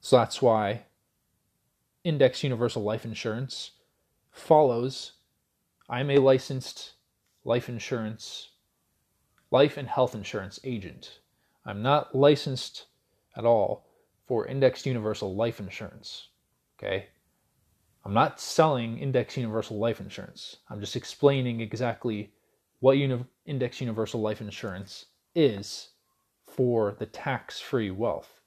So 0.00 0.18
that's 0.18 0.40
why 0.40 0.84
Index 2.04 2.44
Universal 2.44 2.84
Life 2.84 3.04
Insurance 3.04 3.72
follows. 4.30 5.14
I'm 5.88 6.08
a 6.08 6.18
licensed 6.18 6.93
life 7.44 7.68
insurance, 7.68 8.50
life 9.50 9.76
and 9.76 9.88
health 9.88 10.14
insurance 10.14 10.58
agent. 10.64 11.20
I'm 11.64 11.82
not 11.82 12.14
licensed 12.14 12.86
at 13.36 13.44
all 13.44 13.86
for 14.26 14.46
Index 14.46 14.86
Universal 14.86 15.34
Life 15.34 15.60
Insurance. 15.60 16.28
Okay? 16.78 17.08
I'm 18.04 18.14
not 18.14 18.40
selling 18.40 18.98
Index 18.98 19.36
Universal 19.36 19.78
Life 19.78 20.00
Insurance. 20.00 20.56
I'm 20.68 20.80
just 20.80 20.96
explaining 20.96 21.60
exactly 21.60 22.32
what 22.80 22.98
uni- 22.98 23.24
Index 23.46 23.80
Universal 23.80 24.20
Life 24.20 24.40
Insurance 24.40 25.06
is 25.34 25.90
for 26.46 26.96
the 26.98 27.06
tax 27.06 27.60
free 27.60 27.90
wealth. 27.90 28.40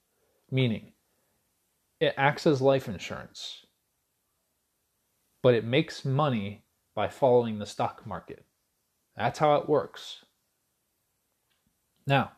Meaning, 0.51 0.93
it 1.99 2.13
acts 2.17 2.45
as 2.47 2.61
life 2.61 2.87
insurance, 2.87 3.65
but 5.41 5.55
it 5.55 5.65
makes 5.65 6.05
money 6.05 6.63
by 6.93 7.07
following 7.09 7.59
the 7.59 7.65
stock 7.65 8.05
market. 8.05 8.45
That's 9.17 9.39
how 9.39 9.55
it 9.55 9.67
works. 9.67 10.23
Now, 12.05 12.33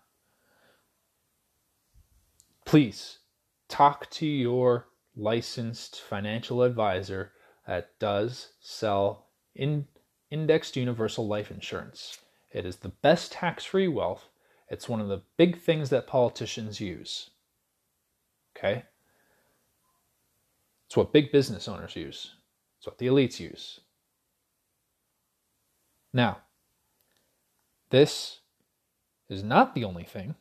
please 2.65 3.19
talk 3.67 4.09
to 4.11 4.25
your 4.25 4.87
licensed 5.15 6.01
financial 6.01 6.63
advisor 6.63 7.33
that 7.67 7.99
does 7.99 8.53
sell 8.61 9.27
in 9.53 9.85
indexed 10.31 10.77
universal 10.77 11.27
life 11.27 11.51
insurance. 11.51 12.19
It 12.51 12.65
is 12.65 12.77
the 12.77 12.89
best 12.89 13.33
tax 13.33 13.65
free 13.65 13.87
wealth. 13.87 14.29
It's 14.69 14.87
one 14.87 15.01
of 15.01 15.09
the 15.09 15.21
big 15.37 15.59
things 15.59 15.89
that 15.89 16.07
politicians 16.07 16.79
use. 16.79 17.31
Okay? 18.57 18.85
It's 20.87 20.97
what 20.97 21.13
big 21.13 21.31
business 21.31 21.67
owners 21.67 21.95
use. 21.95 22.35
It's 22.77 22.87
what 22.87 22.97
the 22.97 23.07
elites 23.07 23.39
use. 23.39 23.81
Now, 26.13 26.39
this 27.89 28.39
is 29.29 29.43
not 29.43 29.75
the 29.75 29.83
only 29.83 30.03
thing 30.03 30.35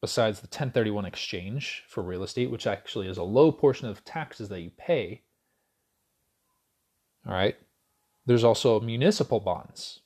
besides 0.00 0.40
the 0.40 0.46
1031 0.46 1.04
exchange 1.04 1.84
for 1.88 2.02
real 2.02 2.22
estate, 2.22 2.50
which 2.50 2.66
actually 2.66 3.08
is 3.08 3.18
a 3.18 3.22
low 3.22 3.50
portion 3.50 3.88
of 3.88 4.04
taxes 4.04 4.48
that 4.48 4.60
you 4.60 4.70
pay. 4.76 5.22
All 7.26 7.32
right. 7.32 7.56
There's 8.26 8.44
also 8.44 8.80
municipal 8.80 9.40
bonds. 9.40 10.00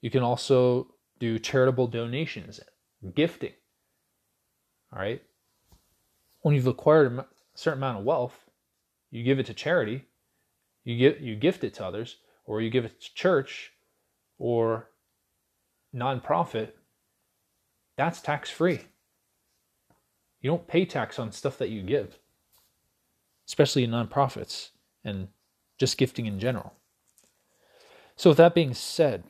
You 0.00 0.10
can 0.10 0.22
also 0.22 0.88
do 1.18 1.38
charitable 1.38 1.88
donations, 1.88 2.60
gifting. 3.14 3.52
All 4.92 4.98
right. 4.98 5.22
When 6.42 6.54
you've 6.54 6.66
acquired 6.66 7.18
a 7.18 7.26
certain 7.54 7.78
amount 7.78 7.98
of 7.98 8.04
wealth, 8.04 8.50
you 9.10 9.22
give 9.22 9.38
it 9.38 9.46
to 9.46 9.54
charity, 9.54 10.04
you 10.84 10.96
give 10.96 11.20
you 11.20 11.36
gift 11.36 11.64
it 11.64 11.74
to 11.74 11.84
others, 11.84 12.16
or 12.44 12.60
you 12.60 12.68
give 12.68 12.84
it 12.84 13.00
to 13.00 13.14
church 13.14 13.72
or 14.38 14.90
nonprofit, 15.94 16.72
that's 17.96 18.20
tax 18.20 18.50
free. 18.50 18.80
You 20.40 20.50
don't 20.50 20.66
pay 20.66 20.84
tax 20.84 21.18
on 21.18 21.32
stuff 21.32 21.56
that 21.58 21.70
you 21.70 21.82
give, 21.82 22.18
especially 23.46 23.84
in 23.84 23.90
nonprofits 23.90 24.70
and 25.04 25.28
just 25.78 25.96
gifting 25.96 26.26
in 26.26 26.38
general. 26.38 26.74
So, 28.16 28.30
with 28.30 28.36
that 28.38 28.54
being 28.54 28.74
said, 28.74 29.24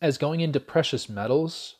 as 0.00 0.18
going 0.18 0.40
into 0.40 0.60
precious 0.60 1.08
metals, 1.08 1.76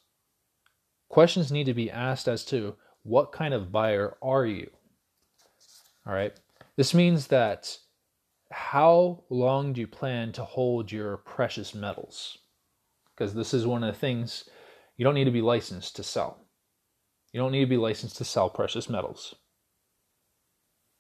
questions 1.09 1.53
need 1.53 1.64
to 1.64 1.74
be 1.74 1.91
asked 1.91 2.29
as 2.29 2.45
to 2.47 2.77
what 3.03 3.33
kind 3.33 3.55
of 3.55 3.70
buyer 3.70 4.16
are 4.22 4.47
you? 4.47 4.70
All 6.07 6.14
right. 6.14 6.35
This 6.77 6.95
means 6.95 7.29
that 7.29 7.79
how 8.51 9.24
long 9.29 9.72
do 9.72 9.81
you 9.81 9.87
plan 9.87 10.33
to 10.33 10.45
hold 10.45 10.91
your 10.91 11.18
precious 11.18 11.74
metals? 11.74 12.39
Because 13.17 13.35
this 13.35 13.55
is 13.55 13.67
one 13.67 13.83
of 13.83 13.93
the 13.93 13.99
things 13.99 14.45
you 14.97 15.05
don't 15.05 15.14
need 15.14 15.25
to 15.25 15.31
be 15.31 15.43
licensed 15.43 15.97
to 15.97 16.03
sell. 16.03 16.39
You 17.33 17.41
don't 17.41 17.53
need 17.53 17.61
to 17.61 17.67
be 17.67 17.77
licensed 17.77 18.17
to 18.19 18.25
sell 18.25 18.51
precious 18.51 18.89
metals. 18.89 19.35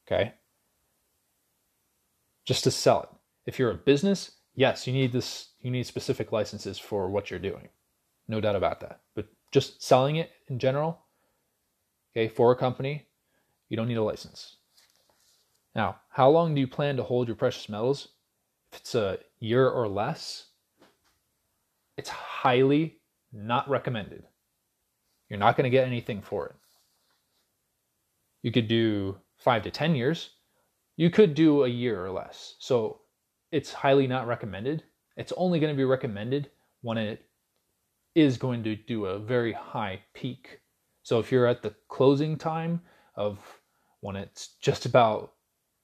Okay? 0.06 0.34
Just 2.44 2.64
to 2.64 2.70
sell 2.70 3.02
it. 3.02 3.08
If 3.46 3.58
you're 3.58 3.70
a 3.70 3.74
business, 3.74 4.32
yes, 4.54 4.86
you 4.86 4.92
need 4.92 5.12
this 5.12 5.50
you 5.60 5.70
need 5.70 5.86
specific 5.86 6.32
licenses 6.32 6.78
for 6.78 7.10
what 7.10 7.30
you're 7.30 7.40
doing. 7.40 7.68
No 8.28 8.40
doubt 8.40 8.56
about 8.56 8.80
that. 8.80 9.00
But 9.14 9.26
just 9.52 9.82
selling 9.82 10.16
it 10.16 10.30
in 10.48 10.58
general, 10.58 10.98
okay, 12.12 12.28
for 12.28 12.52
a 12.52 12.56
company, 12.56 13.06
you 13.68 13.76
don't 13.76 13.88
need 13.88 13.96
a 13.96 14.02
license. 14.02 14.56
Now, 15.74 15.96
how 16.10 16.30
long 16.30 16.54
do 16.54 16.60
you 16.60 16.68
plan 16.68 16.96
to 16.96 17.02
hold 17.02 17.28
your 17.28 17.36
precious 17.36 17.68
metals? 17.68 18.08
If 18.72 18.80
it's 18.80 18.94
a 18.94 19.18
year 19.40 19.68
or 19.68 19.88
less, 19.88 20.46
it's 21.96 22.08
highly 22.08 22.98
not 23.32 23.68
recommended. 23.68 24.24
You're 25.28 25.38
not 25.38 25.56
going 25.56 25.64
to 25.64 25.70
get 25.70 25.86
anything 25.86 26.22
for 26.22 26.46
it. 26.46 26.54
You 28.42 28.52
could 28.52 28.68
do 28.68 29.18
five 29.38 29.62
to 29.62 29.70
10 29.70 29.94
years. 29.94 30.30
You 30.96 31.10
could 31.10 31.34
do 31.34 31.64
a 31.64 31.68
year 31.68 32.04
or 32.04 32.10
less. 32.10 32.54
So 32.58 33.00
it's 33.50 33.72
highly 33.72 34.06
not 34.06 34.26
recommended. 34.26 34.84
It's 35.16 35.32
only 35.36 35.58
going 35.58 35.72
to 35.72 35.76
be 35.76 35.84
recommended 35.84 36.50
when 36.82 36.98
it 36.98 37.24
is 38.14 38.38
going 38.38 38.62
to 38.64 38.76
do 38.76 39.06
a 39.06 39.18
very 39.18 39.52
high 39.52 40.00
peak. 40.14 40.60
So 41.02 41.18
if 41.18 41.30
you're 41.30 41.46
at 41.46 41.62
the 41.62 41.74
closing 41.88 42.36
time 42.36 42.80
of 43.14 43.38
when 44.00 44.16
it's 44.16 44.54
just 44.60 44.86
about 44.86 45.32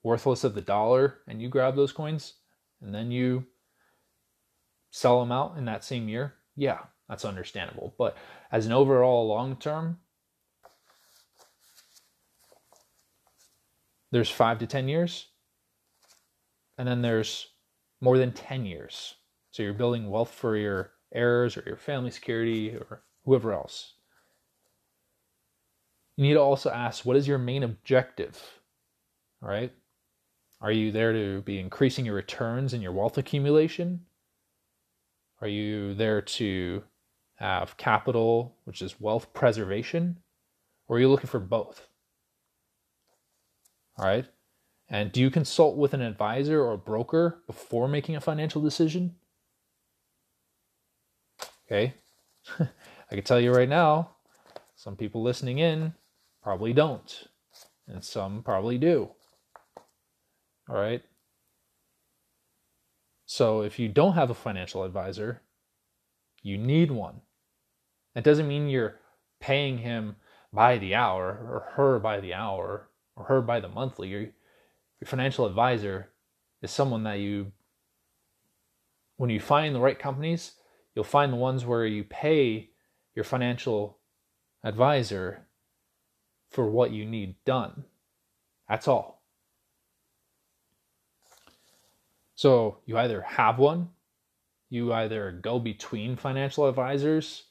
worthless 0.02 0.44
of 0.44 0.54
the 0.54 0.60
dollar 0.60 1.18
and 1.28 1.40
you 1.40 1.48
grab 1.48 1.76
those 1.76 1.92
coins 1.92 2.34
and 2.80 2.94
then 2.94 3.10
you 3.10 3.44
sell 4.92 5.18
them 5.18 5.32
out 5.32 5.56
in 5.56 5.64
that 5.64 5.82
same 5.82 6.08
year, 6.08 6.34
yeah, 6.54 6.78
that's 7.08 7.24
understandable. 7.24 7.94
But 7.98 8.16
as 8.52 8.66
an 8.66 8.72
overall 8.72 9.26
long 9.26 9.56
term, 9.56 9.98
there's 14.12 14.30
five 14.30 14.58
to 14.60 14.66
10 14.66 14.86
years, 14.88 15.26
and 16.78 16.86
then 16.86 17.02
there's 17.02 17.48
more 18.00 18.18
than 18.18 18.32
10 18.32 18.66
years. 18.66 19.14
So 19.50 19.62
you're 19.62 19.72
building 19.72 20.10
wealth 20.10 20.30
for 20.30 20.56
your 20.56 20.92
heirs 21.12 21.56
or 21.56 21.64
your 21.66 21.76
family 21.76 22.10
security 22.10 22.76
or 22.76 23.02
whoever 23.24 23.52
else. 23.52 23.94
You 26.16 26.24
need 26.24 26.34
to 26.34 26.40
also 26.40 26.70
ask 26.70 27.06
what 27.06 27.16
is 27.16 27.26
your 27.26 27.38
main 27.38 27.62
objective? 27.62 28.38
All 29.42 29.48
right? 29.48 29.72
Are 30.60 30.70
you 30.70 30.92
there 30.92 31.12
to 31.12 31.40
be 31.42 31.58
increasing 31.58 32.04
your 32.04 32.14
returns 32.14 32.74
and 32.74 32.82
your 32.82 32.92
wealth 32.92 33.16
accumulation? 33.16 34.04
Are 35.42 35.48
you 35.48 35.92
there 35.94 36.22
to 36.22 36.84
have 37.34 37.76
capital, 37.76 38.54
which 38.62 38.80
is 38.80 39.00
wealth 39.00 39.34
preservation? 39.34 40.20
Or 40.86 40.96
are 40.96 41.00
you 41.00 41.08
looking 41.08 41.26
for 41.26 41.40
both? 41.40 41.88
All 43.98 44.06
right. 44.06 44.24
And 44.88 45.10
do 45.10 45.20
you 45.20 45.30
consult 45.30 45.76
with 45.76 45.94
an 45.94 46.00
advisor 46.00 46.62
or 46.62 46.76
broker 46.76 47.42
before 47.48 47.88
making 47.88 48.14
a 48.14 48.20
financial 48.20 48.62
decision? 48.62 49.16
Okay. 51.66 51.94
I 52.60 53.14
can 53.14 53.24
tell 53.24 53.40
you 53.40 53.52
right 53.52 53.68
now, 53.68 54.10
some 54.76 54.94
people 54.94 55.22
listening 55.22 55.58
in 55.58 55.92
probably 56.40 56.72
don't, 56.72 57.26
and 57.88 58.04
some 58.04 58.44
probably 58.44 58.78
do. 58.78 59.10
All 60.68 60.76
right. 60.76 61.02
So 63.34 63.62
if 63.62 63.78
you 63.78 63.88
don't 63.88 64.12
have 64.12 64.28
a 64.28 64.34
financial 64.34 64.84
advisor, 64.84 65.40
you 66.42 66.58
need 66.58 66.90
one. 66.90 67.22
That 68.14 68.24
doesn't 68.24 68.46
mean 68.46 68.68
you're 68.68 69.00
paying 69.40 69.78
him 69.78 70.16
by 70.52 70.76
the 70.76 70.94
hour 70.94 71.28
or 71.30 71.72
her 71.76 71.98
by 71.98 72.20
the 72.20 72.34
hour 72.34 72.90
or 73.16 73.24
her 73.24 73.40
by 73.40 73.60
the 73.60 73.70
monthly. 73.70 74.08
Your, 74.08 74.20
your 74.20 75.06
financial 75.06 75.46
advisor 75.46 76.10
is 76.60 76.70
someone 76.70 77.04
that 77.04 77.20
you, 77.20 77.52
when 79.16 79.30
you 79.30 79.40
find 79.40 79.74
the 79.74 79.80
right 79.80 79.98
companies, 79.98 80.52
you'll 80.94 81.02
find 81.02 81.32
the 81.32 81.36
ones 81.36 81.64
where 81.64 81.86
you 81.86 82.04
pay 82.04 82.68
your 83.14 83.24
financial 83.24 83.96
advisor 84.62 85.46
for 86.50 86.68
what 86.68 86.90
you 86.90 87.06
need 87.06 87.36
done. 87.46 87.84
That's 88.68 88.86
all. 88.86 89.21
So 92.42 92.78
you 92.86 92.98
either 92.98 93.20
have 93.20 93.60
one, 93.60 93.90
you 94.68 94.92
either 94.92 95.30
go 95.30 95.60
between 95.60 96.16
financial 96.16 96.66
advisors, 96.66 97.44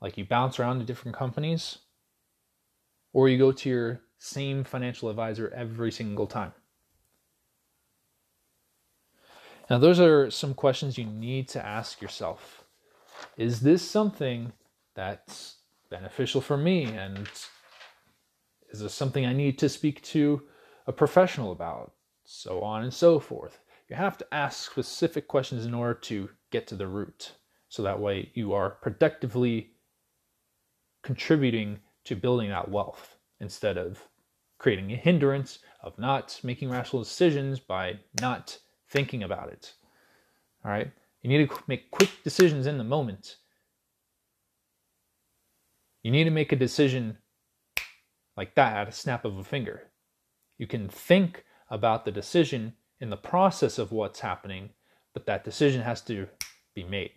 like 0.00 0.16
you 0.16 0.24
bounce 0.24 0.58
around 0.58 0.78
to 0.78 0.86
different 0.86 1.14
companies, 1.14 1.80
or 3.12 3.28
you 3.28 3.36
go 3.36 3.52
to 3.52 3.68
your 3.68 4.00
same 4.16 4.64
financial 4.64 5.10
advisor 5.10 5.52
every 5.54 5.92
single 5.92 6.26
time. 6.26 6.54
Now, 9.68 9.76
those 9.76 10.00
are 10.00 10.30
some 10.30 10.54
questions 10.54 10.96
you 10.96 11.04
need 11.04 11.46
to 11.50 11.62
ask 11.62 12.00
yourself. 12.00 12.64
Is 13.36 13.60
this 13.60 13.86
something 13.86 14.54
that's 14.94 15.56
beneficial 15.90 16.40
for 16.40 16.56
me? 16.56 16.84
And 16.84 17.28
is 18.70 18.80
this 18.80 18.94
something 18.94 19.26
I 19.26 19.34
need 19.34 19.58
to 19.58 19.68
speak 19.68 20.00
to 20.14 20.44
a 20.86 20.92
professional 20.92 21.52
about? 21.52 21.92
So 22.24 22.62
on 22.62 22.84
and 22.84 22.94
so 22.94 23.20
forth. 23.20 23.60
You 23.94 23.98
have 23.98 24.18
to 24.18 24.34
ask 24.34 24.72
specific 24.72 25.28
questions 25.28 25.64
in 25.64 25.72
order 25.72 25.94
to 25.94 26.28
get 26.50 26.66
to 26.66 26.74
the 26.74 26.88
root. 26.88 27.30
So 27.68 27.84
that 27.84 28.00
way 28.00 28.32
you 28.34 28.52
are 28.52 28.70
productively 28.70 29.70
contributing 31.04 31.78
to 32.06 32.16
building 32.16 32.48
that 32.48 32.68
wealth 32.68 33.18
instead 33.38 33.78
of 33.78 34.02
creating 34.58 34.90
a 34.90 34.96
hindrance 34.96 35.60
of 35.80 35.96
not 35.96 36.40
making 36.42 36.70
rational 36.70 37.04
decisions 37.04 37.60
by 37.60 38.00
not 38.20 38.58
thinking 38.88 39.22
about 39.22 39.50
it. 39.50 39.74
All 40.64 40.72
right? 40.72 40.90
You 41.22 41.28
need 41.28 41.48
to 41.48 41.56
make 41.68 41.92
quick 41.92 42.10
decisions 42.24 42.66
in 42.66 42.78
the 42.78 42.82
moment. 42.82 43.36
You 46.02 46.10
need 46.10 46.24
to 46.24 46.30
make 46.30 46.50
a 46.50 46.56
decision 46.56 47.18
like 48.36 48.56
that 48.56 48.76
at 48.76 48.88
a 48.88 48.92
snap 48.92 49.24
of 49.24 49.38
a 49.38 49.44
finger. 49.44 49.84
You 50.58 50.66
can 50.66 50.88
think 50.88 51.44
about 51.70 52.04
the 52.04 52.10
decision 52.10 52.72
in 53.00 53.10
the 53.10 53.16
process 53.16 53.78
of 53.78 53.92
what's 53.92 54.20
happening, 54.20 54.70
but 55.12 55.26
that 55.26 55.44
decision 55.44 55.82
has 55.82 56.00
to 56.02 56.28
be 56.74 56.84
made. 56.84 57.12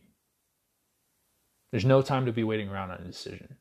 There's 1.72 1.86
no 1.86 2.02
time 2.02 2.26
to 2.26 2.32
be 2.32 2.44
waiting 2.44 2.70
around 2.70 2.92
on 2.92 3.02
a 3.02 3.06
decision. 3.06 3.58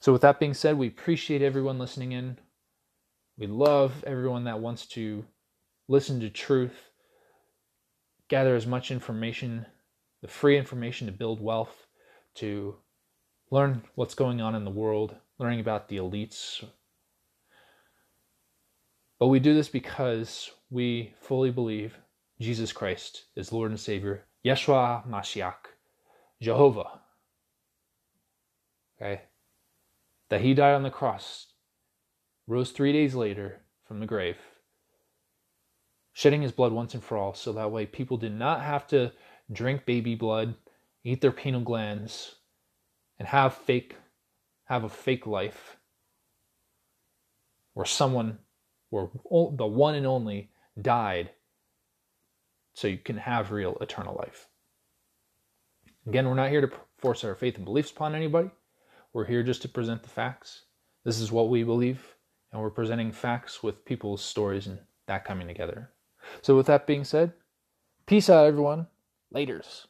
So, 0.00 0.12
with 0.12 0.22
that 0.22 0.40
being 0.40 0.54
said, 0.54 0.78
we 0.78 0.88
appreciate 0.88 1.42
everyone 1.42 1.78
listening 1.78 2.12
in. 2.12 2.38
We 3.38 3.46
love 3.46 4.04
everyone 4.06 4.44
that 4.44 4.60
wants 4.60 4.86
to 4.88 5.24
listen 5.88 6.20
to 6.20 6.30
truth, 6.30 6.90
gather 8.28 8.54
as 8.54 8.66
much 8.66 8.90
information, 8.90 9.66
the 10.22 10.28
free 10.28 10.56
information 10.56 11.06
to 11.06 11.12
build 11.12 11.40
wealth, 11.40 11.86
to 12.36 12.76
learn 13.50 13.82
what's 13.94 14.14
going 14.14 14.40
on 14.40 14.54
in 14.54 14.64
the 14.64 14.70
world, 14.70 15.14
learning 15.38 15.60
about 15.60 15.88
the 15.88 15.96
elites. 15.96 16.62
But 19.18 19.28
we 19.28 19.40
do 19.40 19.54
this 19.54 19.68
because 19.68 20.50
we 20.70 21.14
fully 21.20 21.50
believe 21.50 21.98
Jesus 22.40 22.72
Christ 22.72 23.24
is 23.36 23.52
Lord 23.52 23.70
and 23.70 23.80
Savior, 23.80 24.24
Yeshua 24.44 25.06
Mashiach, 25.06 25.74
Jehovah. 26.40 27.00
Okay? 29.00 29.22
that 30.30 30.40
he 30.40 30.54
died 30.54 30.74
on 30.74 30.82
the 30.82 30.90
cross, 30.90 31.48
rose 32.46 32.70
three 32.70 32.92
days 32.92 33.14
later 33.14 33.60
from 33.86 34.00
the 34.00 34.06
grave, 34.06 34.38
shedding 36.12 36.40
his 36.40 36.52
blood 36.52 36.72
once 36.72 36.94
and 36.94 37.04
for 37.04 37.18
all, 37.18 37.34
so 37.34 37.52
that 37.52 37.70
way 37.70 37.84
people 37.84 38.16
did 38.16 38.32
not 38.32 38.62
have 38.62 38.86
to 38.86 39.12
drink 39.52 39.84
baby 39.84 40.14
blood, 40.14 40.54
eat 41.04 41.20
their 41.20 41.32
pineal 41.32 41.60
glands, 41.60 42.36
and 43.18 43.28
have 43.28 43.54
fake 43.54 43.96
have 44.64 44.84
a 44.84 44.88
fake 44.88 45.26
life 45.26 45.76
where 47.74 47.84
someone 47.84 48.38
where 48.90 49.08
the 49.32 49.66
one 49.66 49.96
and 49.96 50.06
only 50.06 50.49
died 50.80 51.30
so 52.74 52.88
you 52.88 52.98
can 52.98 53.16
have 53.18 53.50
real 53.50 53.76
eternal 53.80 54.16
life. 54.16 54.48
Again, 56.06 56.26
we're 56.26 56.34
not 56.34 56.50
here 56.50 56.60
to 56.60 56.70
force 56.98 57.24
our 57.24 57.34
faith 57.34 57.56
and 57.56 57.64
beliefs 57.64 57.90
upon 57.90 58.14
anybody. 58.14 58.50
We're 59.12 59.26
here 59.26 59.42
just 59.42 59.62
to 59.62 59.68
present 59.68 60.02
the 60.02 60.08
facts. 60.08 60.62
This 61.04 61.20
is 61.20 61.32
what 61.32 61.48
we 61.48 61.62
believe, 61.62 62.14
and 62.52 62.60
we're 62.60 62.70
presenting 62.70 63.12
facts 63.12 63.62
with 63.62 63.84
people's 63.84 64.22
stories 64.22 64.66
and 64.66 64.78
that 65.06 65.24
coming 65.24 65.46
together. 65.46 65.90
So, 66.42 66.56
with 66.56 66.66
that 66.66 66.86
being 66.86 67.04
said, 67.04 67.32
peace 68.06 68.30
out, 68.30 68.46
everyone. 68.46 68.86
Laters. 69.34 69.86